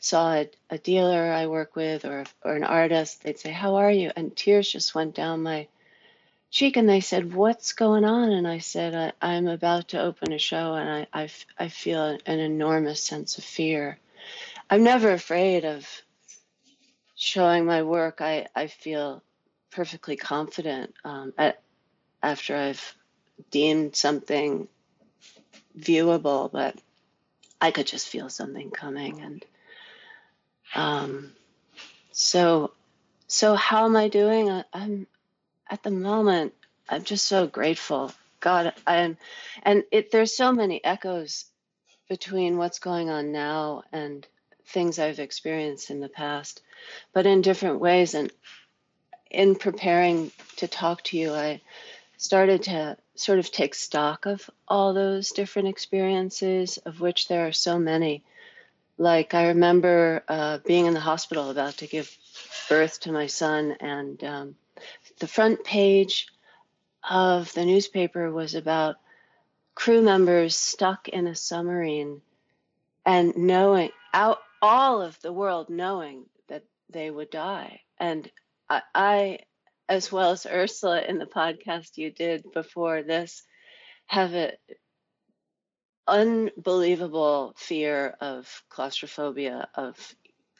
saw 0.00 0.34
a, 0.34 0.50
a 0.70 0.78
dealer 0.78 1.32
I 1.32 1.46
work 1.46 1.76
with 1.76 2.04
or 2.04 2.24
or 2.44 2.54
an 2.56 2.64
artist. 2.64 3.22
They'd 3.22 3.38
say, 3.38 3.52
"How 3.52 3.76
are 3.76 3.90
you?" 3.90 4.12
and 4.16 4.36
tears 4.36 4.70
just 4.70 4.94
went 4.94 5.14
down 5.14 5.42
my 5.42 5.68
cheek. 6.50 6.76
And 6.76 6.88
they 6.88 7.00
said, 7.00 7.34
"What's 7.34 7.72
going 7.72 8.04
on?" 8.04 8.30
And 8.30 8.46
I 8.46 8.58
said, 8.58 9.14
I, 9.20 9.34
am 9.34 9.48
about 9.48 9.88
to 9.88 10.00
open 10.00 10.32
a 10.32 10.38
show, 10.38 10.74
and 10.74 10.88
I, 10.88 11.22
I, 11.22 11.30
I 11.58 11.68
feel 11.68 12.18
an 12.26 12.38
enormous 12.38 13.02
sense 13.02 13.38
of 13.38 13.44
fear." 13.44 13.98
I'm 14.70 14.84
never 14.84 15.12
afraid 15.12 15.64
of 15.64 15.88
showing 17.14 17.64
my 17.64 17.82
work. 17.82 18.20
I, 18.20 18.48
I 18.54 18.66
feel 18.66 19.22
perfectly 19.70 20.16
confident 20.16 20.94
um, 21.04 21.32
at, 21.38 21.62
after 22.22 22.54
I've 22.54 22.94
deemed 23.50 23.96
something 23.96 24.68
viewable, 25.78 26.50
but 26.52 26.76
I 27.60 27.70
could 27.70 27.86
just 27.86 28.08
feel 28.08 28.28
something 28.28 28.70
coming. 28.70 29.20
And 29.20 29.44
um, 30.74 31.32
so, 32.12 32.72
so 33.26 33.54
how 33.54 33.86
am 33.86 33.96
I 33.96 34.08
doing? 34.08 34.50
I, 34.50 34.64
I'm 34.72 35.06
at 35.70 35.82
the 35.82 35.90
moment. 35.90 36.54
I'm 36.88 37.04
just 37.04 37.26
so 37.26 37.46
grateful. 37.46 38.12
God, 38.40 38.72
I'm, 38.86 39.16
and 39.62 39.84
it. 39.92 40.10
There's 40.10 40.36
so 40.36 40.52
many 40.52 40.84
echoes 40.84 41.46
between 42.08 42.56
what's 42.56 42.78
going 42.78 43.10
on 43.10 43.32
now 43.32 43.82
and 43.92 44.26
things 44.66 44.98
I've 44.98 45.18
experienced 45.18 45.90
in 45.90 46.00
the 46.00 46.08
past, 46.08 46.62
but 47.12 47.26
in 47.26 47.42
different 47.42 47.80
ways. 47.80 48.14
And 48.14 48.32
in 49.30 49.56
preparing 49.56 50.30
to 50.56 50.68
talk 50.68 51.02
to 51.04 51.18
you, 51.18 51.34
I 51.34 51.60
started 52.16 52.64
to 52.64 52.96
sort 53.14 53.38
of 53.38 53.50
take 53.50 53.74
stock 53.74 54.26
of 54.26 54.48
all 54.66 54.94
those 54.94 55.30
different 55.32 55.68
experiences, 55.68 56.78
of 56.78 57.00
which 57.00 57.28
there 57.28 57.46
are 57.46 57.52
so 57.52 57.78
many. 57.78 58.24
Like, 58.98 59.32
I 59.32 59.48
remember 59.48 60.24
uh, 60.28 60.58
being 60.66 60.86
in 60.86 60.94
the 60.94 61.00
hospital 61.00 61.50
about 61.50 61.78
to 61.78 61.86
give 61.86 62.14
birth 62.68 63.00
to 63.00 63.12
my 63.12 63.28
son, 63.28 63.76
and 63.80 64.22
um, 64.24 64.54
the 65.20 65.28
front 65.28 65.64
page 65.64 66.26
of 67.08 67.52
the 67.54 67.64
newspaper 67.64 68.30
was 68.30 68.54
about 68.54 68.96
crew 69.74 70.02
members 70.02 70.56
stuck 70.56 71.08
in 71.08 71.28
a 71.28 71.34
submarine 71.36 72.20
and 73.06 73.36
knowing 73.36 73.90
out 74.12 74.38
all 74.60 75.00
of 75.00 75.20
the 75.22 75.32
world 75.32 75.70
knowing 75.70 76.24
that 76.48 76.64
they 76.90 77.10
would 77.10 77.30
die. 77.30 77.80
And 77.98 78.28
I, 78.68 78.82
I, 78.94 79.38
as 79.88 80.10
well 80.10 80.32
as 80.32 80.44
Ursula 80.44 81.02
in 81.02 81.18
the 81.18 81.26
podcast 81.26 81.96
you 81.96 82.10
did 82.10 82.52
before 82.52 83.02
this, 83.02 83.44
have 84.06 84.34
an 84.34 84.50
unbelievable 86.08 87.54
fear 87.56 88.16
of 88.20 88.62
claustrophobia, 88.68 89.68
of, 89.74 89.96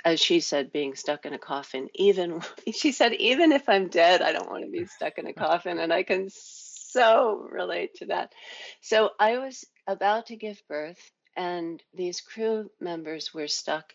as 0.04 0.20
she 0.20 0.40
said, 0.40 0.72
being 0.72 0.94
stuck 0.94 1.26
in 1.26 1.32
a 1.32 1.38
coffin. 1.38 1.88
Even, 1.94 2.40
she 2.72 2.92
said, 2.92 3.14
even 3.14 3.52
if 3.52 3.68
I'm 3.68 3.88
dead, 3.88 4.22
I 4.22 4.32
don't 4.32 4.50
want 4.50 4.64
to 4.64 4.70
be 4.70 4.86
stuck 4.96 5.18
in 5.18 5.26
a 5.26 5.32
coffin. 5.32 5.78
And 5.78 5.92
I 5.92 6.02
can 6.02 6.28
so 6.30 7.48
relate 7.50 7.96
to 7.96 8.06
that. 8.06 8.32
So 8.80 9.10
I 9.18 9.38
was 9.38 9.64
about 9.86 10.26
to 10.26 10.36
give 10.36 10.62
birth, 10.68 11.10
and 11.36 11.82
these 11.94 12.20
crew 12.20 12.70
members 12.80 13.32
were 13.32 13.48
stuck 13.48 13.94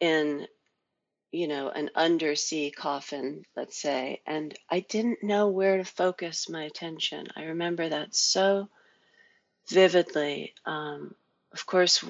in 0.00 0.46
you 1.32 1.48
know, 1.48 1.70
an 1.70 1.90
undersea 1.94 2.70
coffin, 2.70 3.42
let's 3.56 3.80
say, 3.80 4.20
and 4.26 4.54
I 4.70 4.80
didn't 4.80 5.22
know 5.22 5.48
where 5.48 5.78
to 5.78 5.84
focus 5.84 6.48
my 6.50 6.64
attention. 6.64 7.26
I 7.34 7.44
remember 7.44 7.88
that 7.88 8.14
so 8.14 8.68
vividly. 9.68 10.54
Um, 10.64 11.14
of 11.52 11.66
course, 11.66 12.04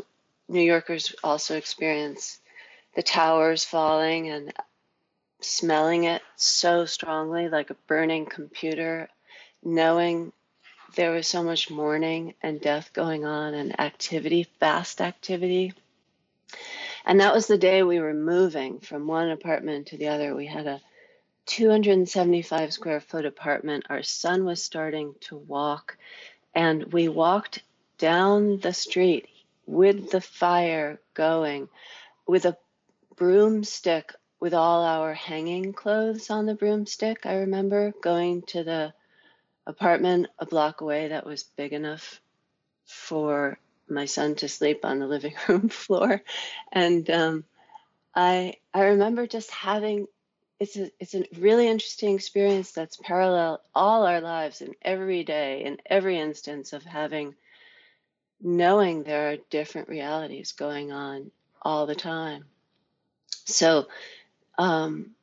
New 0.48 0.62
Yorkers 0.62 1.14
also 1.22 1.56
experience 1.56 2.40
the 2.94 3.02
towers 3.02 3.64
falling 3.64 4.28
and 4.28 4.52
smelling 5.40 6.04
it 6.04 6.22
so 6.36 6.84
strongly, 6.84 7.48
like 7.48 7.70
a 7.70 7.76
burning 7.86 8.26
computer, 8.26 9.08
knowing 9.62 10.32
there 10.94 11.10
was 11.10 11.26
so 11.26 11.42
much 11.42 11.70
mourning 11.70 12.34
and 12.42 12.60
death 12.60 12.92
going 12.92 13.24
on 13.24 13.54
and 13.54 13.80
activity, 13.80 14.44
fast 14.60 15.00
activity. 15.00 15.72
And 17.04 17.20
that 17.20 17.34
was 17.34 17.46
the 17.46 17.58
day 17.58 17.82
we 17.82 17.98
were 17.98 18.14
moving 18.14 18.78
from 18.80 19.06
one 19.06 19.30
apartment 19.30 19.88
to 19.88 19.96
the 19.96 20.08
other. 20.08 20.34
We 20.34 20.46
had 20.46 20.66
a 20.66 20.80
275 21.46 22.72
square 22.72 23.00
foot 23.00 23.24
apartment. 23.24 23.86
Our 23.88 24.02
son 24.02 24.44
was 24.44 24.62
starting 24.62 25.14
to 25.22 25.36
walk, 25.36 25.96
and 26.54 26.92
we 26.92 27.08
walked 27.08 27.62
down 27.98 28.58
the 28.58 28.72
street 28.72 29.28
with 29.66 30.10
the 30.10 30.20
fire 30.20 31.00
going, 31.14 31.68
with 32.26 32.44
a 32.44 32.56
broomstick 33.16 34.12
with 34.40 34.54
all 34.54 34.84
our 34.84 35.14
hanging 35.14 35.72
clothes 35.72 36.28
on 36.30 36.46
the 36.46 36.54
broomstick. 36.54 37.26
I 37.26 37.36
remember 37.36 37.92
going 38.02 38.42
to 38.48 38.64
the 38.64 38.92
apartment 39.66 40.26
a 40.38 40.46
block 40.46 40.80
away 40.80 41.08
that 41.08 41.24
was 41.24 41.44
big 41.44 41.72
enough 41.72 42.20
for 42.86 43.58
my 43.88 44.06
son 44.06 44.34
to 44.36 44.48
sleep 44.48 44.84
on 44.84 44.98
the 44.98 45.06
living 45.06 45.34
room 45.48 45.68
floor, 45.68 46.22
and 46.72 47.08
um, 47.10 47.44
I 48.14 48.54
I 48.74 48.82
remember 48.86 49.26
just 49.26 49.50
having 49.50 50.06
it's 50.62 50.76
a 50.76 50.90
it's 51.00 51.14
a 51.16 51.26
really 51.40 51.66
interesting 51.66 52.14
experience 52.14 52.70
that's 52.70 52.96
parallel 52.96 53.60
all 53.74 54.06
our 54.06 54.20
lives 54.20 54.60
in 54.60 54.72
every 54.80 55.24
day 55.24 55.64
in 55.64 55.78
every 55.86 56.20
instance 56.20 56.72
of 56.72 56.84
having 56.84 57.34
knowing 58.40 59.02
there 59.02 59.32
are 59.32 59.36
different 59.50 59.88
realities 59.88 60.52
going 60.52 60.92
on 60.92 61.32
all 61.62 61.86
the 61.86 61.96
time. 61.96 62.44
So, 63.44 63.88
um, 64.56 65.16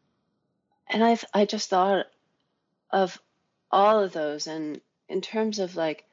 and 0.89 1.01
I've 1.01 1.23
I 1.33 1.45
just 1.45 1.69
thought 1.69 2.07
of 2.91 3.17
all 3.71 4.03
of 4.03 4.11
those, 4.11 4.45
and 4.47 4.81
in 5.07 5.21
terms 5.21 5.59
of 5.59 5.77
like 5.77 6.03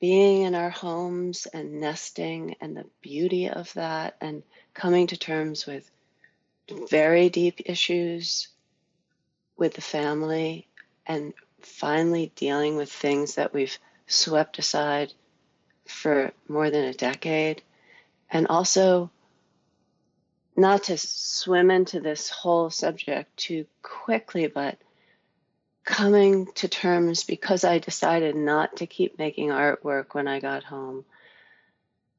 being 0.00 0.42
in 0.42 0.56
our 0.56 0.70
homes 0.70 1.46
and 1.46 1.80
nesting 1.80 2.56
and 2.60 2.76
the 2.76 2.86
beauty 3.00 3.48
of 3.48 3.72
that 3.74 4.16
and 4.20 4.42
coming 4.74 5.06
to 5.06 5.16
terms 5.16 5.66
with 5.66 5.88
very 6.90 7.28
deep 7.28 7.60
issues 7.66 8.48
with 9.56 9.74
the 9.74 9.80
family 9.80 10.66
and 11.06 11.32
finally 11.60 12.32
dealing 12.36 12.76
with 12.76 12.90
things 12.90 13.36
that 13.36 13.52
we've 13.52 13.78
swept 14.06 14.58
aside 14.58 15.12
for 15.86 16.32
more 16.48 16.70
than 16.70 16.84
a 16.84 16.94
decade 16.94 17.62
and 18.30 18.46
also 18.48 19.10
not 20.56 20.84
to 20.84 20.96
swim 20.96 21.70
into 21.70 22.00
this 22.00 22.30
whole 22.30 22.70
subject 22.70 23.36
too 23.36 23.66
quickly 23.82 24.46
but 24.46 24.78
coming 25.86 26.46
to 26.56 26.68
terms 26.68 27.24
because 27.24 27.64
I 27.64 27.78
decided 27.78 28.34
not 28.34 28.78
to 28.78 28.86
keep 28.86 29.18
making 29.18 29.48
artwork 29.48 30.14
when 30.14 30.26
I 30.28 30.40
got 30.40 30.64
home. 30.64 31.04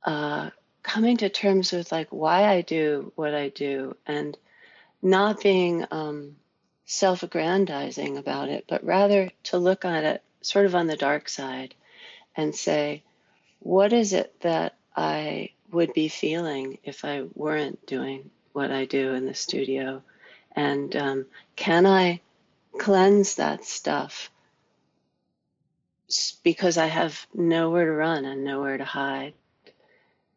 Uh, 0.04 0.50
coming 0.82 1.18
to 1.18 1.28
terms 1.28 1.74
with 1.74 1.92
like 1.92 2.08
why 2.10 2.46
I 2.46 2.62
do 2.62 3.12
what 3.16 3.36
I 3.36 3.50
do 3.50 3.96
and 4.08 4.38
not 5.02 5.44
being 5.44 5.86
um, 5.92 6.38
self 6.88 7.22
aggrandizing 7.22 8.18
about 8.18 8.50
it, 8.50 8.66
but 8.68 8.84
rather 8.84 9.30
to 9.44 9.60
look 9.60 9.86
at 9.86 10.04
it 10.04 10.24
sort 10.42 10.66
of 10.66 10.74
on 10.74 10.88
the 10.88 10.98
dark 10.98 11.30
side 11.30 11.76
and 12.36 12.56
say, 12.56 13.04
what 13.60 13.94
is 13.94 14.14
it 14.14 14.34
that 14.42 14.76
I 14.96 15.52
would 15.72 15.94
be 15.94 16.08
feeling 16.08 16.80
if 16.84 17.06
I 17.06 17.26
weren't 17.36 17.86
doing 17.86 18.32
what 18.54 18.72
I 18.72 18.86
do 18.86 19.14
in 19.14 19.26
the 19.26 19.36
studio? 19.36 20.02
And 20.56 20.96
um, 20.96 21.26
can 21.56 21.86
I 21.86 22.22
cleanse 22.78 23.36
that 23.36 23.66
stuff 23.66 24.32
because 26.44 26.78
I 26.78 26.86
have 26.86 27.28
nowhere 27.34 27.86
to 27.86 27.92
run 27.92 28.26
and 28.26 28.44
nowhere 28.46 28.78
to 28.78 28.86
hide. 28.86 29.34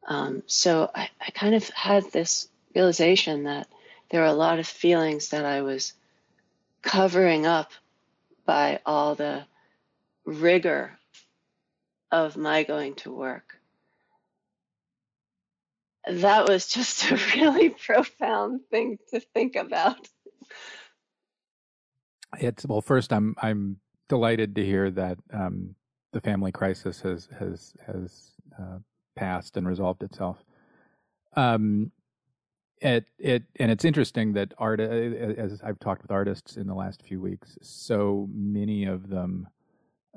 Um, 0.06 0.42
so 0.46 0.90
I, 0.94 1.08
I 1.24 1.30
kind 1.30 1.54
of 1.54 1.68
had 1.68 2.10
this 2.10 2.48
realization 2.74 3.44
that 3.44 3.68
there 4.10 4.22
are 4.22 4.26
a 4.26 4.32
lot 4.32 4.58
of 4.58 4.66
feelings 4.66 5.28
that 5.28 5.44
I 5.44 5.62
was 5.62 5.92
covering 6.82 7.46
up 7.46 7.70
by 8.46 8.80
all 8.86 9.14
the 9.14 9.44
rigor 10.24 10.92
of 12.10 12.36
my 12.36 12.64
going 12.64 12.94
to 12.96 13.12
work. 13.14 13.56
That 16.08 16.48
was 16.48 16.68
just 16.68 17.10
a 17.10 17.16
really 17.36 17.70
profound 17.70 18.62
thing 18.70 18.98
to 19.10 19.20
think 19.20 19.56
about. 19.56 19.98
It's 22.38 22.66
well. 22.66 22.80
First, 22.80 23.12
I'm 23.12 23.34
I'm 23.42 23.78
delighted 24.08 24.54
to 24.56 24.64
hear 24.64 24.90
that 24.92 25.18
um, 25.32 25.74
the 26.12 26.20
family 26.20 26.52
crisis 26.52 27.00
has 27.02 27.28
has 27.38 27.74
has 27.86 28.32
uh, 28.58 28.78
passed 29.16 29.56
and 29.56 29.66
resolved 29.66 30.02
itself. 30.02 30.38
Um, 31.36 31.92
it 32.80 33.06
it 33.18 33.44
and 33.56 33.70
it's 33.70 33.84
interesting 33.84 34.32
that 34.34 34.54
art, 34.58 34.80
as 34.80 35.60
I've 35.62 35.78
talked 35.80 36.02
with 36.02 36.10
artists 36.10 36.56
in 36.56 36.66
the 36.66 36.74
last 36.74 37.02
few 37.02 37.20
weeks, 37.20 37.58
so 37.62 38.28
many 38.32 38.84
of 38.84 39.08
them 39.08 39.48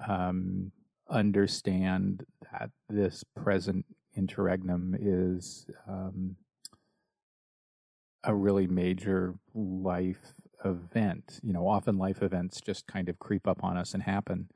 um, 0.07 0.71
understand 1.09 2.25
that 2.51 2.71
this 2.89 3.23
present 3.35 3.85
interregnum 4.15 4.95
is 4.99 5.65
um, 5.87 6.35
a 8.23 8.33
really 8.33 8.67
major 8.67 9.35
life 9.53 10.33
event. 10.63 11.39
You 11.43 11.53
know, 11.53 11.67
often 11.67 11.97
life 11.97 12.21
events 12.21 12.61
just 12.61 12.87
kind 12.87 13.09
of 13.09 13.19
creep 13.19 13.47
up 13.47 13.63
on 13.63 13.77
us 13.77 13.93
and 13.93 14.03
happen. 14.03 14.49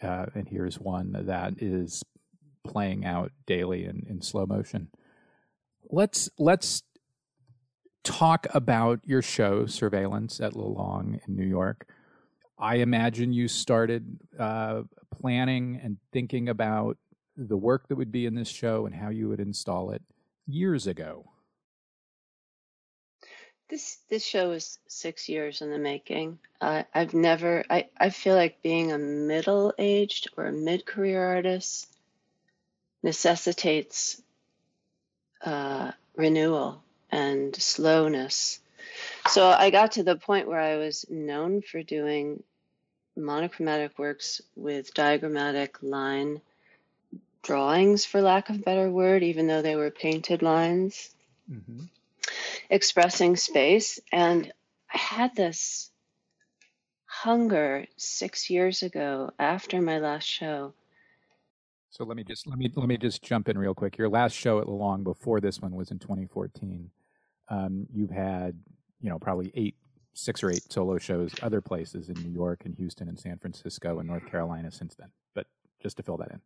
Uh, 0.00 0.26
and 0.34 0.48
here's 0.48 0.78
one 0.78 1.12
that 1.26 1.54
is 1.60 2.02
playing 2.64 3.04
out 3.04 3.32
daily 3.46 3.84
in, 3.84 4.06
in 4.08 4.22
slow 4.22 4.46
motion. 4.46 4.88
Let's 5.90 6.30
let's 6.38 6.84
talk 8.04 8.46
about 8.54 9.00
your 9.04 9.22
show, 9.22 9.66
Surveillance 9.66 10.40
at 10.40 10.54
Lelong 10.54 11.20
in 11.26 11.36
New 11.36 11.46
York. 11.46 11.86
I 12.58 12.76
imagine 12.76 13.32
you 13.32 13.48
started 13.48 14.18
uh, 14.38 14.82
planning 15.10 15.80
and 15.82 15.96
thinking 16.12 16.48
about 16.48 16.98
the 17.36 17.56
work 17.56 17.88
that 17.88 17.96
would 17.96 18.12
be 18.12 18.26
in 18.26 18.34
this 18.34 18.48
show 18.48 18.86
and 18.86 18.94
how 18.94 19.08
you 19.08 19.28
would 19.28 19.40
install 19.40 19.90
it 19.90 20.02
years 20.46 20.86
ago. 20.86 21.30
This 23.70 23.98
this 24.08 24.24
show 24.24 24.50
is 24.50 24.80
six 24.88 25.28
years 25.28 25.62
in 25.62 25.70
the 25.70 25.78
making. 25.78 26.40
Uh, 26.60 26.82
I've 26.92 27.14
never. 27.14 27.64
I 27.70 27.88
I 27.96 28.10
feel 28.10 28.34
like 28.34 28.62
being 28.62 28.90
a 28.90 28.98
middle 28.98 29.72
aged 29.78 30.28
or 30.36 30.46
a 30.46 30.52
mid 30.52 30.84
career 30.84 31.24
artist 31.24 31.86
necessitates 33.02 34.20
uh, 35.44 35.92
renewal 36.16 36.82
and 37.10 37.54
slowness. 37.54 38.60
So 39.28 39.48
I 39.48 39.70
got 39.70 39.92
to 39.92 40.02
the 40.02 40.16
point 40.16 40.48
where 40.48 40.60
I 40.60 40.76
was 40.76 41.04
known 41.08 41.62
for 41.62 41.82
doing 41.82 42.42
monochromatic 43.16 43.98
works 43.98 44.40
with 44.56 44.94
diagrammatic 44.94 45.82
line 45.82 46.40
drawings, 47.42 48.04
for 48.04 48.20
lack 48.20 48.50
of 48.50 48.56
a 48.56 48.60
better 48.60 48.90
word, 48.90 49.22
even 49.22 49.46
though 49.46 49.62
they 49.62 49.76
were 49.76 49.90
painted 49.90 50.42
lines, 50.42 51.10
mm-hmm. 51.50 51.84
expressing 52.68 53.36
space. 53.36 53.98
And 54.12 54.52
I 54.92 54.98
had 54.98 55.34
this 55.34 55.90
hunger 57.06 57.86
six 57.96 58.50
years 58.50 58.82
ago 58.82 59.30
after 59.38 59.80
my 59.80 59.98
last 59.98 60.24
show 60.26 60.74
so 61.90 62.04
let 62.04 62.16
me 62.16 62.22
just 62.22 62.46
let 62.46 62.56
me 62.56 62.70
let 62.76 62.88
me 62.88 62.96
just 62.96 63.20
jump 63.20 63.48
in 63.48 63.58
real 63.58 63.74
quick. 63.74 63.98
Your 63.98 64.08
last 64.08 64.32
show 64.32 64.60
at 64.60 64.66
Lelong 64.66 65.02
before 65.02 65.40
this 65.40 65.60
one 65.60 65.74
was 65.74 65.90
in 65.90 65.98
2014. 65.98 66.88
Um, 67.50 67.86
you've 67.92 68.10
had 68.10 68.56
you 69.00 69.10
know 69.10 69.18
probably 69.18 69.52
eight, 69.54 69.74
six 70.14 70.42
or 70.42 70.50
eight 70.50 70.70
solo 70.70 70.98
shows 70.98 71.32
other 71.42 71.60
places 71.60 72.08
in 72.08 72.14
New 72.22 72.30
York 72.30 72.62
and 72.64 72.74
Houston 72.76 73.08
and 73.08 73.18
San 73.18 73.38
Francisco 73.38 73.98
and 73.98 74.08
North 74.08 74.26
Carolina 74.30 74.70
since 74.70 74.94
then. 74.94 75.08
But 75.34 75.46
just 75.82 75.96
to 75.98 76.02
fill 76.02 76.16
that 76.18 76.30
in. 76.30 76.40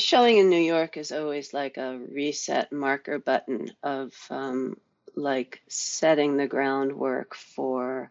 Showing 0.00 0.38
in 0.38 0.50
New 0.50 0.56
York 0.56 0.96
is 0.96 1.12
always 1.12 1.52
like 1.52 1.76
a 1.76 2.00
reset 2.10 2.72
marker 2.72 3.18
button 3.18 3.70
of 3.82 4.12
um, 4.30 4.76
like 5.14 5.62
setting 5.68 6.36
the 6.36 6.48
groundwork 6.48 7.34
for 7.34 8.10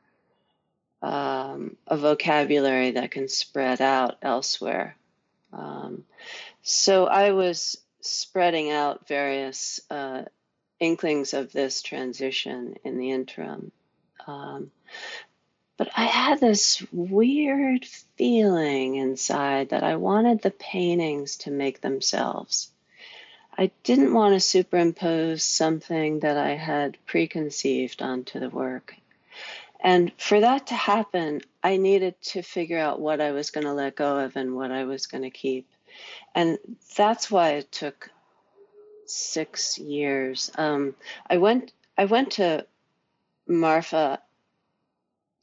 um, 1.01 1.75
a 1.87 1.97
vocabulary 1.97 2.91
that 2.91 3.11
can 3.11 3.27
spread 3.27 3.81
out 3.81 4.17
elsewhere. 4.21 4.95
Um, 5.51 6.05
so 6.61 7.05
I 7.05 7.31
was 7.31 7.77
spreading 7.99 8.71
out 8.71 9.07
various 9.07 9.81
uh, 9.89 10.23
inklings 10.83 11.33
of 11.33 11.51
this 11.51 11.81
transition 11.81 12.75
in 12.83 12.97
the 12.97 13.11
interim. 13.11 13.71
Um, 14.27 14.71
but 15.77 15.89
I 15.95 16.05
had 16.05 16.39
this 16.39 16.85
weird 16.91 17.85
feeling 18.17 18.95
inside 18.95 19.69
that 19.69 19.83
I 19.83 19.95
wanted 19.95 20.41
the 20.41 20.51
paintings 20.51 21.37
to 21.37 21.51
make 21.51 21.81
themselves. 21.81 22.69
I 23.57 23.71
didn't 23.83 24.13
want 24.13 24.33
to 24.33 24.39
superimpose 24.39 25.43
something 25.43 26.19
that 26.21 26.37
I 26.37 26.55
had 26.55 26.97
preconceived 27.05 28.01
onto 28.01 28.39
the 28.39 28.49
work. 28.49 28.95
And 29.79 30.11
for 30.17 30.39
that 30.39 30.67
to 30.67 30.75
happen, 30.75 31.41
I 31.63 31.77
needed 31.77 32.15
to 32.21 32.41
figure 32.41 32.79
out 32.79 33.01
what 33.01 33.19
I 33.19 33.31
was 33.31 33.51
going 33.51 33.65
to 33.65 33.73
let 33.73 33.95
go 33.95 34.19
of 34.19 34.35
and 34.37 34.55
what 34.55 34.71
I 34.71 34.85
was 34.85 35.07
going 35.07 35.23
to 35.23 35.29
keep. 35.29 35.67
And 36.33 36.57
that's 36.95 37.29
why 37.29 37.51
it 37.51 37.71
took 37.71 38.09
six 39.13 39.77
years. 39.77 40.51
Um, 40.55 40.95
I 41.29 41.37
went 41.37 41.71
I 41.97 42.05
went 42.05 42.31
to 42.33 42.65
Marfa 43.47 44.19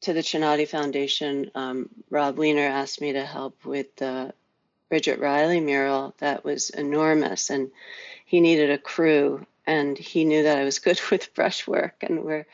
to 0.03 0.13
the 0.13 0.21
Chinati 0.21 0.67
Foundation. 0.67 1.51
Um, 1.55 1.89
Rob 2.11 2.39
Weiner 2.39 2.67
asked 2.67 3.01
me 3.01 3.13
to 3.13 3.25
help 3.25 3.65
with 3.65 3.95
the 3.97 4.33
Bridget 4.89 5.21
Riley 5.21 5.61
mural 5.61 6.15
that 6.19 6.45
was 6.45 6.71
enormous, 6.71 7.51
and 7.51 7.71
he 8.25 8.41
needed 8.41 8.71
a 8.71 8.79
crew, 8.79 9.47
and 9.67 9.97
he 9.97 10.25
knew 10.25 10.43
that 10.45 10.59
I 10.59 10.65
was 10.65 10.79
good 10.87 11.01
with 11.11 11.35
brushwork, 11.35 12.03
and 12.03 12.25
we're 12.25 12.47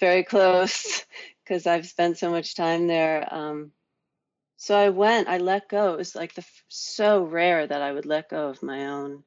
very 0.00 0.24
close 0.24 1.04
because 1.44 1.66
I've 1.66 1.86
spent 1.86 2.18
so 2.18 2.30
much 2.30 2.54
time 2.54 2.86
there. 2.86 3.26
Um, 3.32 3.72
so 4.56 4.74
I 4.74 4.88
went, 4.88 5.28
I 5.28 5.38
let 5.38 5.68
go. 5.68 5.92
It 5.92 5.98
was 5.98 6.14
like 6.14 6.34
the 6.34 6.44
so 6.68 7.22
rare 7.22 7.66
that 7.66 7.82
I 7.82 7.92
would 7.92 8.06
let 8.06 8.30
go 8.30 8.48
of 8.48 8.62
my 8.62 8.86
own 8.86 9.24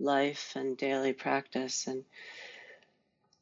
life 0.00 0.52
and 0.56 0.76
daily 0.76 1.12
practice. 1.12 1.86
And 1.86 2.04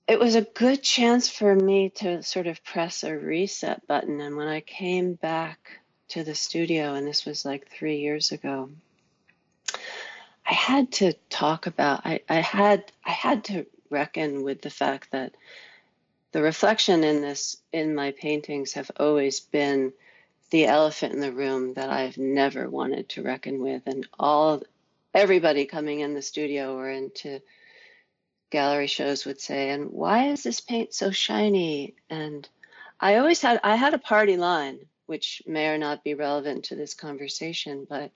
it 0.06 0.18
was 0.18 0.34
a 0.34 0.42
good 0.42 0.82
chance 0.82 1.28
for 1.28 1.54
me 1.54 1.90
to 1.96 2.22
sort 2.22 2.46
of 2.46 2.64
press 2.64 3.04
a 3.04 3.16
reset 3.16 3.86
button. 3.86 4.20
And 4.20 4.36
when 4.36 4.48
I 4.48 4.60
came 4.60 5.14
back 5.14 5.80
to 6.08 6.24
the 6.24 6.34
studio 6.34 6.94
and 6.94 7.06
this 7.06 7.26
was 7.26 7.44
like 7.44 7.68
3 7.68 7.98
years 7.98 8.32
ago 8.32 8.70
I 10.46 10.54
had 10.54 10.92
to 10.92 11.12
talk 11.28 11.66
about 11.66 12.06
I, 12.06 12.20
I 12.28 12.40
had 12.40 12.90
I 13.04 13.10
had 13.10 13.44
to 13.44 13.66
reckon 13.90 14.42
with 14.42 14.62
the 14.62 14.70
fact 14.70 15.10
that 15.12 15.34
the 16.32 16.40
reflection 16.42 17.04
in 17.04 17.20
this 17.20 17.58
in 17.72 17.94
my 17.94 18.12
paintings 18.12 18.72
have 18.72 18.90
always 18.98 19.40
been 19.40 19.92
the 20.50 20.64
elephant 20.64 21.12
in 21.12 21.20
the 21.20 21.32
room 21.32 21.74
that 21.74 21.90
I've 21.90 22.16
never 22.16 22.70
wanted 22.70 23.10
to 23.10 23.22
reckon 23.22 23.60
with. 23.60 23.82
And 23.86 24.06
all 24.18 24.62
everybody 25.14 25.66
coming 25.66 26.00
in 26.00 26.14
the 26.14 26.22
studio 26.22 26.76
or 26.76 26.90
into 26.90 27.40
gallery 28.50 28.86
shows 28.86 29.24
would 29.24 29.40
say 29.40 29.70
and 29.70 29.90
why 29.90 30.28
is 30.28 30.42
this 30.42 30.60
paint 30.60 30.94
so 30.94 31.10
shiny? 31.10 31.94
And 32.08 32.48
I 33.00 33.16
always 33.16 33.40
had 33.40 33.60
I 33.62 33.76
had 33.76 33.94
a 33.94 33.98
party 33.98 34.36
line 34.36 34.80
which 35.06 35.42
may 35.46 35.68
or 35.68 35.78
not 35.78 36.04
be 36.04 36.14
relevant 36.14 36.64
to 36.64 36.76
this 36.76 36.94
conversation 36.94 37.86
but 37.88 38.10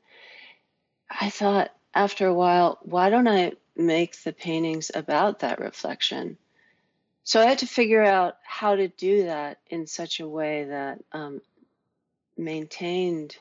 I 1.11 1.31
thought 1.31 1.71
after 1.95 2.27
a 2.27 2.35
while 2.35 2.79
why 2.83 3.11
don't 3.11 3.29
I 3.29 3.53
make 3.77 4.23
the 4.23 4.33
paintings 4.33 4.91
about 4.95 5.41
that 5.41 5.61
reflection? 5.61 6.39
So 7.25 7.41
I 7.41 7.47
had 7.47 7.59
to 7.59 7.67
figure 7.67 8.03
out 8.03 8.37
how 8.43 8.75
to 8.75 8.89
do 8.89 9.25
that 9.25 9.59
in 9.69 9.87
such 9.87 10.21
a 10.21 10.29
way 10.29 10.65
that 10.65 10.99
um, 11.13 11.41
maintained 12.37 13.37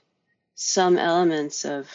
some 0.55 0.97
elements 0.97 1.65
of 1.65 1.87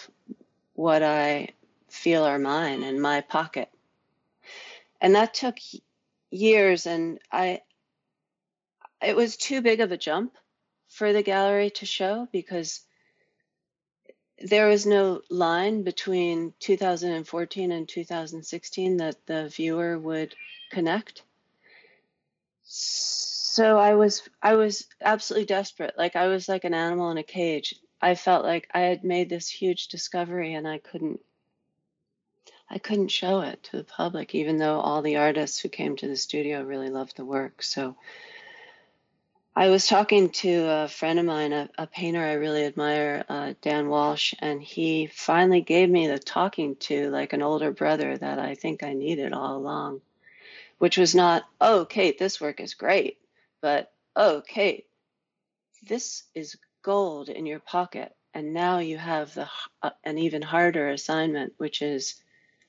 what 0.76 1.02
I 1.02 1.48
feel 1.88 2.24
are 2.24 2.38
mine 2.38 2.82
and 2.82 3.00
my 3.00 3.22
pocket. 3.22 3.70
And 5.00 5.14
that 5.14 5.34
took 5.34 5.56
years, 6.30 6.86
and 6.86 7.18
I 7.32 7.62
it 9.02 9.16
was 9.16 9.36
too 9.36 9.60
big 9.62 9.80
of 9.80 9.92
a 9.92 9.96
jump 9.96 10.36
for 10.88 11.12
the 11.12 11.22
gallery 11.22 11.70
to 11.70 11.86
show 11.86 12.28
because 12.30 12.82
there 14.38 14.68
was 14.68 14.86
no 14.86 15.22
line 15.30 15.82
between 15.82 16.52
2014 16.60 17.72
and 17.72 17.88
2016 17.88 18.96
that 18.98 19.26
the 19.26 19.48
viewer 19.48 19.98
would 19.98 20.34
connect. 20.70 21.22
So 22.62 23.78
i 23.78 23.94
was 23.94 24.28
i 24.42 24.54
was 24.54 24.86
absolutely 25.00 25.46
desperate. 25.46 25.94
Like 25.96 26.16
i 26.16 26.26
was 26.26 26.48
like 26.48 26.64
an 26.64 26.74
animal 26.74 27.10
in 27.10 27.18
a 27.18 27.22
cage 27.22 27.74
i 28.00 28.14
felt 28.14 28.44
like 28.44 28.68
i 28.74 28.80
had 28.80 29.04
made 29.04 29.28
this 29.28 29.48
huge 29.48 29.88
discovery 29.88 30.54
and 30.54 30.66
i 30.66 30.78
couldn't 30.78 31.20
i 32.68 32.78
couldn't 32.78 33.08
show 33.08 33.40
it 33.40 33.62
to 33.62 33.76
the 33.76 33.84
public 33.84 34.34
even 34.34 34.56
though 34.56 34.80
all 34.80 35.02
the 35.02 35.16
artists 35.16 35.58
who 35.58 35.68
came 35.68 35.96
to 35.96 36.08
the 36.08 36.16
studio 36.16 36.62
really 36.62 36.90
loved 36.90 37.16
the 37.16 37.24
work. 37.24 37.62
So 37.62 37.96
I 39.58 39.70
was 39.70 39.86
talking 39.86 40.28
to 40.30 40.68
a 40.68 40.88
friend 40.88 41.18
of 41.18 41.24
mine, 41.24 41.54
a, 41.54 41.70
a 41.78 41.86
painter 41.86 42.22
I 42.22 42.34
really 42.34 42.66
admire, 42.66 43.24
uh, 43.26 43.54
Dan 43.62 43.88
Walsh, 43.88 44.34
and 44.38 44.62
he 44.62 45.06
finally 45.06 45.62
gave 45.62 45.88
me 45.88 46.08
the 46.08 46.18
talking 46.18 46.76
to 46.76 47.08
like 47.08 47.32
an 47.32 47.40
older 47.40 47.70
brother 47.70 48.18
that 48.18 48.38
I 48.38 48.54
think 48.54 48.82
I 48.82 48.92
needed 48.92 49.32
all 49.32 49.56
along, 49.56 50.02
which 50.76 50.98
was 50.98 51.14
not, 51.14 51.44
oh, 51.58 51.86
Kate, 51.86 52.18
this 52.18 52.38
work 52.38 52.60
is 52.60 52.74
great, 52.74 53.16
but 53.62 53.90
oh, 54.14 54.42
Kate, 54.46 54.84
this 55.88 56.24
is 56.34 56.56
gold 56.86 57.28
in 57.28 57.46
your 57.46 57.58
pocket. 57.58 58.14
And 58.32 58.54
now 58.54 58.78
you 58.78 58.96
have 58.96 59.34
the, 59.34 59.48
uh, 59.82 59.90
an 60.04 60.18
even 60.18 60.40
harder 60.40 60.88
assignment, 60.88 61.52
which 61.58 61.82
is 61.82 62.14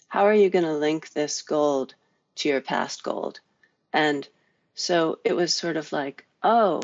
how 0.07 0.25
are 0.25 0.33
you 0.33 0.49
going 0.49 0.65
to 0.65 0.73
link 0.73 1.11
this 1.11 1.43
gold 1.43 1.93
to 2.37 2.49
your 2.49 2.61
past 2.61 3.03
gold? 3.03 3.39
And 3.93 4.27
so 4.73 5.19
it 5.23 5.35
was 5.35 5.53
sort 5.53 5.77
of 5.77 5.91
like, 5.91 6.25
oh, 6.41 6.81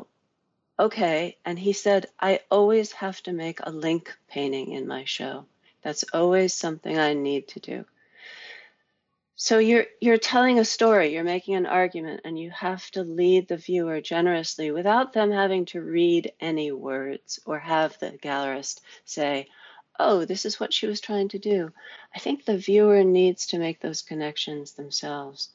okay. 0.78 1.38
And 1.44 1.58
he 1.58 1.74
said, 1.74 2.06
I 2.20 2.42
always 2.52 2.92
have 2.92 3.20
to 3.24 3.34
make 3.34 3.60
a 3.64 3.72
link 3.72 4.16
painting 4.30 4.72
in 4.72 4.86
my 4.88 5.06
show. 5.06 5.46
That's 5.82 6.06
always 6.14 6.54
something 6.54 7.00
I 7.00 7.16
need 7.16 7.48
to 7.50 7.60
do. 7.60 7.86
So 9.36 9.58
you're 9.58 9.86
you're 10.00 10.18
telling 10.18 10.60
a 10.60 10.66
story, 10.66 11.14
you're 11.14 11.24
making 11.24 11.56
an 11.56 11.66
argument, 11.66 12.22
and 12.24 12.38
you 12.40 12.52
have 12.52 12.90
to 12.92 13.04
lead 13.04 13.48
the 13.48 13.58
viewer 13.58 14.00
generously 14.02 14.72
without 14.72 15.14
them 15.14 15.32
having 15.32 15.66
to 15.68 15.82
read 15.82 16.34
any 16.40 16.72
words 16.72 17.40
or 17.46 17.60
have 17.60 17.98
the 18.00 18.12
gallerist 18.12 18.82
say, 19.06 19.50
"Oh, 20.00 20.26
this 20.26 20.46
is 20.46 20.60
what 20.60 20.74
she 20.74 20.88
was 20.88 21.02
trying 21.02 21.30
to 21.30 21.40
do." 21.40 21.72
I 22.16 22.20
think 22.20 22.46
the 22.46 22.58
viewer 22.58 23.04
needs 23.04 23.48
to 23.48 23.60
make 23.60 23.80
those 23.80 24.02
connections 24.04 24.74
themselves. 24.74 25.50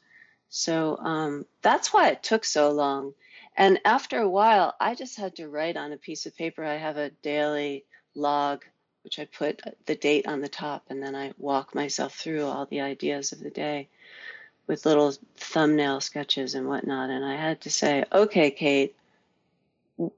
So 0.49 0.97
um, 0.99 1.47
that's 1.62 1.93
why 1.93 2.11
it 2.11 2.22
took 2.22 2.45
so 2.45 2.70
long. 2.70 3.14
And 3.57 3.81
after 3.85 4.18
a 4.18 4.29
while, 4.29 4.74
I 4.81 4.95
just 4.95 5.16
had 5.16 5.37
to 5.37 5.49
write 5.49 5.76
on 5.76 5.93
a 5.93 5.97
piece 5.97 6.26
of 6.26 6.37
paper. 6.37 6.64
I 6.64 6.76
have 6.76 6.97
a 6.97 7.11
daily 7.22 7.85
log, 8.14 8.64
which 9.09 9.19
I 9.19 9.25
put 9.25 9.63
the 9.87 9.95
date 9.95 10.27
on 10.29 10.43
the 10.43 10.51
top, 10.51 10.85
and 10.91 11.03
then 11.03 11.17
I 11.17 11.33
walk 11.39 11.75
myself 11.75 12.15
through 12.15 12.45
all 12.45 12.67
the 12.67 12.83
ideas 12.83 13.33
of 13.33 13.41
the 13.41 13.49
day 13.49 13.89
with 14.67 14.85
little 14.85 15.15
thumbnail 15.39 16.03
sketches 16.03 16.55
and 16.55 16.69
whatnot. 16.69 17.09
And 17.09 17.25
I 17.25 17.35
had 17.37 17.63
to 17.63 17.71
say, 17.71 18.05
okay, 18.13 18.51
Kate, 18.51 18.95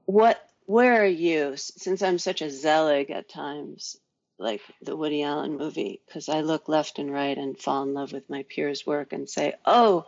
what, 0.03 0.45
where 0.65 1.01
are 1.01 1.05
you? 1.05 1.53
Since 1.55 2.01
I'm 2.01 2.19
such 2.19 2.41
a 2.41 2.49
Zelig 2.49 3.11
at 3.11 3.29
times, 3.29 3.95
like 4.37 4.59
the 4.81 4.97
Woody 4.97 5.23
Allen 5.23 5.57
movie 5.57 6.01
because 6.05 6.27
I 6.27 6.41
look 6.41 6.67
left 6.67 6.99
and 6.99 7.13
right 7.13 7.37
and 7.37 7.57
fall 7.57 7.83
in 7.83 7.93
love 7.93 8.11
with 8.11 8.29
my 8.29 8.43
peers' 8.43 8.85
work 8.85 9.13
and 9.13 9.29
say, 9.29 9.53
"Oh, 9.63 10.05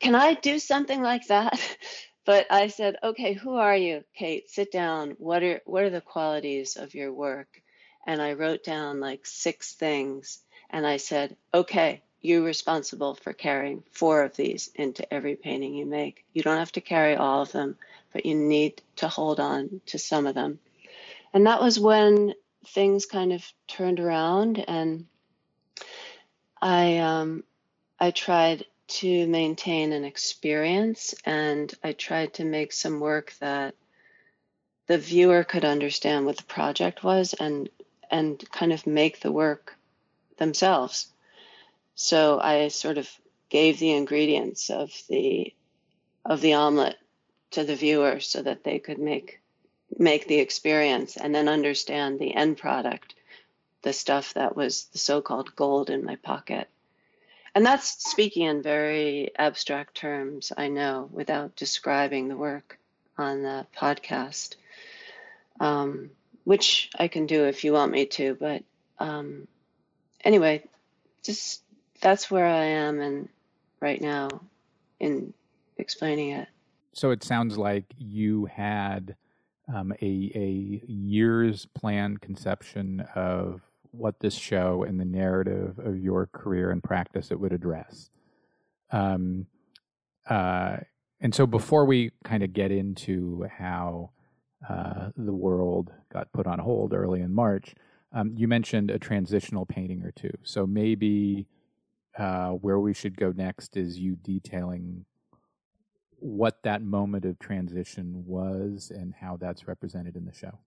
can 0.00 0.14
I 0.14 0.32
do 0.32 0.58
something 0.58 1.02
like 1.02 1.26
that?" 1.26 1.60
But 2.24 2.46
I 2.50 2.68
said, 2.68 2.96
"Okay, 3.04 3.34
who 3.34 3.56
are 3.56 3.76
you, 3.76 4.04
Kate? 4.16 4.48
Sit 4.48 4.72
down. 4.72 5.16
What 5.18 5.42
are 5.42 5.60
what 5.66 5.82
are 5.82 5.90
the 5.90 6.00
qualities 6.00 6.76
of 6.76 6.94
your 6.94 7.12
work?" 7.12 7.62
And 8.06 8.22
I 8.22 8.34
wrote 8.34 8.64
down 8.64 9.00
like 9.00 9.26
six 9.26 9.74
things 9.74 10.40
and 10.70 10.86
I 10.86 10.96
said, 10.98 11.36
"Okay, 11.52 12.02
you're 12.22 12.42
responsible 12.42 13.14
for 13.14 13.32
carrying 13.32 13.82
four 13.92 14.22
of 14.22 14.36
these 14.36 14.70
into 14.74 15.12
every 15.12 15.36
painting 15.36 15.74
you 15.74 15.86
make. 15.86 16.24
You 16.32 16.42
don't 16.42 16.58
have 16.58 16.72
to 16.72 16.80
carry 16.80 17.16
all 17.16 17.42
of 17.42 17.52
them, 17.52 17.76
but 18.12 18.26
you 18.26 18.34
need 18.34 18.82
to 18.96 19.08
hold 19.08 19.40
on 19.40 19.80
to 19.86 19.98
some 19.98 20.26
of 20.26 20.34
them." 20.34 20.60
And 21.34 21.46
that 21.46 21.60
was 21.60 21.78
when 21.78 22.34
things 22.68 23.06
kind 23.06 23.32
of 23.32 23.44
turned 23.68 24.00
around 24.00 24.64
and 24.66 25.06
I 26.60 26.98
um, 26.98 27.44
I 28.00 28.10
tried 28.10 28.64
to 28.88 29.26
maintain 29.26 29.92
an 29.92 30.04
experience 30.04 31.14
and 31.24 31.72
I 31.82 31.92
tried 31.92 32.34
to 32.34 32.44
make 32.44 32.72
some 32.72 33.00
work 33.00 33.34
that 33.40 33.74
the 34.86 34.98
viewer 34.98 35.44
could 35.44 35.64
understand 35.64 36.24
what 36.24 36.36
the 36.36 36.44
project 36.44 37.02
was 37.02 37.34
and 37.34 37.68
and 38.10 38.42
kind 38.50 38.72
of 38.72 38.86
make 38.86 39.20
the 39.20 39.32
work 39.32 39.76
themselves. 40.38 41.08
So 41.94 42.38
I 42.40 42.68
sort 42.68 42.98
of 42.98 43.08
gave 43.48 43.78
the 43.78 43.92
ingredients 43.92 44.70
of 44.70 44.92
the 45.08 45.54
of 46.24 46.40
the 46.40 46.54
omelet 46.54 46.96
to 47.52 47.64
the 47.64 47.76
viewer 47.76 48.20
so 48.20 48.42
that 48.42 48.64
they 48.64 48.78
could 48.78 48.98
make 48.98 49.40
make 49.98 50.26
the 50.26 50.40
experience 50.40 51.16
and 51.16 51.34
then 51.34 51.48
understand 51.48 52.18
the 52.18 52.34
end 52.34 52.58
product, 52.58 53.14
the 53.82 53.92
stuff 53.92 54.34
that 54.34 54.56
was 54.56 54.86
the 54.86 54.98
so 54.98 55.20
called 55.22 55.54
gold 55.56 55.90
in 55.90 56.04
my 56.04 56.16
pocket. 56.16 56.68
And 57.54 57.64
that's 57.64 58.10
speaking 58.10 58.44
in 58.44 58.62
very 58.62 59.30
abstract 59.38 59.94
terms, 59.94 60.52
I 60.54 60.68
know, 60.68 61.08
without 61.10 61.56
describing 61.56 62.28
the 62.28 62.36
work 62.36 62.78
on 63.16 63.42
the 63.42 63.66
podcast, 63.74 64.56
um, 65.58 66.10
which 66.46 66.90
I 66.96 67.08
can 67.08 67.26
do 67.26 67.46
if 67.46 67.64
you 67.64 67.72
want 67.72 67.90
me 67.90 68.06
to. 68.06 68.36
But 68.36 68.62
um, 69.00 69.48
anyway, 70.24 70.62
just 71.24 71.60
that's 72.00 72.30
where 72.30 72.46
I 72.46 72.66
am 72.66 73.00
and 73.00 73.28
right 73.80 74.00
now 74.00 74.28
in 75.00 75.34
explaining 75.76 76.30
it. 76.30 76.46
So 76.92 77.10
it 77.10 77.24
sounds 77.24 77.58
like 77.58 77.86
you 77.98 78.44
had 78.46 79.16
um, 79.74 79.92
a 80.00 80.30
a 80.36 80.82
years 80.86 81.66
planned 81.74 82.20
conception 82.20 83.04
of 83.16 83.60
what 83.90 84.20
this 84.20 84.34
show 84.34 84.84
and 84.84 85.00
the 85.00 85.04
narrative 85.04 85.80
of 85.80 85.98
your 85.98 86.26
career 86.26 86.70
and 86.70 86.80
practice 86.80 87.32
it 87.32 87.40
would 87.40 87.52
address. 87.52 88.08
Um, 88.92 89.46
uh, 90.30 90.76
and 91.20 91.34
so 91.34 91.44
before 91.44 91.86
we 91.86 92.12
kind 92.22 92.44
of 92.44 92.52
get 92.52 92.70
into 92.70 93.48
how 93.58 94.10
uh, 94.68 95.10
the 95.16 95.34
world 95.34 95.92
got 96.12 96.32
put 96.32 96.46
on 96.46 96.58
hold 96.58 96.92
early 96.92 97.20
in 97.20 97.32
March, 97.34 97.74
um, 98.12 98.32
you 98.36 98.48
mentioned 98.48 98.90
a 98.90 98.98
transitional 98.98 99.66
painting 99.66 100.02
or 100.02 100.12
two. 100.12 100.32
So 100.42 100.66
maybe 100.66 101.46
uh, 102.18 102.50
where 102.50 102.78
we 102.78 102.94
should 102.94 103.16
go 103.16 103.32
next 103.32 103.76
is 103.76 103.98
you 103.98 104.16
detailing 104.16 105.04
what 106.18 106.62
that 106.62 106.82
moment 106.82 107.24
of 107.24 107.38
transition 107.38 108.24
was 108.26 108.90
and 108.94 109.14
how 109.14 109.36
that's 109.36 109.68
represented 109.68 110.16
in 110.16 110.24
the 110.24 110.32
show. 110.32 110.58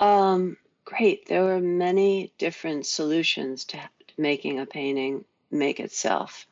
Um, 0.00 0.56
great. 0.84 1.28
There 1.28 1.44
were 1.44 1.60
many 1.60 2.32
different 2.38 2.86
solutions 2.86 3.64
to 3.66 3.78
making 4.16 4.58
a 4.58 4.66
painting 4.66 5.24
make 5.50 5.80
itself. 5.80 6.46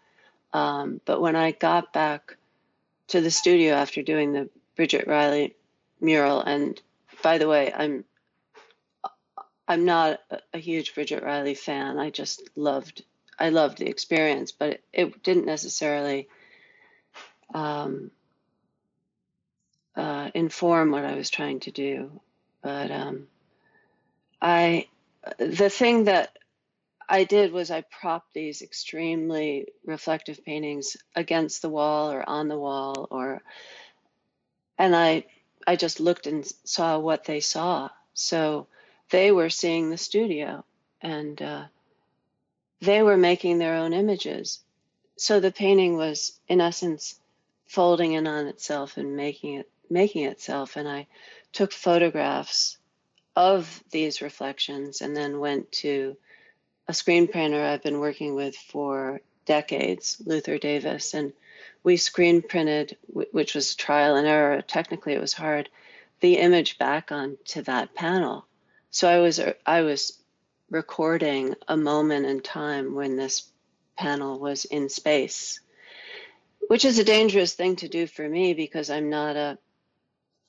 Um, 0.52 1.00
but 1.04 1.20
when 1.20 1.36
I 1.36 1.50
got 1.50 1.92
back 1.92 2.36
to 3.08 3.20
the 3.20 3.30
studio 3.30 3.74
after 3.74 4.02
doing 4.02 4.32
the 4.32 4.48
Bridget 4.76 5.06
Riley 5.06 5.54
mural, 6.00 6.40
and 6.40 6.80
by 7.22 7.38
the 7.38 7.48
way, 7.48 7.72
I'm 7.72 8.04
I'm 9.68 9.84
not 9.84 10.20
a 10.54 10.58
huge 10.58 10.94
Bridget 10.94 11.22
Riley 11.22 11.54
fan. 11.54 11.98
I 11.98 12.10
just 12.10 12.48
loved 12.56 13.02
I 13.38 13.50
loved 13.50 13.78
the 13.78 13.88
experience, 13.88 14.52
but 14.52 14.80
it 14.92 15.22
didn't 15.22 15.46
necessarily 15.46 16.28
um, 17.54 18.10
uh, 19.94 20.30
inform 20.34 20.90
what 20.90 21.04
I 21.04 21.14
was 21.14 21.30
trying 21.30 21.60
to 21.60 21.70
do. 21.70 22.20
But 22.62 22.90
um, 22.90 23.28
I, 24.40 24.86
the 25.38 25.70
thing 25.70 26.04
that 26.04 26.36
I 27.08 27.24
did 27.24 27.52
was 27.52 27.70
I 27.70 27.82
propped 27.82 28.34
these 28.34 28.62
extremely 28.62 29.68
reflective 29.84 30.44
paintings 30.44 30.96
against 31.14 31.62
the 31.62 31.68
wall 31.68 32.10
or 32.10 32.26
on 32.28 32.48
the 32.48 32.58
wall, 32.58 33.06
or, 33.10 33.42
and 34.78 34.96
I, 34.96 35.24
I 35.66 35.76
just 35.76 36.00
looked 36.00 36.26
and 36.26 36.46
saw 36.64 36.98
what 36.98 37.24
they 37.24 37.40
saw. 37.40 37.90
So 38.14 38.66
they 39.10 39.32
were 39.32 39.50
seeing 39.50 39.90
the 39.90 39.98
studio, 39.98 40.64
and 41.02 41.40
uh, 41.42 41.64
they 42.80 43.02
were 43.02 43.16
making 43.16 43.58
their 43.58 43.74
own 43.74 43.92
images. 43.92 44.60
So 45.16 45.40
the 45.40 45.52
painting 45.52 45.96
was, 45.96 46.38
in 46.48 46.60
essence, 46.60 47.18
folding 47.66 48.12
in 48.12 48.26
on 48.26 48.46
itself 48.46 48.96
and 48.96 49.16
making 49.16 49.54
it 49.54 49.68
making 49.88 50.24
itself 50.24 50.76
and 50.76 50.88
i 50.88 51.06
took 51.52 51.72
photographs 51.72 52.78
of 53.34 53.82
these 53.90 54.22
reflections 54.22 55.00
and 55.00 55.16
then 55.16 55.38
went 55.38 55.70
to 55.70 56.16
a 56.88 56.94
screen 56.94 57.28
printer 57.28 57.62
i've 57.62 57.82
been 57.82 58.00
working 58.00 58.34
with 58.34 58.56
for 58.56 59.20
decades 59.44 60.20
luther 60.24 60.58
davis 60.58 61.14
and 61.14 61.32
we 61.86 61.96
screen 61.96 62.42
printed 62.42 62.96
which 63.06 63.54
was 63.54 63.76
trial 63.76 64.16
and 64.16 64.26
error. 64.26 64.60
Technically 64.60 65.12
it 65.12 65.20
was 65.20 65.32
hard. 65.32 65.68
The 66.18 66.38
image 66.38 66.78
back 66.78 67.12
onto 67.12 67.62
that 67.62 67.94
panel. 67.94 68.44
So 68.90 69.08
i 69.08 69.18
was 69.18 69.40
i 69.64 69.82
was 69.82 70.20
recording 70.68 71.54
a 71.68 71.76
moment 71.76 72.26
in 72.26 72.40
time 72.40 72.94
when 72.96 73.16
this 73.16 73.48
panel 73.96 74.38
was 74.40 74.64
in 74.64 74.88
space 74.88 75.60
which 76.68 76.84
is 76.84 76.98
a 76.98 77.04
dangerous 77.04 77.54
thing 77.54 77.76
to 77.76 77.88
do 77.88 78.08
for 78.08 78.28
me 78.28 78.52
because 78.54 78.90
I'm 78.90 79.08
not 79.08 79.36
a 79.36 79.58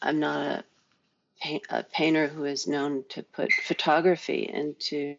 I'm 0.02 0.20
not 0.20 0.66
a, 1.46 1.62
a 1.70 1.84
painter 1.84 2.28
who 2.28 2.46
is 2.46 2.68
known 2.68 3.04
to 3.10 3.22
put 3.22 3.52
photography 3.54 4.50
into 4.52 5.16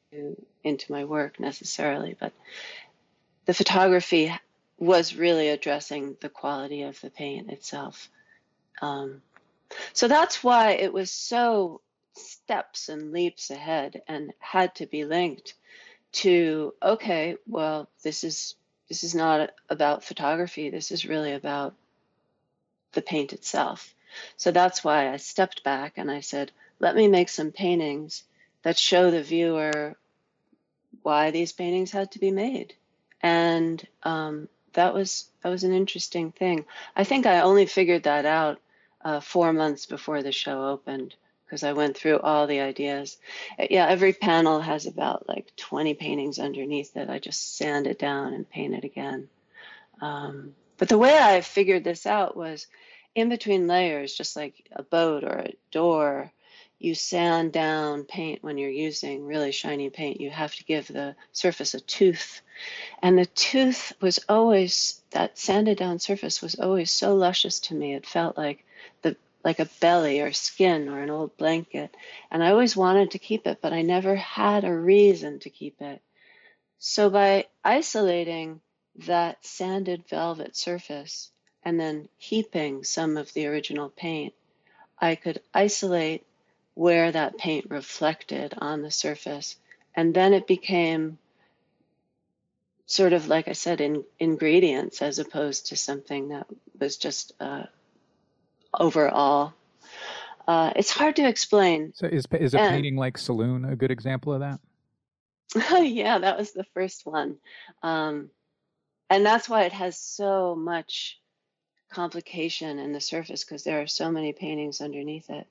into 0.64 0.93
my 0.93 1.05
work 1.05 1.39
necessarily, 1.39 2.16
but 2.19 2.33
the 3.47 3.55
photography 3.55 4.33
was 4.79 5.14
really 5.14 5.49
addressing 5.49 6.16
the 6.20 6.29
quality 6.29 6.83
of 6.83 7.01
the 7.01 7.11
paint 7.11 7.51
itself. 7.51 8.09
Um, 8.81 9.22
so 9.93 10.09
that's 10.09 10.43
why 10.43 10.72
it 10.72 10.93
was 10.93 11.11
so 11.11 11.81
steps 12.14 12.89
and 12.89 13.12
leaps 13.12 13.51
ahead 13.51 14.03
and 14.09 14.33
had 14.39 14.74
to 14.76 14.87
be 14.87 15.05
linked 15.05 15.55
to 16.11 16.74
okay 16.83 17.37
well 17.47 17.89
this 18.03 18.24
is 18.24 18.57
this 18.89 19.05
is 19.05 19.14
not 19.14 19.51
about 19.68 20.03
photography. 20.03 20.70
This 20.70 20.91
is 20.91 21.05
really 21.05 21.33
about 21.33 21.74
the 22.93 23.03
paint 23.03 23.35
itself. 23.35 23.95
So 24.37 24.51
that's 24.51 24.83
why 24.83 25.12
i 25.12 25.18
stepped 25.18 25.62
back 25.62 25.99
and 25.99 26.11
i 26.11 26.20
said 26.20 26.51
let 26.81 26.97
me 26.97 27.09
make 27.09 27.29
some 27.29 27.53
paintings 27.53 28.24
that 28.62 28.79
show 28.79 29.11
the 29.11 29.22
viewer 29.22 29.97
why 31.03 31.31
these 31.31 31.53
paintings 31.53 31.91
had 31.91 32.12
to 32.12 32.18
be 32.18 32.31
made. 32.31 32.74
And 33.20 33.85
um, 34.03 34.49
that 34.79 34.95
was 34.95 35.29
that 35.43 35.49
was 35.51 35.64
an 35.64 35.72
interesting 35.72 36.31
thing 36.33 36.64
i 36.97 37.05
think 37.05 37.26
i 37.26 37.41
only 37.41 37.66
figured 37.66 38.05
that 38.05 38.24
out 38.24 38.59
uh, 39.03 39.20
four 39.20 39.53
months 39.53 39.87
before 39.87 40.22
the 40.22 40.33
show 40.33 40.68
opened 40.68 41.14
because 41.45 41.62
I 41.62 41.72
went 41.72 41.97
through 41.97 42.18
all 42.18 42.47
the 42.47 42.61
ideas. 42.61 43.16
Uh, 43.59 43.66
yeah, 43.70 43.87
every 43.87 44.12
panel 44.12 44.61
has 44.61 44.85
about 44.85 45.26
like 45.29 45.51
20 45.57 45.95
paintings 45.95 46.39
underneath 46.39 46.95
it. 46.95 47.09
I 47.09 47.18
just 47.18 47.57
sand 47.57 47.87
it 47.87 47.99
down 47.99 48.35
and 48.35 48.49
paint 48.49 48.74
it 48.74 48.85
again. 48.85 49.29
Um, 50.03 50.55
but 50.76 50.89
the 50.89 50.99
way 50.99 51.16
I 51.16 51.41
figured 51.41 51.85
this 51.85 52.07
out 52.07 52.37
was 52.37 52.66
in 53.14 53.31
between 53.31 53.66
layers, 53.66 54.12
just 54.12 54.37
like 54.37 54.68
a 54.72 54.83
boat 54.83 55.24
or 55.24 55.39
a 55.39 55.55
door, 55.70 56.31
you 56.79 56.95
sand 56.95 57.53
down 57.53 58.05
paint 58.05 58.43
when 58.43 58.57
you're 58.57 58.70
using 58.70 59.26
really 59.26 59.53
shiny 59.53 59.91
paint. 59.91 60.20
You 60.20 60.31
have 60.31 60.55
to 60.57 60.64
give 60.64 60.87
the 60.87 61.16
surface 61.33 61.74
a 61.74 61.81
tooth. 61.81 62.41
And 63.03 63.18
the 63.18 63.26
tooth 63.26 63.93
was 64.01 64.20
always, 64.29 65.03
that 65.11 65.39
sanded 65.39 65.79
down 65.79 65.99
surface 65.99 66.41
was 66.41 66.55
always 66.55 66.91
so 66.91 67.14
luscious 67.14 67.61
to 67.61 67.74
me. 67.74 67.95
It 67.95 68.07
felt 68.07 68.37
like 68.37 68.64
the 69.03 69.16
like 69.45 69.61
a 69.61 69.68
belly 69.81 70.20
or 70.20 70.33
skin 70.33 70.89
or 70.89 71.01
an 71.01 71.11
old 71.11 71.37
blanket. 71.37 71.97
And 72.31 72.43
I 72.43 72.51
always 72.51 72.76
wanted 72.76 73.12
to 73.12 73.18
keep 73.18 73.47
it, 73.47 73.61
but 73.62 73.72
I 73.72 73.83
never 73.83 74.14
had 74.14 74.64
a 74.64 74.74
reason 74.74 75.39
to 75.41 75.51
keep 75.51 75.81
it. 75.81 76.03
So 76.79 77.09
by 77.09 77.47
isolating 77.64 78.61
that 79.07 79.45
sanded 79.45 80.05
velvet 80.09 80.57
surface 80.57 81.31
and 81.62 81.79
then 81.79 82.09
heaping 82.18 82.85
some 82.85 83.16
of 83.16 83.33
the 83.33 83.47
original 83.47 83.89
paint, 83.89 84.35
I 85.01 85.14
could 85.14 85.41
isolate 85.55 86.26
where 86.79 87.11
that 87.11 87.37
paint 87.37 87.66
reflected 87.70 88.55
on 88.57 88.83
the 88.83 88.91
surface. 88.93 89.57
And 89.97 90.14
then 90.14 90.33
it 90.33 90.47
became 90.47 91.18
sort 92.87 93.12
of, 93.12 93.26
like 93.26 93.49
I 93.49 93.53
said, 93.53 93.81
in 93.81 94.05
ingredients 94.20 95.03
as 95.03 95.18
opposed 95.18 95.66
to 95.66 95.76
something 95.76 96.29
that 96.29 96.47
was 96.79 96.97
just 96.97 97.33
uh, 97.41 97.64
overall. 98.72 99.55
Uh, 100.47 100.72
it's 100.76 100.93
hard 100.93 101.16
to 101.16 101.26
explain. 101.26 101.95
So 101.97 102.07
is 102.07 102.26
is 102.31 102.55
a 102.55 102.61
and, 102.61 102.76
painting 102.76 102.95
like 102.95 103.18
Saloon 103.18 103.64
a 103.64 103.74
good 103.74 103.91
example 103.91 104.33
of 104.33 104.41
that? 104.41 104.61
yeah, 105.85 106.18
that 106.18 106.39
was 106.39 106.53
the 106.53 106.66
first 106.74 107.05
one, 107.05 107.39
um, 107.83 108.31
and 109.11 109.26
that's 109.26 109.49
why 109.49 109.64
it 109.64 109.72
has 109.72 109.99
so 109.99 110.55
much 110.55 111.18
complication 111.91 112.79
in 112.79 112.93
the 112.93 113.01
surface 113.01 113.43
because 113.43 113.64
there 113.64 113.83
are 113.83 113.89
so 113.89 114.12
many 114.12 114.33
paintings 114.33 114.81
underneath 114.81 115.29
it. 115.29 115.49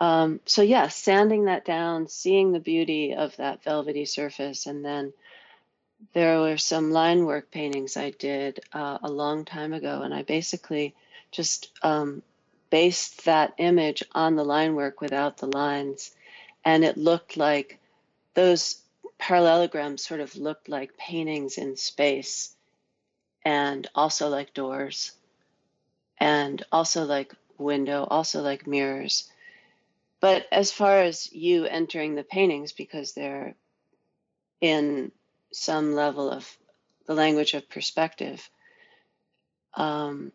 Um, 0.00 0.40
so 0.46 0.62
yeah, 0.62 0.88
sanding 0.88 1.44
that 1.44 1.64
down, 1.64 2.08
seeing 2.08 2.52
the 2.52 2.60
beauty 2.60 3.14
of 3.14 3.36
that 3.36 3.62
velvety 3.62 4.06
surface, 4.06 4.66
and 4.66 4.84
then 4.84 5.12
there 6.14 6.40
were 6.40 6.56
some 6.56 6.90
line 6.90 7.26
work 7.26 7.50
paintings 7.50 7.96
I 7.96 8.10
did 8.10 8.60
uh, 8.72 8.98
a 9.02 9.10
long 9.10 9.44
time 9.44 9.74
ago, 9.74 10.00
and 10.02 10.14
I 10.14 10.22
basically 10.22 10.94
just 11.30 11.70
um, 11.82 12.22
based 12.70 13.24
that 13.26 13.54
image 13.58 14.02
on 14.12 14.36
the 14.36 14.44
line 14.44 14.74
work 14.74 15.00
without 15.00 15.36
the 15.36 15.46
lines. 15.46 16.12
And 16.64 16.84
it 16.84 16.96
looked 16.96 17.36
like 17.36 17.78
those 18.34 18.80
parallelograms 19.18 20.04
sort 20.04 20.20
of 20.20 20.36
looked 20.36 20.68
like 20.68 20.96
paintings 20.96 21.58
in 21.58 21.76
space 21.76 22.54
and 23.44 23.86
also 23.94 24.28
like 24.28 24.54
doors 24.54 25.12
and 26.18 26.64
also 26.72 27.04
like 27.04 27.34
window, 27.58 28.06
also 28.10 28.40
like 28.42 28.66
mirrors. 28.66 29.30
But 30.20 30.46
as 30.52 30.72
far 30.72 31.02
as 31.02 31.32
you 31.32 31.66
entering 31.66 32.14
the 32.14 32.24
paintings, 32.24 32.72
because 32.72 33.12
they're 33.14 33.54
in 34.60 35.12
some 35.52 35.94
level 35.94 36.30
of 36.30 36.48
the 37.06 37.14
language 37.14 37.54
of 37.54 37.68
perspective, 37.68 38.48
um, 39.74 40.32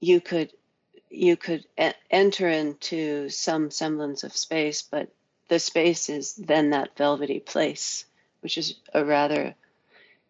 you 0.00 0.20
could 0.20 0.52
you 1.10 1.36
could 1.36 1.66
e- 1.80 1.92
enter 2.10 2.48
into 2.48 3.28
some 3.30 3.70
semblance 3.70 4.24
of 4.24 4.36
space, 4.36 4.82
but 4.82 5.10
the 5.48 5.58
space 5.60 6.08
is 6.10 6.34
then 6.34 6.70
that 6.70 6.96
velvety 6.96 7.40
place, 7.40 8.04
which 8.40 8.58
is 8.58 8.76
a 8.94 9.04
rather 9.04 9.54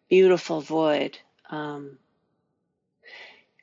beautiful 0.09 0.61
void. 0.61 1.17
Um, 1.49 1.97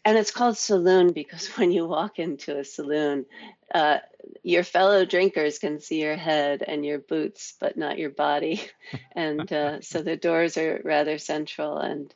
and 0.04 0.18
it's 0.18 0.30
called 0.30 0.56
saloon 0.56 1.12
because 1.12 1.46
when 1.56 1.72
you 1.72 1.86
walk 1.86 2.18
into 2.18 2.58
a 2.58 2.64
saloon, 2.64 3.26
uh, 3.74 3.98
your 4.42 4.64
fellow 4.64 5.04
drinkers 5.04 5.58
can 5.58 5.80
see 5.80 6.02
your 6.02 6.16
head 6.16 6.62
and 6.66 6.84
your 6.84 6.98
boots, 6.98 7.54
but 7.60 7.76
not 7.76 7.98
your 7.98 8.10
body. 8.10 8.60
and 9.12 9.52
uh, 9.52 9.80
so 9.80 10.02
the 10.02 10.16
doors 10.16 10.56
are 10.56 10.80
rather 10.84 11.18
central 11.18 11.78
and 11.78 12.14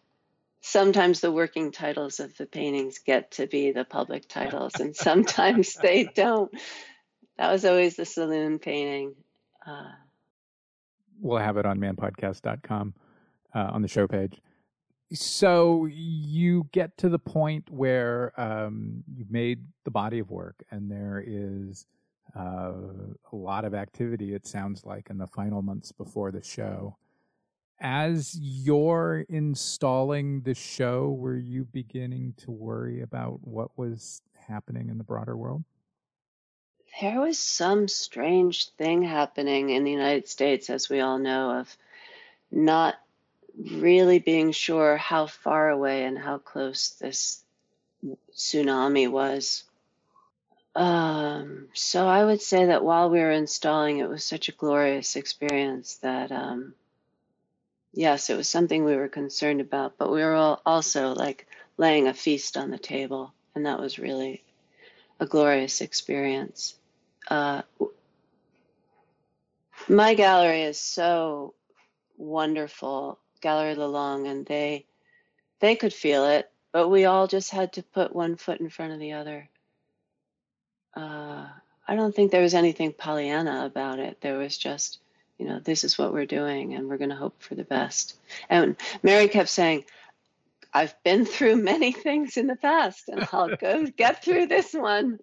sometimes 0.60 1.20
the 1.20 1.32
working 1.32 1.70
titles 1.70 2.18
of 2.20 2.36
the 2.36 2.46
paintings 2.46 2.98
get 2.98 3.32
to 3.32 3.46
be 3.46 3.70
the 3.72 3.84
public 3.84 4.28
titles 4.28 4.74
and 4.80 4.94
sometimes 4.96 5.74
they 5.74 6.04
don't. 6.04 6.52
That 7.38 7.52
was 7.52 7.64
always 7.64 7.96
the 7.96 8.04
saloon 8.04 8.58
painting 8.58 9.14
uh, 9.66 9.92
we'll 11.20 11.38
have 11.38 11.56
it 11.56 11.66
on 11.66 11.78
manpodcast.com 11.78 12.94
uh, 13.54 13.58
on 13.58 13.82
the 13.82 13.88
show 13.88 14.06
page 14.06 14.40
so 15.12 15.86
you 15.86 16.68
get 16.72 16.96
to 16.98 17.08
the 17.08 17.18
point 17.18 17.70
where 17.70 18.32
um, 18.40 19.04
you've 19.14 19.30
made 19.30 19.64
the 19.84 19.90
body 19.90 20.18
of 20.18 20.30
work 20.30 20.64
and 20.70 20.90
there 20.90 21.22
is 21.24 21.86
uh, 22.36 22.72
a 23.32 23.36
lot 23.36 23.64
of 23.64 23.74
activity 23.74 24.34
it 24.34 24.46
sounds 24.46 24.84
like 24.84 25.08
in 25.10 25.18
the 25.18 25.26
final 25.26 25.62
months 25.62 25.92
before 25.92 26.30
the 26.30 26.42
show 26.42 26.96
as 27.80 28.38
you're 28.40 29.26
installing 29.28 30.40
the 30.42 30.54
show, 30.54 31.10
were 31.10 31.36
you 31.36 31.64
beginning 31.64 32.34
to 32.38 32.50
worry 32.50 33.02
about 33.02 33.40
what 33.42 33.76
was 33.76 34.22
happening 34.34 34.88
in 34.88 34.98
the 34.98 35.04
broader 35.04 35.36
world? 35.36 35.64
There 37.00 37.20
was 37.20 37.38
some 37.38 37.88
strange 37.88 38.70
thing 38.70 39.02
happening 39.02 39.70
in 39.70 39.84
the 39.84 39.90
United 39.90 40.28
States, 40.28 40.70
as 40.70 40.88
we 40.88 41.00
all 41.00 41.18
know, 41.18 41.60
of 41.60 41.76
not 42.50 42.94
really 43.58 44.18
being 44.18 44.52
sure 44.52 44.96
how 44.96 45.26
far 45.26 45.70
away 45.70 46.04
and 46.04 46.18
how 46.18 46.38
close 46.38 46.90
this 46.90 47.42
tsunami 48.34 49.10
was. 49.10 49.64
Um, 50.74 51.68
so 51.72 52.06
I 52.06 52.24
would 52.24 52.42
say 52.42 52.66
that 52.66 52.84
while 52.84 53.08
we 53.08 53.18
were 53.18 53.30
installing, 53.30 53.98
it 53.98 54.08
was 54.08 54.24
such 54.24 54.48
a 54.48 54.52
glorious 54.52 55.16
experience 55.16 55.96
that 55.96 56.30
um, 56.30 56.74
yes, 57.94 58.28
it 58.28 58.36
was 58.36 58.48
something 58.48 58.84
we 58.84 58.94
were 58.94 59.08
concerned 59.08 59.62
about, 59.62 59.96
but 59.98 60.12
we 60.12 60.22
were 60.22 60.58
also 60.66 61.14
like 61.14 61.46
laying 61.78 62.06
a 62.06 62.14
feast 62.14 62.56
on 62.56 62.70
the 62.70 62.78
table, 62.78 63.32
and 63.54 63.64
that 63.66 63.80
was 63.80 63.98
really 63.98 64.44
a 65.18 65.26
glorious 65.26 65.80
experience. 65.80 66.74
Uh, 67.28 67.62
my 69.88 70.14
gallery 70.14 70.62
is 70.62 70.78
so 70.78 71.54
wonderful, 72.18 73.18
Gallery 73.40 73.74
Lelong, 73.74 74.28
and 74.28 74.46
they 74.46 74.86
they 75.60 75.76
could 75.76 75.92
feel 75.92 76.26
it, 76.26 76.50
but 76.72 76.88
we 76.88 77.04
all 77.04 77.26
just 77.26 77.50
had 77.50 77.74
to 77.74 77.82
put 77.82 78.14
one 78.14 78.36
foot 78.36 78.60
in 78.60 78.68
front 78.68 78.92
of 78.92 79.00
the 79.00 79.12
other. 79.12 79.48
Uh, 80.94 81.46
I 81.88 81.94
don't 81.94 82.14
think 82.14 82.30
there 82.30 82.42
was 82.42 82.54
anything 82.54 82.92
Pollyanna 82.92 83.64
about 83.66 83.98
it. 83.98 84.20
There 84.20 84.38
was 84.38 84.56
just 84.56 84.98
you 85.38 85.46
know, 85.46 85.60
this 85.60 85.84
is 85.84 85.98
what 85.98 86.12
we're 86.12 86.26
doing 86.26 86.74
and 86.74 86.88
we're 86.88 86.96
going 86.96 87.10
to 87.10 87.16
hope 87.16 87.42
for 87.42 87.54
the 87.54 87.64
best. 87.64 88.16
And 88.48 88.76
Mary 89.02 89.28
kept 89.28 89.48
saying, 89.48 89.84
I've 90.72 90.94
been 91.04 91.24
through 91.24 91.56
many 91.56 91.92
things 91.92 92.36
in 92.36 92.46
the 92.46 92.56
past 92.56 93.08
and 93.08 93.28
I'll 93.32 93.56
go 93.56 93.86
get 93.86 94.24
through 94.24 94.46
this 94.46 94.72
one. 94.72 95.18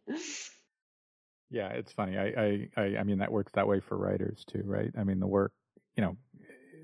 Yeah, 1.50 1.70
it's 1.70 1.92
funny. 1.92 2.18
I, 2.18 2.70
I, 2.76 2.98
I 2.98 3.04
mean, 3.04 3.20
that 3.20 3.32
works 3.32 3.52
that 3.54 3.68
way 3.68 3.80
for 3.80 3.98
writers 3.98 4.44
too, 4.46 4.64
right? 4.66 4.92
I 4.98 5.04
mean, 5.04 5.20
the 5.20 5.28
work, 5.28 5.52
you 5.96 6.02
know, 6.02 6.18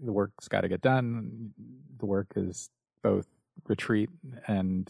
the 0.04 0.12
work's 0.12 0.48
got 0.48 0.62
to 0.62 0.70
get 0.70 0.82
done. 0.82 1.52
The 2.00 2.06
work 2.06 2.28
is 2.36 2.70
both 3.02 3.28
retreat 3.68 4.10
and 4.48 4.90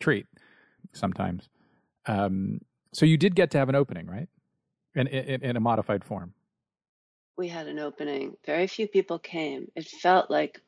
treat 0.00 0.26
sometimes. 0.92 1.48
Um, 2.06 2.60
so 2.92 3.06
you 3.06 3.16
did 3.16 3.34
get 3.34 3.50
to 3.52 3.58
have 3.58 3.68
an 3.68 3.74
opening, 3.74 4.06
right? 4.06 4.28
In, 4.94 5.06
in, 5.08 5.42
in 5.42 5.56
a 5.56 5.60
modified 5.60 6.04
form 6.04 6.34
we 7.36 7.48
had 7.48 7.66
an 7.66 7.78
opening. 7.78 8.36
Very 8.46 8.66
few 8.66 8.86
people 8.86 9.18
came. 9.18 9.70
It 9.74 9.86
felt 9.86 10.30
like 10.30 10.60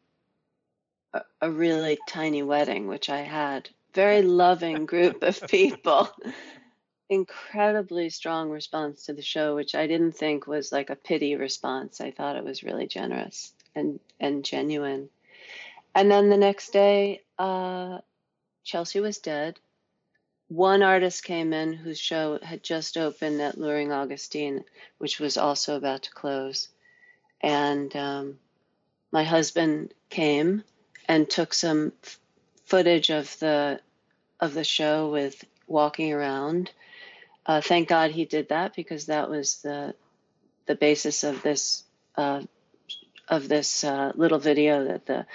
a, 1.12 1.22
a 1.40 1.50
really 1.50 1.98
tiny 2.08 2.42
wedding, 2.42 2.86
which 2.86 3.08
I 3.08 3.20
had. 3.20 3.68
Very 3.94 4.22
loving 4.22 4.86
group 4.86 5.22
of 5.22 5.40
people. 5.48 6.08
incredibly 7.08 8.10
strong 8.10 8.50
response 8.50 9.04
to 9.04 9.12
the 9.12 9.22
show, 9.22 9.54
which 9.54 9.76
I 9.76 9.86
didn't 9.86 10.16
think 10.16 10.48
was 10.48 10.72
like 10.72 10.90
a 10.90 10.96
pity 10.96 11.36
response. 11.36 12.00
I 12.00 12.10
thought 12.10 12.36
it 12.36 12.44
was 12.44 12.64
really 12.64 12.88
generous 12.88 13.52
and 13.76 14.00
and 14.18 14.44
genuine. 14.44 15.10
And 15.94 16.10
then 16.10 16.28
the 16.28 16.36
next 16.36 16.72
day, 16.72 17.22
uh, 17.38 17.98
Chelsea 18.64 19.00
was 19.00 19.18
dead. 19.18 19.60
One 20.48 20.82
artist 20.82 21.24
came 21.24 21.52
in 21.52 21.72
whose 21.72 21.98
show 21.98 22.38
had 22.42 22.62
just 22.62 22.96
opened 22.96 23.40
at 23.40 23.56
Luhring 23.56 23.94
Augustine, 23.94 24.64
which 24.98 25.18
was 25.20 25.36
also 25.36 25.76
about 25.76 26.02
to 26.02 26.10
close. 26.10 26.68
And 27.40 27.94
um, 27.96 28.38
my 29.12 29.24
husband 29.24 29.92
came 30.10 30.64
and 31.08 31.28
took 31.28 31.54
some 31.54 31.92
f- 32.02 32.18
footage 32.64 33.10
of 33.10 33.38
the 33.38 33.80
of 34.38 34.54
the 34.54 34.64
show 34.64 35.10
with 35.10 35.44
walking 35.66 36.12
around. 36.12 36.70
Uh, 37.44 37.60
thank 37.60 37.88
God 37.88 38.10
he 38.10 38.24
did 38.24 38.50
that 38.50 38.74
because 38.76 39.06
that 39.06 39.30
was 39.30 39.62
the 39.62 39.94
the 40.66 40.74
basis 40.74 41.24
of 41.24 41.42
this 41.42 41.84
uh, 42.16 42.42
of 43.28 43.48
this 43.48 43.84
uh, 43.84 44.12
little 44.14 44.38
video 44.38 44.84
that 44.84 45.06
the 45.06 45.26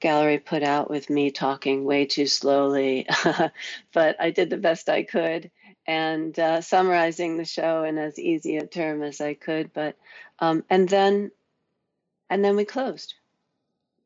gallery 0.00 0.38
put 0.38 0.62
out 0.62 0.90
with 0.90 1.08
me 1.08 1.30
talking 1.30 1.84
way 1.84 2.06
too 2.06 2.26
slowly, 2.26 3.06
but 3.92 4.20
I 4.20 4.30
did 4.30 4.50
the 4.50 4.56
best 4.56 4.88
I 4.88 5.02
could 5.02 5.50
and 5.86 6.38
uh, 6.38 6.60
summarizing 6.60 7.36
the 7.36 7.44
show 7.44 7.84
in 7.84 7.98
as 7.98 8.18
easy 8.18 8.56
a 8.56 8.66
term 8.66 9.02
as 9.02 9.20
I 9.20 9.34
could. 9.34 9.72
But 9.72 9.96
um, 10.38 10.64
and 10.70 10.88
then 10.88 11.30
and 12.30 12.44
then 12.44 12.56
we 12.56 12.64
closed. 12.64 13.14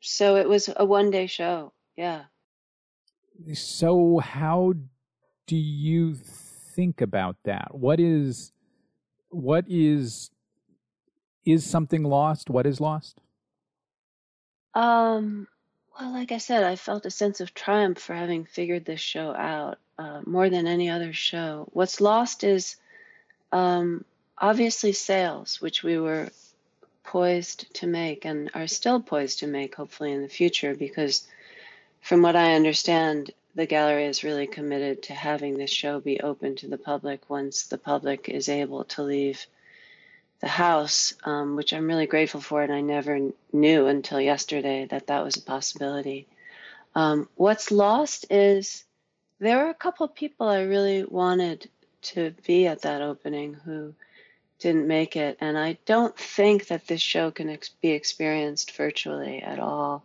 So 0.01 0.37
it 0.37 0.49
was 0.49 0.71
a 0.75 0.85
one 0.85 1.11
day 1.11 1.27
show. 1.27 1.73
Yeah. 1.97 2.25
So 3.55 4.19
how 4.19 4.75
do 5.47 5.57
you 5.57 6.15
think 6.15 7.01
about 7.01 7.37
that? 7.45 7.75
What 7.75 8.01
is 8.01 8.53
what 9.31 9.65
is 9.69 10.31
is 11.49 11.69
something 11.69 12.05
lost? 12.05 12.51
What 12.51 12.67
is 12.67 12.81
lost? 12.81 13.21
Um 14.75 15.49
well, 15.99 16.13
like 16.13 16.31
I 16.31 16.39
said, 16.39 16.63
I 16.63 16.77
felt 16.77 17.07
a 17.07 17.11
sense 17.11 17.41
of 17.41 17.55
triumph 17.55 17.99
for 17.99 18.15
having 18.15 18.45
figured 18.45 18.85
this 18.85 19.01
show 19.01 19.35
out 19.35 19.79
uh, 19.99 20.21
more 20.25 20.49
than 20.49 20.69
any 20.69 20.91
other 20.91 21.13
show. 21.13 21.69
What's 21.73 22.01
lost 22.01 22.45
is 22.45 22.77
um, 23.51 24.05
obviously 24.37 24.93
sales, 24.93 25.61
which 25.61 25.83
we 25.83 25.99
were 25.99 26.29
poised 27.03 27.75
to 27.75 27.89
make 27.89 28.25
and 28.25 28.51
are 28.55 28.69
still 28.69 29.01
poised 29.01 29.41
to 29.41 29.49
make, 29.49 29.75
hopefully, 29.75 30.13
in 30.13 30.23
the 30.23 30.29
future, 30.29 30.75
because 30.75 31.27
from 32.01 32.23
what 32.23 32.37
I 32.37 32.55
understand, 32.55 33.33
the 33.57 33.67
gallery 33.67 34.05
is 34.05 34.23
really 34.23 34.47
committed 34.47 35.03
to 35.05 35.15
having 35.15 35.59
this 35.59 35.71
show 35.71 35.99
be 35.99 36.21
open 36.21 36.55
to 36.57 36.69
the 36.69 36.79
public 36.79 37.29
once 37.29 37.65
the 37.65 37.79
public 37.79 38.29
is 38.29 38.49
able 38.49 38.85
to 38.85 39.03
leave 39.03 39.47
the 40.41 40.49
house, 40.49 41.15
um, 41.25 41.57
which 41.57 41.73
I'm 41.73 41.87
really 41.87 42.07
grateful 42.07 42.41
for, 42.41 42.63
and 42.63 42.73
I 42.73 42.81
never 42.81 43.31
knew 43.53 43.87
until 43.87 44.21
yesterday 44.21 44.87
that 44.91 45.09
that 45.09 45.25
was 45.25 45.37
a 45.37 45.43
possibility. 45.43 46.27
Um, 46.95 47.29
what's 47.35 47.71
lost 47.71 48.27
is 48.31 48.85
there 49.41 49.59
were 49.59 49.71
a 49.71 49.75
couple 49.75 50.07
of 50.07 50.15
people 50.15 50.49
I 50.49 50.63
really 50.63 51.05
wanted 51.05 51.71
to 52.03 52.35
be 52.47 52.67
at 52.67 52.83
that 52.83 53.03
opening 53.03 53.55
who 53.55 53.95
didn't 54.59 54.87
make 54.89 55.17
it, 55.17 55.39
and 55.41 55.59
I 55.59 55.79
don't 55.87 56.17
think 56.17 56.69
that 56.69 56.87
this 56.87 57.01
show 57.01 57.31
can 57.31 57.49
ex- 57.49 57.69
be 57.69 57.91
experienced 57.91 58.77
virtually 58.77 59.41
at 59.43 59.59
all. 59.59 60.05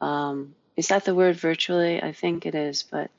Um, 0.00 0.54
is 0.76 0.88
that 0.88 1.04
the 1.04 1.14
word 1.14 1.36
virtually? 1.36 2.02
I 2.02 2.12
think 2.12 2.46
it 2.46 2.54
is, 2.54 2.82
but 2.82 3.10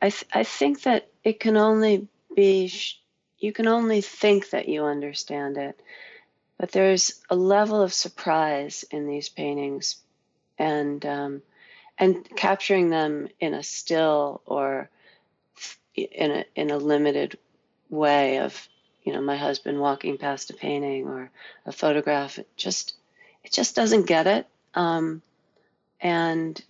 I 0.00 0.10
th- 0.10 0.28
I 0.32 0.44
think 0.44 0.82
that 0.82 1.08
it 1.24 1.40
can 1.40 1.56
only 1.56 2.08
be 2.34 2.68
sh- 2.68 3.00
you 3.38 3.52
can 3.52 3.66
only 3.66 4.00
think 4.00 4.50
that 4.50 4.68
you 4.68 4.84
understand 4.84 5.56
it. 5.56 5.80
But 6.58 6.72
there's 6.72 7.20
a 7.30 7.36
level 7.36 7.82
of 7.82 7.92
surprise 7.92 8.84
in 8.90 9.06
these 9.06 9.28
paintings, 9.28 9.96
and 10.58 11.04
um, 11.04 11.42
and 11.98 12.28
capturing 12.36 12.90
them 12.90 13.28
in 13.40 13.54
a 13.54 13.62
still 13.62 14.40
or 14.46 14.88
in 15.94 16.30
a 16.30 16.44
in 16.54 16.70
a 16.70 16.76
limited 16.76 17.38
way 17.90 18.38
of 18.38 18.68
you 19.02 19.12
know 19.12 19.20
my 19.20 19.36
husband 19.36 19.80
walking 19.80 20.16
past 20.16 20.50
a 20.50 20.54
painting 20.54 21.06
or 21.06 21.30
a 21.66 21.72
photograph. 21.72 22.38
It 22.38 22.48
just 22.56 22.94
it 23.42 23.52
just 23.52 23.74
doesn't 23.74 24.06
get 24.06 24.26
it, 24.26 24.46
um, 24.74 25.22
and 26.00 26.62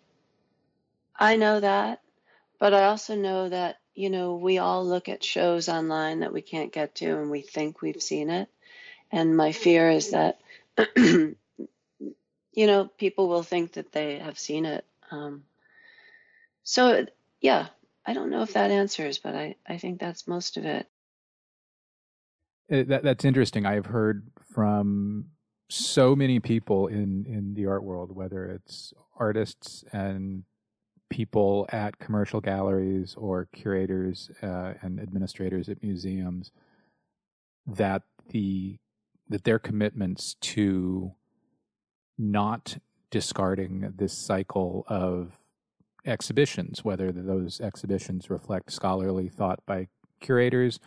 I 1.17 1.37
know 1.37 1.61
that, 1.61 2.01
but 2.59 2.75
I 2.75 2.85
also 2.85 3.15
know 3.15 3.51
that 3.51 3.79
you 3.95 4.11
know, 4.11 4.35
we 4.35 4.59
all 4.59 4.85
look 4.85 5.09
at 5.09 5.23
shows 5.23 5.69
online 5.69 6.21
that 6.21 6.33
we 6.33 6.43
can't 6.43 6.73
get 6.73 6.97
to 6.97 7.19
and 7.19 7.31
we 7.31 7.43
think 7.43 7.81
we've 7.81 8.03
seen 8.03 8.31
it. 8.31 8.49
And 9.13 9.37
my 9.37 9.53
fear 9.53 9.91
is 9.91 10.11
that, 10.11 10.41
you 10.97 11.37
know, 12.55 12.91
people 12.99 13.29
will 13.29 13.43
think 13.43 13.75
that 13.75 13.93
they 13.93 14.19
have 14.19 14.39
seen 14.39 14.67
it. 14.67 14.85
Um, 15.11 15.45
so, 16.65 17.07
yeah, 17.41 17.69
I 18.05 18.15
don't 18.15 18.31
know 18.31 18.43
if 18.43 18.55
that 18.55 18.71
answers, 18.71 19.19
but 19.19 19.35
I, 19.35 19.57
I 19.67 19.79
think 19.79 20.01
that's 20.01 20.27
most 20.27 20.57
of 20.57 20.65
it. 20.65 20.89
Uh, 22.73 22.83
that, 22.89 23.03
that's 23.05 23.25
interesting. 23.25 23.67
I've 23.67 23.87
heard 23.87 24.27
from 24.53 25.27
so 25.69 26.17
many 26.17 26.41
people 26.41 26.89
in, 26.89 27.27
in 27.27 27.55
the 27.55 27.67
art 27.67 27.85
world, 27.85 28.11
whether 28.15 28.47
it's 28.47 28.93
artists 29.17 29.85
and 29.93 30.45
people 31.11 31.67
at 31.71 31.99
commercial 31.99 32.41
galleries 32.41 33.15
or 33.17 33.49
curators 33.53 34.31
uh, 34.43 34.75
and 34.83 35.01
administrators 35.01 35.69
at 35.69 35.83
museums 35.83 36.51
that 37.67 38.03
the 38.31 38.79
that 39.29 39.45
their 39.45 39.59
commitments 39.59 40.35
to 40.41 41.13
not 42.19 42.79
discarding 43.11 43.93
this 43.97 44.13
cycle 44.13 44.85
of 44.89 45.39
exhibitions, 46.05 46.85
whether 46.85 47.11
those 47.11 47.61
exhibitions 47.61 48.29
reflect 48.29 48.71
scholarly 48.71 49.29
thought 49.29 49.65
by 49.67 49.89
curators 50.21 50.79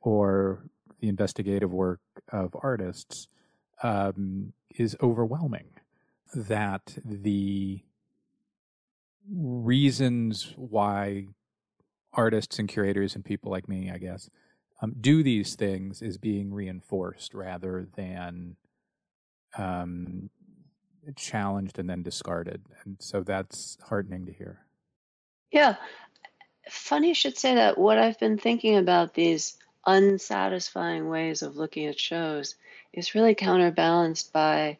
or 0.00 0.64
the 1.00 1.08
investigative 1.08 1.72
work 1.72 2.00
of 2.30 2.54
artists, 2.62 3.28
um, 3.82 4.52
is 4.76 4.96
overwhelming. 5.02 5.66
That 6.34 6.96
the 7.04 7.80
reasons 9.30 10.52
why 10.56 11.26
artists 12.12 12.58
and 12.58 12.68
curators 12.68 13.14
and 13.14 13.24
people 13.24 13.50
like 13.50 13.68
me, 13.68 13.90
I 13.90 13.98
guess, 13.98 14.28
um, 14.82 14.94
do 15.00 15.22
these 15.22 15.54
things 15.54 16.02
is 16.02 16.18
being 16.18 16.52
reinforced 16.52 17.34
rather 17.34 17.86
than 17.96 18.56
um, 19.56 20.30
challenged 21.16 21.78
and 21.78 21.88
then 21.88 22.02
discarded. 22.02 22.62
And 22.84 22.96
so 22.98 23.22
that's 23.22 23.78
heartening 23.88 24.26
to 24.26 24.32
hear. 24.32 24.66
Yeah. 25.50 25.76
Funny 26.68 27.08
you 27.08 27.14
should 27.14 27.38
say 27.38 27.54
that. 27.54 27.78
What 27.78 27.98
I've 27.98 28.18
been 28.18 28.38
thinking 28.38 28.76
about 28.76 29.14
these 29.14 29.56
unsatisfying 29.86 31.08
ways 31.08 31.42
of 31.42 31.56
looking 31.56 31.86
at 31.86 31.98
shows 31.98 32.54
is 32.92 33.14
really 33.14 33.34
counterbalanced 33.34 34.32
by 34.32 34.78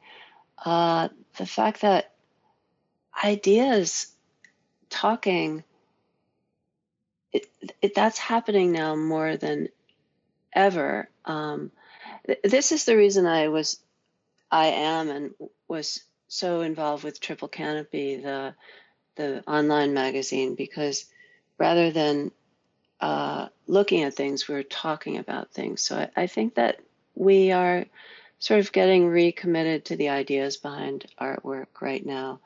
uh, 0.64 1.08
the 1.38 1.46
fact 1.46 1.80
that 1.82 2.12
ideas 3.24 4.11
talking 4.92 5.64
it, 7.32 7.46
it, 7.80 7.94
that's 7.94 8.18
happening 8.18 8.72
now 8.72 8.94
more 8.94 9.36
than 9.38 9.68
ever. 10.52 11.08
Um, 11.24 11.70
th- 12.26 12.40
this 12.44 12.72
is 12.72 12.84
the 12.84 12.96
reason 12.96 13.26
i 13.26 13.48
was 13.48 13.78
i 14.50 14.66
am 14.66 15.08
and 15.08 15.34
was 15.68 16.02
so 16.28 16.60
involved 16.60 17.04
with 17.04 17.20
triple 17.20 17.48
canopy 17.48 18.16
the 18.16 18.54
the 19.16 19.42
online 19.46 19.92
magazine 19.92 20.54
because 20.54 21.04
rather 21.58 21.90
than 21.90 22.30
uh, 23.00 23.48
looking 23.66 24.04
at 24.04 24.14
things 24.14 24.48
we're 24.48 24.62
talking 24.62 25.18
about 25.18 25.50
things. 25.50 25.82
So 25.82 25.98
I, 25.98 26.22
I 26.22 26.26
think 26.28 26.54
that 26.54 26.80
we 27.14 27.50
are 27.52 27.84
sort 28.38 28.60
of 28.60 28.72
getting 28.72 29.06
recommitted 29.06 29.84
to 29.86 29.96
the 29.96 30.08
ideas 30.08 30.56
behind 30.56 31.06
artwork 31.20 31.66
right 31.80 32.04
now 32.04 32.40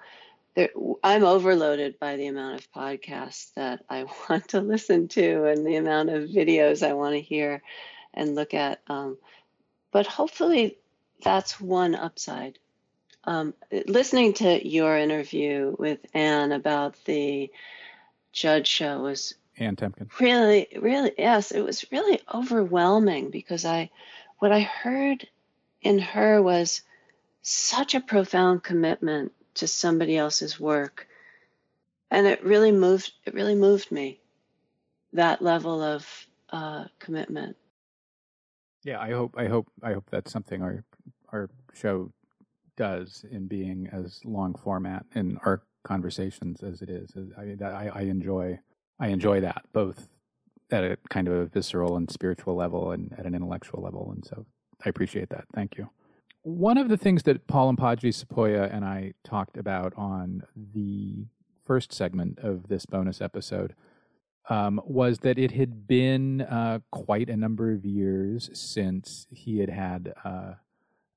there, 0.56 0.70
I'm 1.04 1.22
overloaded 1.22 2.00
by 2.00 2.16
the 2.16 2.26
amount 2.26 2.58
of 2.58 2.72
podcasts 2.72 3.52
that 3.54 3.84
I 3.88 4.06
want 4.28 4.48
to 4.48 4.60
listen 4.60 5.08
to 5.08 5.44
and 5.44 5.64
the 5.64 5.76
amount 5.76 6.10
of 6.10 6.30
videos 6.30 6.84
I 6.84 6.94
want 6.94 7.14
to 7.14 7.20
hear 7.20 7.62
and 8.12 8.34
look 8.34 8.54
at. 8.54 8.80
Um, 8.88 9.18
but 9.92 10.06
hopefully, 10.06 10.78
that's 11.22 11.60
one 11.60 11.94
upside. 11.94 12.58
Um, 13.24 13.54
listening 13.86 14.34
to 14.34 14.66
your 14.66 14.96
interview 14.96 15.74
with 15.78 15.98
Anne 16.14 16.52
about 16.52 16.96
the 17.04 17.50
Judd 18.32 18.66
show 18.66 19.02
was 19.02 19.34
Anne 19.58 19.76
Temkin. 19.76 20.08
Really, 20.20 20.68
really, 20.80 21.12
yes, 21.18 21.50
it 21.50 21.60
was 21.60 21.90
really 21.90 22.20
overwhelming 22.32 23.30
because 23.30 23.64
I, 23.64 23.90
what 24.38 24.52
I 24.52 24.60
heard 24.60 25.26
in 25.82 25.98
her 25.98 26.40
was 26.40 26.82
such 27.42 27.94
a 27.94 28.00
profound 28.00 28.62
commitment 28.62 29.32
to 29.56 29.66
somebody 29.66 30.16
else's 30.16 30.58
work. 30.60 31.06
And 32.10 32.26
it 32.26 32.44
really 32.44 32.72
moved 32.72 33.12
it 33.24 33.34
really 33.34 33.54
moved 33.54 33.90
me. 33.90 34.20
That 35.12 35.42
level 35.42 35.82
of 35.82 36.06
uh, 36.50 36.84
commitment. 36.98 37.56
Yeah, 38.84 39.00
I 39.00 39.10
hope 39.10 39.34
I 39.36 39.46
hope 39.46 39.66
I 39.82 39.92
hope 39.92 40.04
that's 40.10 40.32
something 40.32 40.62
our 40.62 40.84
our 41.32 41.50
show 41.74 42.12
does 42.76 43.24
in 43.30 43.46
being 43.48 43.88
as 43.92 44.20
long 44.24 44.54
format 44.54 45.04
in 45.14 45.38
our 45.44 45.62
conversations 45.84 46.62
as 46.62 46.82
it 46.82 46.90
is. 46.90 47.10
I, 47.38 47.64
I, 47.64 47.88
I 47.94 48.00
enjoy 48.02 48.58
I 49.00 49.08
enjoy 49.08 49.40
that 49.40 49.64
both 49.72 50.08
at 50.70 50.84
a 50.84 50.98
kind 51.10 51.28
of 51.28 51.34
a 51.34 51.46
visceral 51.46 51.96
and 51.96 52.10
spiritual 52.10 52.54
level 52.54 52.92
and 52.92 53.14
at 53.18 53.26
an 53.26 53.34
intellectual 53.34 53.82
level, 53.82 54.12
and 54.14 54.24
so 54.24 54.46
I 54.84 54.88
appreciate 54.88 55.30
that. 55.30 55.44
Thank 55.54 55.78
you. 55.78 55.88
One 56.46 56.78
of 56.78 56.88
the 56.88 56.96
things 56.96 57.24
that 57.24 57.48
Paul 57.48 57.74
Mpagi 57.74 58.14
Sepuya 58.14 58.72
and 58.72 58.84
I 58.84 59.14
talked 59.24 59.56
about 59.56 59.92
on 59.96 60.44
the 60.54 61.26
first 61.64 61.92
segment 61.92 62.38
of 62.38 62.68
this 62.68 62.86
bonus 62.86 63.20
episode 63.20 63.74
um, 64.48 64.80
was 64.84 65.18
that 65.18 65.40
it 65.40 65.50
had 65.50 65.88
been 65.88 66.42
uh, 66.42 66.78
quite 66.92 67.28
a 67.28 67.36
number 67.36 67.72
of 67.72 67.84
years 67.84 68.48
since 68.52 69.26
he 69.28 69.58
had 69.58 69.70
had 69.70 70.14
uh, 70.24 70.54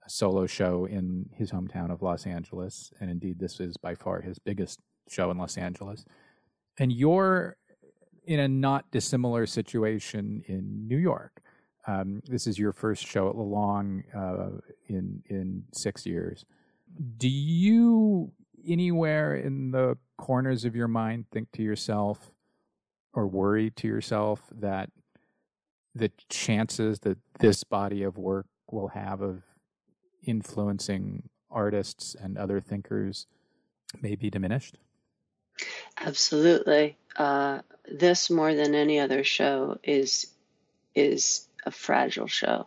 a 0.03 0.09
solo 0.09 0.47
show 0.47 0.85
in 0.85 1.29
his 1.35 1.51
hometown 1.51 1.91
of 1.91 2.01
Los 2.01 2.25
Angeles. 2.25 2.91
And 2.99 3.11
indeed, 3.11 3.37
this 3.37 3.59
is 3.59 3.77
by 3.77 3.93
far 3.93 4.21
his 4.21 4.39
biggest 4.39 4.79
show 5.07 5.29
in 5.29 5.37
Los 5.37 5.59
Angeles. 5.59 6.05
And 6.79 6.91
you're 6.91 7.55
in 8.25 8.39
a 8.39 8.47
not 8.47 8.89
dissimilar 8.89 9.45
situation 9.45 10.41
in 10.47 10.87
New 10.87 10.97
York. 10.97 11.43
Um, 11.89 12.21
this 12.27 12.45
is 12.45 12.59
your 12.59 12.71
first 12.71 13.05
show 13.05 13.29
at 13.29 13.35
Lelong 13.35 14.03
uh, 14.15 14.59
in 14.87 15.23
in 15.27 15.63
six 15.73 16.05
years. 16.05 16.45
Do 17.17 17.27
you 17.27 18.31
anywhere 18.67 19.35
in 19.35 19.71
the 19.71 19.97
corners 20.17 20.65
of 20.65 20.75
your 20.75 20.87
mind 20.87 21.25
think 21.31 21.51
to 21.53 21.63
yourself 21.63 22.31
or 23.13 23.25
worry 23.25 23.71
to 23.71 23.87
yourself 23.87 24.41
that 24.51 24.91
the 25.95 26.11
chances 26.29 26.99
that 26.99 27.17
this 27.39 27.63
body 27.63 28.03
of 28.03 28.17
work 28.17 28.45
will 28.69 28.89
have 28.89 29.21
of 29.21 29.41
influencing 30.23 31.29
artists 31.49 32.15
and 32.21 32.37
other 32.37 32.59
thinkers 32.59 33.25
may 33.99 34.15
be 34.15 34.29
diminished? 34.29 34.77
Absolutely. 35.97 36.97
Uh, 37.15 37.61
this 37.91 38.29
more 38.29 38.53
than 38.53 38.75
any 38.75 38.99
other 38.99 39.23
show 39.23 39.79
is 39.83 40.27
is 40.93 41.48
a 41.69 41.71
fragile 41.71 42.27
show 42.27 42.65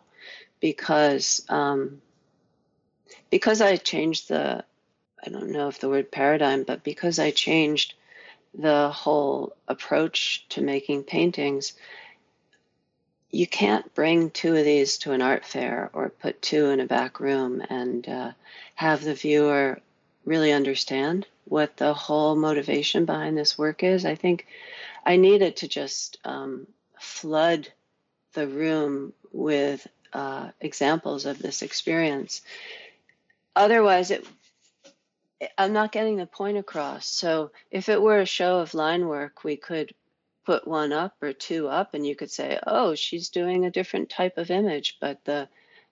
because 0.61 1.45
um, 1.49 2.01
because 3.29 3.59
I 3.59 3.75
changed 3.75 4.29
the 4.29 4.63
I 5.25 5.29
don't 5.29 5.51
know 5.51 5.67
if 5.67 5.79
the 5.79 5.89
word 5.89 6.09
paradigm, 6.09 6.63
but 6.63 6.83
because 6.83 7.19
I 7.19 7.31
changed 7.31 7.93
the 8.53 8.89
whole 8.89 9.55
approach 9.67 10.45
to 10.49 10.61
making 10.61 11.03
paintings, 11.03 11.73
you 13.29 13.47
can't 13.47 13.93
bring 13.93 14.29
two 14.29 14.55
of 14.55 14.63
these 14.63 14.97
to 14.99 15.11
an 15.11 15.21
art 15.21 15.45
fair 15.45 15.89
or 15.93 16.09
put 16.09 16.41
two 16.41 16.69
in 16.69 16.79
a 16.79 16.85
back 16.85 17.19
room 17.19 17.61
and 17.69 18.07
uh, 18.07 18.31
have 18.75 19.03
the 19.03 19.15
viewer 19.15 19.81
really 20.23 20.53
understand 20.53 21.27
what 21.45 21.75
the 21.77 21.93
whole 21.93 22.35
motivation 22.35 23.03
behind 23.05 23.37
this 23.37 23.57
work 23.57 23.83
is. 23.83 24.05
I 24.05 24.15
think 24.15 24.45
I 25.05 25.17
needed 25.17 25.57
to 25.57 25.67
just 25.67 26.17
um, 26.23 26.67
flood 26.99 27.67
the 28.33 28.47
room 28.47 29.13
with 29.31 29.87
uh, 30.13 30.49
examples 30.61 31.25
of 31.25 31.39
this 31.39 31.61
experience. 31.61 32.41
Otherwise, 33.55 34.11
it 34.11 34.25
I'm 35.57 35.73
not 35.73 35.91
getting 35.91 36.17
the 36.17 36.25
point 36.25 36.57
across. 36.57 37.07
So 37.07 37.51
if 37.71 37.89
it 37.89 38.01
were 38.01 38.19
a 38.19 38.25
show 38.25 38.59
of 38.59 38.73
line 38.73 39.07
work, 39.07 39.43
we 39.43 39.57
could 39.57 39.93
put 40.45 40.67
one 40.67 40.93
up 40.93 41.15
or 41.21 41.33
two 41.33 41.67
up, 41.67 41.93
and 41.93 42.05
you 42.05 42.15
could 42.15 42.31
say, 42.31 42.59
"Oh, 42.65 42.95
she's 42.95 43.29
doing 43.29 43.65
a 43.65 43.71
different 43.71 44.09
type 44.09 44.37
of 44.37 44.51
image," 44.51 44.97
but 44.99 45.23
the 45.25 45.49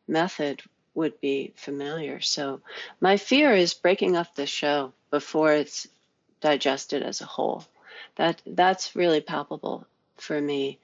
method 0.08 0.62
would 0.94 1.20
be 1.22 1.54
familiar. 1.56 2.20
So 2.22 2.62
my 3.00 3.18
fear 3.18 3.54
is 3.54 3.74
breaking 3.74 4.16
up 4.18 4.36
the 4.36 4.46
show 4.46 4.94
before 5.10 5.54
it's 5.54 5.88
digested 6.42 7.02
as 7.04 7.22
a 7.22 7.26
whole. 7.26 7.66
That 8.16 8.42
that's 8.46 8.96
really 8.96 9.22
palpable 9.22 9.88
for 10.18 10.40
me. 10.40 10.80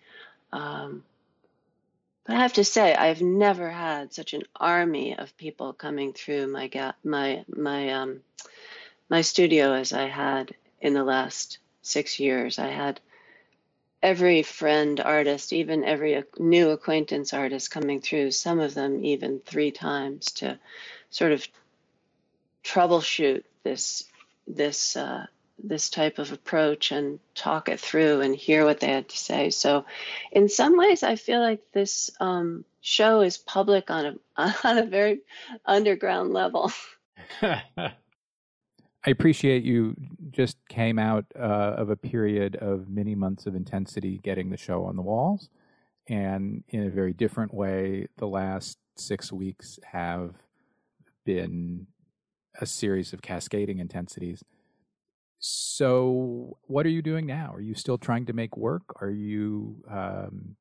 Um, 0.51 1.03
but 2.27 2.35
I 2.35 2.39
have 2.39 2.53
to 2.53 2.65
say, 2.65 2.93
I've 2.93 3.21
never 3.21 3.69
had 3.69 4.13
such 4.13 4.33
an 4.33 4.43
army 4.55 5.17
of 5.17 5.37
people 5.37 5.71
coming 5.73 6.11
through 6.11 6.47
my 6.47 6.67
ga- 6.67 6.93
my 7.03 7.45
my 7.47 7.93
um, 7.93 8.19
my 9.09 9.21
studio 9.21 9.73
as 9.73 9.93
I 9.93 10.07
had 10.07 10.53
in 10.81 10.93
the 10.93 11.05
last 11.05 11.59
six 11.81 12.19
years. 12.19 12.59
I 12.59 12.67
had 12.67 12.99
every 14.03 14.43
friend 14.43 14.99
artist, 14.99 15.53
even 15.53 15.85
every 15.85 16.21
new 16.37 16.71
acquaintance 16.71 17.33
artist 17.33 17.71
coming 17.71 18.01
through, 18.01 18.31
some 18.31 18.59
of 18.59 18.73
them 18.73 19.05
even 19.05 19.39
three 19.39 19.71
times 19.71 20.25
to 20.33 20.59
sort 21.09 21.31
of 21.31 21.47
troubleshoot 22.63 23.43
this 23.63 24.03
this 24.45 24.97
uh, 24.97 25.25
this 25.63 25.89
type 25.89 26.19
of 26.19 26.31
approach 26.31 26.91
and 26.91 27.19
talk 27.35 27.69
it 27.69 27.79
through 27.79 28.21
and 28.21 28.35
hear 28.35 28.65
what 28.65 28.79
they 28.79 28.87
had 28.87 29.09
to 29.09 29.17
say. 29.17 29.49
So, 29.49 29.85
in 30.31 30.49
some 30.49 30.77
ways, 30.77 31.03
I 31.03 31.15
feel 31.15 31.39
like 31.39 31.61
this 31.71 32.09
um, 32.19 32.63
show 32.81 33.21
is 33.21 33.37
public 33.37 33.89
on 33.89 34.19
a 34.37 34.55
on 34.63 34.77
a 34.77 34.85
very 34.85 35.21
underground 35.65 36.33
level. 36.33 36.71
I 39.07 39.11
appreciate 39.11 39.63
you 39.63 39.95
just 40.31 40.57
came 40.67 40.99
out 40.99 41.25
uh, 41.33 41.75
of 41.77 41.89
a 41.89 41.95
period 41.95 42.57
of 42.57 42.89
many 42.89 43.15
months 43.15 43.45
of 43.45 43.55
intensity 43.55 44.19
getting 44.21 44.49
the 44.49 44.57
show 44.57 44.83
on 44.83 44.97
the 44.97 45.01
walls. 45.01 45.49
And 46.09 46.63
in 46.69 46.85
a 46.85 46.89
very 46.89 47.13
different 47.13 47.53
way, 47.53 48.07
the 48.17 48.27
last 48.27 48.77
six 48.95 49.31
weeks 49.31 49.79
have 49.83 50.33
been 51.25 51.87
a 52.59 52.65
series 52.65 53.13
of 53.13 53.21
cascading 53.21 53.79
intensities. 53.79 54.43
So, 55.39 56.57
what 56.63 56.85
are 56.85 56.89
you 56.89 57.01
doing 57.01 57.25
now? 57.25 57.53
Are 57.53 57.61
you 57.61 57.75
still 57.75 57.97
trying 57.97 58.25
to 58.25 58.33
make 58.33 58.57
work? 58.57 59.01
Are 59.01 59.09
you 59.09 59.83
um, 59.89 60.55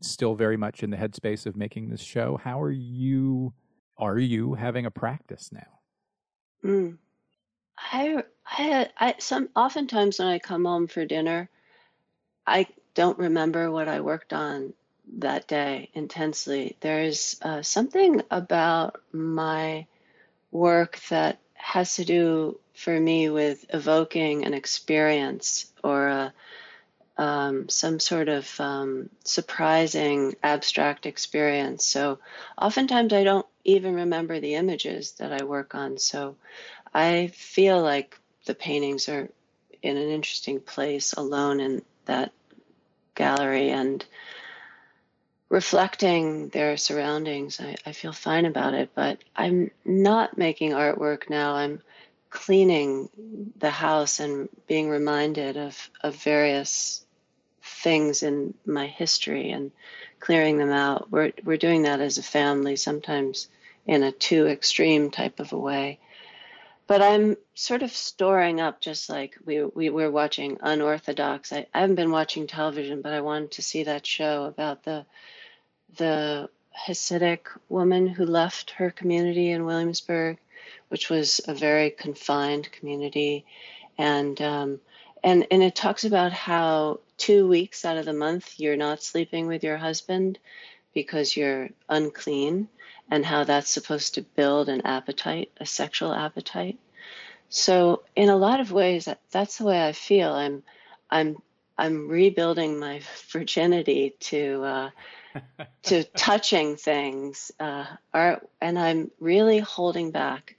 still 0.00 0.34
very 0.34 0.56
much 0.56 0.82
in 0.82 0.90
the 0.90 0.96
headspace 0.96 1.46
of 1.46 1.56
making 1.56 1.90
this 1.90 2.00
show? 2.00 2.38
How 2.42 2.62
are 2.62 2.70
you? 2.70 3.52
Are 3.96 4.18
you 4.18 4.54
having 4.54 4.86
a 4.86 4.90
practice 4.90 5.50
now? 5.52 5.80
Mm. 6.64 6.98
I 7.76 8.22
I 8.46 8.88
I 8.98 9.14
some 9.18 9.48
oftentimes 9.56 10.18
when 10.18 10.28
I 10.28 10.38
come 10.38 10.64
home 10.64 10.86
for 10.86 11.04
dinner, 11.04 11.48
I 12.46 12.66
don't 12.94 13.18
remember 13.18 13.70
what 13.70 13.88
I 13.88 14.00
worked 14.00 14.32
on 14.32 14.74
that 15.18 15.48
day 15.48 15.90
intensely. 15.94 16.76
There's 16.80 17.36
uh, 17.42 17.62
something 17.62 18.22
about 18.30 19.00
my 19.12 19.86
work 20.50 21.00
that 21.08 21.38
has 21.54 21.96
to 21.96 22.04
do 22.04 22.58
for 22.78 22.98
me 22.98 23.28
with 23.28 23.66
evoking 23.74 24.44
an 24.44 24.54
experience 24.54 25.66
or 25.82 26.06
a, 26.06 26.32
um, 27.16 27.68
some 27.68 27.98
sort 27.98 28.28
of 28.28 28.60
um, 28.60 29.10
surprising 29.24 30.36
abstract 30.44 31.04
experience. 31.04 31.84
So 31.84 32.20
oftentimes 32.56 33.12
I 33.12 33.24
don't 33.24 33.46
even 33.64 33.96
remember 33.96 34.38
the 34.38 34.54
images 34.54 35.12
that 35.18 35.32
I 35.32 35.44
work 35.44 35.74
on. 35.74 35.98
So 35.98 36.36
I 36.94 37.32
feel 37.34 37.82
like 37.82 38.16
the 38.46 38.54
paintings 38.54 39.08
are 39.08 39.28
in 39.82 39.96
an 39.96 40.08
interesting 40.10 40.60
place 40.60 41.14
alone 41.14 41.58
in 41.58 41.82
that 42.04 42.30
gallery 43.16 43.70
and 43.70 44.04
reflecting 45.48 46.48
their 46.50 46.76
surroundings. 46.76 47.60
I, 47.60 47.74
I 47.84 47.90
feel 47.90 48.12
fine 48.12 48.46
about 48.46 48.74
it, 48.74 48.90
but 48.94 49.18
I'm 49.34 49.72
not 49.84 50.38
making 50.38 50.70
artwork 50.70 51.28
now. 51.28 51.54
I'm 51.54 51.82
cleaning 52.30 53.08
the 53.56 53.70
house 53.70 54.20
and 54.20 54.48
being 54.66 54.88
reminded 54.88 55.56
of, 55.56 55.90
of 56.02 56.14
various 56.16 57.04
things 57.62 58.22
in 58.22 58.54
my 58.66 58.86
history 58.86 59.50
and 59.50 59.70
clearing 60.20 60.58
them 60.58 60.70
out. 60.70 61.10
We're, 61.10 61.32
we're 61.44 61.56
doing 61.56 61.82
that 61.82 62.00
as 62.00 62.18
a 62.18 62.22
family, 62.22 62.76
sometimes 62.76 63.48
in 63.86 64.02
a 64.02 64.12
too 64.12 64.46
extreme 64.46 65.10
type 65.10 65.40
of 65.40 65.52
a 65.52 65.58
way 65.58 65.98
but 66.88 67.02
I'm 67.02 67.36
sort 67.54 67.82
of 67.82 67.92
storing 67.92 68.62
up, 68.62 68.80
just 68.80 69.10
like 69.10 69.36
we 69.44 69.62
we 69.62 69.90
were 69.90 70.10
watching 70.10 70.56
Unorthodox. 70.62 71.52
I, 71.52 71.66
I 71.74 71.80
haven't 71.80 71.96
been 71.96 72.10
watching 72.10 72.46
television, 72.46 73.02
but 73.02 73.12
I 73.12 73.20
wanted 73.20 73.52
to 73.52 73.62
see 73.62 73.84
that 73.84 74.06
show 74.06 74.44
about 74.44 74.84
the 74.84 75.04
the 75.96 76.48
Hasidic 76.86 77.40
woman 77.68 78.06
who 78.06 78.24
left 78.24 78.70
her 78.72 78.90
community 78.90 79.50
in 79.50 79.66
Williamsburg, 79.66 80.38
which 80.88 81.10
was 81.10 81.40
a 81.46 81.54
very 81.54 81.90
confined 81.90 82.70
community, 82.72 83.44
and 83.96 84.40
um, 84.40 84.80
and 85.22 85.46
and 85.50 85.62
it 85.62 85.74
talks 85.74 86.04
about 86.04 86.32
how 86.32 87.00
two 87.16 87.48
weeks 87.48 87.84
out 87.84 87.96
of 87.96 88.04
the 88.04 88.12
month 88.12 88.58
you're 88.58 88.76
not 88.76 89.02
sleeping 89.02 89.46
with 89.46 89.64
your 89.64 89.76
husband 89.76 90.38
because 90.94 91.36
you're 91.36 91.68
unclean 91.88 92.68
and 93.10 93.24
how 93.24 93.44
that's 93.44 93.70
supposed 93.70 94.14
to 94.14 94.22
build 94.22 94.68
an 94.68 94.82
appetite, 94.82 95.50
a 95.58 95.66
sexual 95.66 96.12
appetite. 96.12 96.78
So 97.48 98.02
in 98.14 98.28
a 98.28 98.36
lot 98.36 98.60
of 98.60 98.72
ways, 98.72 99.06
that, 99.06 99.20
that's 99.30 99.58
the 99.58 99.64
way 99.64 99.86
I 99.86 99.92
feel. 99.92 100.32
I'm, 100.32 100.62
I'm, 101.10 101.36
I'm 101.78 102.08
rebuilding 102.08 102.78
my 102.78 103.00
virginity 103.30 104.14
to 104.20 104.62
uh, 104.64 104.90
to 105.84 106.02
touching 106.02 106.76
things, 106.76 107.52
uh, 107.60 107.86
art, 108.12 108.48
and 108.60 108.78
I'm 108.78 109.10
really 109.20 109.60
holding 109.60 110.10
back 110.10 110.56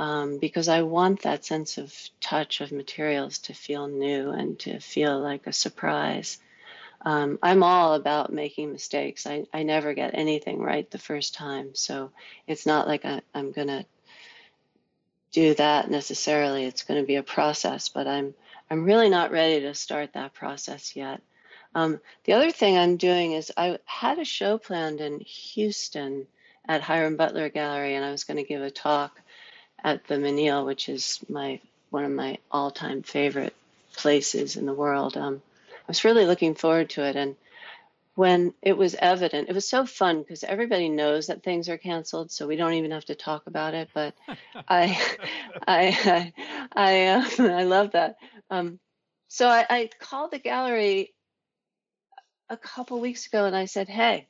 um, 0.00 0.38
because 0.38 0.68
I 0.68 0.80
want 0.80 1.22
that 1.22 1.44
sense 1.44 1.76
of 1.76 1.94
touch 2.22 2.62
of 2.62 2.72
materials 2.72 3.36
to 3.40 3.52
feel 3.52 3.86
new 3.86 4.30
and 4.30 4.58
to 4.60 4.80
feel 4.80 5.20
like 5.20 5.46
a 5.46 5.52
surprise. 5.52 6.38
Um, 7.02 7.38
I'm 7.42 7.62
all 7.62 7.92
about 7.92 8.32
making 8.32 8.72
mistakes. 8.72 9.26
I, 9.26 9.44
I 9.52 9.62
never 9.62 9.92
get 9.92 10.14
anything 10.14 10.58
right 10.58 10.90
the 10.90 10.96
first 10.96 11.34
time. 11.34 11.74
So 11.74 12.12
it's 12.46 12.64
not 12.64 12.88
like 12.88 13.04
I, 13.04 13.20
I'm 13.34 13.52
going 13.52 13.66
to 13.68 13.84
do 15.32 15.52
that 15.56 15.90
necessarily. 15.90 16.64
It's 16.64 16.84
going 16.84 16.98
to 16.98 17.06
be 17.06 17.16
a 17.16 17.22
process, 17.22 17.90
but 17.90 18.06
I'm 18.06 18.32
I'm 18.70 18.84
really 18.84 19.10
not 19.10 19.32
ready 19.32 19.60
to 19.60 19.74
start 19.74 20.14
that 20.14 20.32
process 20.32 20.96
yet. 20.96 21.20
Um, 21.74 22.00
the 22.24 22.32
other 22.32 22.52
thing 22.52 22.78
I'm 22.78 22.96
doing 22.96 23.32
is 23.32 23.52
I 23.54 23.78
had 23.84 24.18
a 24.18 24.24
show 24.24 24.56
planned 24.56 25.02
in 25.02 25.20
Houston 25.20 26.26
at 26.66 26.80
Hiram 26.80 27.16
Butler 27.16 27.50
Gallery, 27.50 27.96
and 27.96 28.04
I 28.04 28.12
was 28.12 28.24
going 28.24 28.38
to 28.38 28.48
give 28.48 28.62
a 28.62 28.70
talk 28.70 29.20
at 29.84 30.06
the 30.06 30.16
Menil, 30.16 30.64
which 30.66 30.88
is 30.88 31.20
my 31.28 31.60
one 31.90 32.04
of 32.04 32.12
my 32.12 32.38
all-time 32.52 33.02
favorite 33.02 33.54
places 33.96 34.56
in 34.56 34.64
the 34.64 34.74
world. 34.74 35.16
Um, 35.16 35.42
I 35.72 35.88
was 35.88 36.04
really 36.04 36.24
looking 36.24 36.54
forward 36.54 36.90
to 36.90 37.04
it, 37.04 37.16
and 37.16 37.36
when 38.14 38.54
it 38.62 38.76
was 38.76 38.94
evident, 38.94 39.48
it 39.48 39.54
was 39.54 39.68
so 39.68 39.86
fun 39.86 40.20
because 40.20 40.44
everybody 40.44 40.88
knows 40.88 41.28
that 41.28 41.42
things 41.42 41.68
are 41.68 41.78
canceled, 41.78 42.30
so 42.30 42.46
we 42.46 42.56
don't 42.56 42.74
even 42.74 42.90
have 42.90 43.06
to 43.06 43.14
talk 43.14 43.46
about 43.46 43.74
it. 43.74 43.88
But 43.94 44.14
I, 44.68 45.00
I, 45.66 46.32
I, 46.36 46.66
I, 46.76 47.06
uh, 47.06 47.52
I 47.52 47.64
love 47.64 47.92
that. 47.92 48.16
Um, 48.50 48.78
so 49.28 49.48
I, 49.48 49.64
I 49.70 49.90
called 50.00 50.32
the 50.32 50.38
gallery 50.38 51.14
a 52.48 52.56
couple 52.56 53.00
weeks 53.00 53.26
ago 53.26 53.46
and 53.46 53.56
I 53.56 53.64
said, 53.64 53.88
"Hey, 53.88 54.28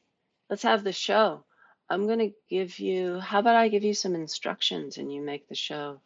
let's 0.49 0.63
have 0.63 0.85
the 0.85 0.93
show. 0.93 1.45
I'm 1.91 2.07
going 2.07 2.21
to 2.21 2.33
give 2.49 2.79
you. 2.79 3.19
How 3.19 3.41
about 3.41 3.57
I 3.57 3.69
give 3.69 3.85
you 3.85 3.95
some 3.95 4.15
instructions 4.15 4.97
and 4.97 5.13
you 5.13 5.21
make 5.21 5.49
the 5.49 5.55
show 5.55 6.01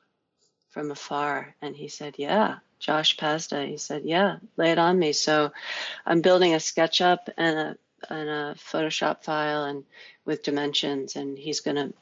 from 0.70 0.90
afar?" 0.90 1.55
And 1.62 1.77
he 1.77 1.89
said, 1.89 2.15
"Yeah." 2.19 2.59
Josh 2.85 3.16
Pazda. 3.16 3.66
He 3.66 3.78
said, 3.78 4.05
"Yeah, 4.05 4.36
lay 4.59 4.70
it 4.73 4.78
on 4.78 4.98
me." 4.98 5.12
So 5.12 5.52
I'm 6.05 6.20
building 6.20 6.52
a 6.52 6.59
SketchUp 6.59 7.31
and 7.36 7.59
a 7.59 7.77
and 8.11 8.28
a 8.28 8.55
Photoshop 8.59 9.24
file 9.24 9.65
and 9.65 9.85
with 10.27 10.43
dimensions, 10.43 11.16
and 11.16 11.39
he's 11.39 11.61
going 11.61 11.77
to 11.77 11.94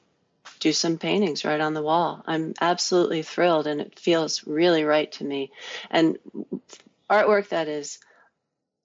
do 0.59 0.73
some 0.73 0.99
paintings 0.99 1.45
right 1.45 1.61
on 1.61 1.75
the 1.75 1.83
wall. 1.83 2.25
I'm 2.27 2.55
absolutely 2.61 3.23
thrilled, 3.23 3.69
and 3.69 3.81
it 3.81 3.99
feels 3.99 4.45
really 4.45 4.83
right 4.83 5.11
to 5.13 5.25
me. 5.25 5.53
And 5.91 6.19
artwork 7.09 7.51
that 7.51 7.69
is 7.69 8.01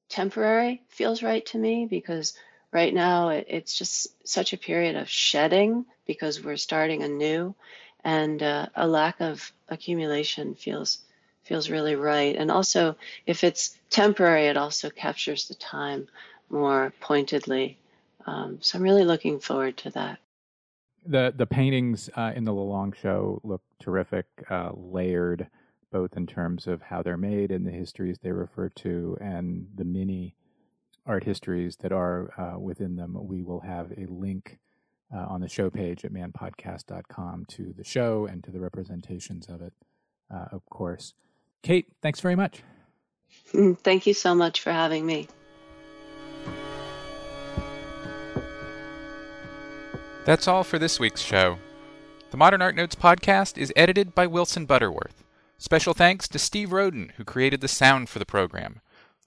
temporary 0.09 0.83
feels 0.89 1.23
right 1.23 1.45
to 1.47 1.57
me 1.57 1.87
because 1.89 2.33
right 2.71 2.93
now 2.93 3.29
it, 3.29 3.45
it's 3.49 3.77
just 3.77 4.07
such 4.27 4.53
a 4.53 4.57
period 4.57 4.95
of 4.95 5.09
shedding 5.09 5.85
because 6.05 6.43
we're 6.43 6.57
starting 6.57 7.03
anew, 7.03 7.55
and 8.03 8.41
uh, 8.41 8.67
a 8.75 8.87
lack 8.87 9.19
of 9.19 9.51
accumulation 9.69 10.55
feels 10.55 10.99
feels 11.43 11.69
really 11.69 11.95
right. 11.95 12.35
And 12.35 12.51
also, 12.51 12.97
if 13.25 13.43
it's 13.43 13.77
temporary, 13.89 14.47
it 14.47 14.57
also 14.57 14.89
captures 14.89 15.47
the 15.47 15.55
time 15.55 16.07
more 16.49 16.93
pointedly. 16.99 17.77
Um, 18.25 18.57
so 18.61 18.77
I'm 18.77 18.83
really 18.83 19.05
looking 19.05 19.39
forward 19.39 19.77
to 19.77 19.89
that. 19.91 20.19
The 21.05 21.33
the 21.35 21.45
paintings 21.45 22.09
uh, 22.15 22.33
in 22.35 22.43
the 22.43 22.51
Lelong 22.51 22.93
show 22.93 23.39
look 23.43 23.61
terrific, 23.79 24.25
uh, 24.49 24.71
layered, 24.75 25.47
both 25.91 26.17
in 26.17 26.27
terms 26.27 26.67
of 26.67 26.81
how 26.81 27.01
they're 27.01 27.17
made 27.17 27.51
and 27.51 27.65
the 27.65 27.71
histories 27.71 28.19
they 28.19 28.31
refer 28.31 28.69
to, 28.69 29.17
and 29.21 29.67
the 29.75 29.85
mini 29.85 30.35
art 31.07 31.23
histories 31.23 31.77
that 31.77 31.91
are 31.91 32.31
uh, 32.37 32.59
within 32.59 32.95
them. 32.95 33.17
We 33.19 33.43
will 33.43 33.61
have 33.61 33.91
a 33.97 34.05
link 34.07 34.59
uh, 35.15 35.25
on 35.29 35.41
the 35.41 35.49
show 35.49 35.69
page 35.69 36.03
at 36.05 36.11
manpodcast.com 36.11 37.45
to 37.45 37.73
the 37.77 37.83
show 37.83 38.25
and 38.25 38.43
to 38.43 38.51
the 38.51 38.59
representations 38.59 39.47
of 39.47 39.61
it, 39.61 39.73
uh, 40.33 40.45
of 40.51 40.65
course. 40.69 41.13
Kate, 41.63 41.87
thanks 42.01 42.19
very 42.19 42.35
much. 42.35 42.61
Mm, 43.53 43.77
thank 43.79 44.05
you 44.05 44.13
so 44.13 44.35
much 44.35 44.61
for 44.61 44.71
having 44.71 45.05
me. 45.05 45.27
That's 50.25 50.47
all 50.47 50.65
for 50.65 50.77
this 50.77 50.99
week's 50.99 51.21
show. 51.21 51.57
The 52.31 52.37
Modern 52.37 52.61
Art 52.61 52.75
Notes 52.75 52.95
podcast 52.95 53.57
is 53.57 53.71
edited 53.77 54.13
by 54.13 54.27
Wilson 54.27 54.65
Butterworth. 54.65 55.23
Special 55.57 55.93
thanks 55.93 56.27
to 56.27 56.37
Steve 56.37 56.73
Roden, 56.73 57.13
who 57.15 57.23
created 57.23 57.61
the 57.61 57.69
sound 57.69 58.09
for 58.09 58.19
the 58.19 58.25
program. 58.25 58.81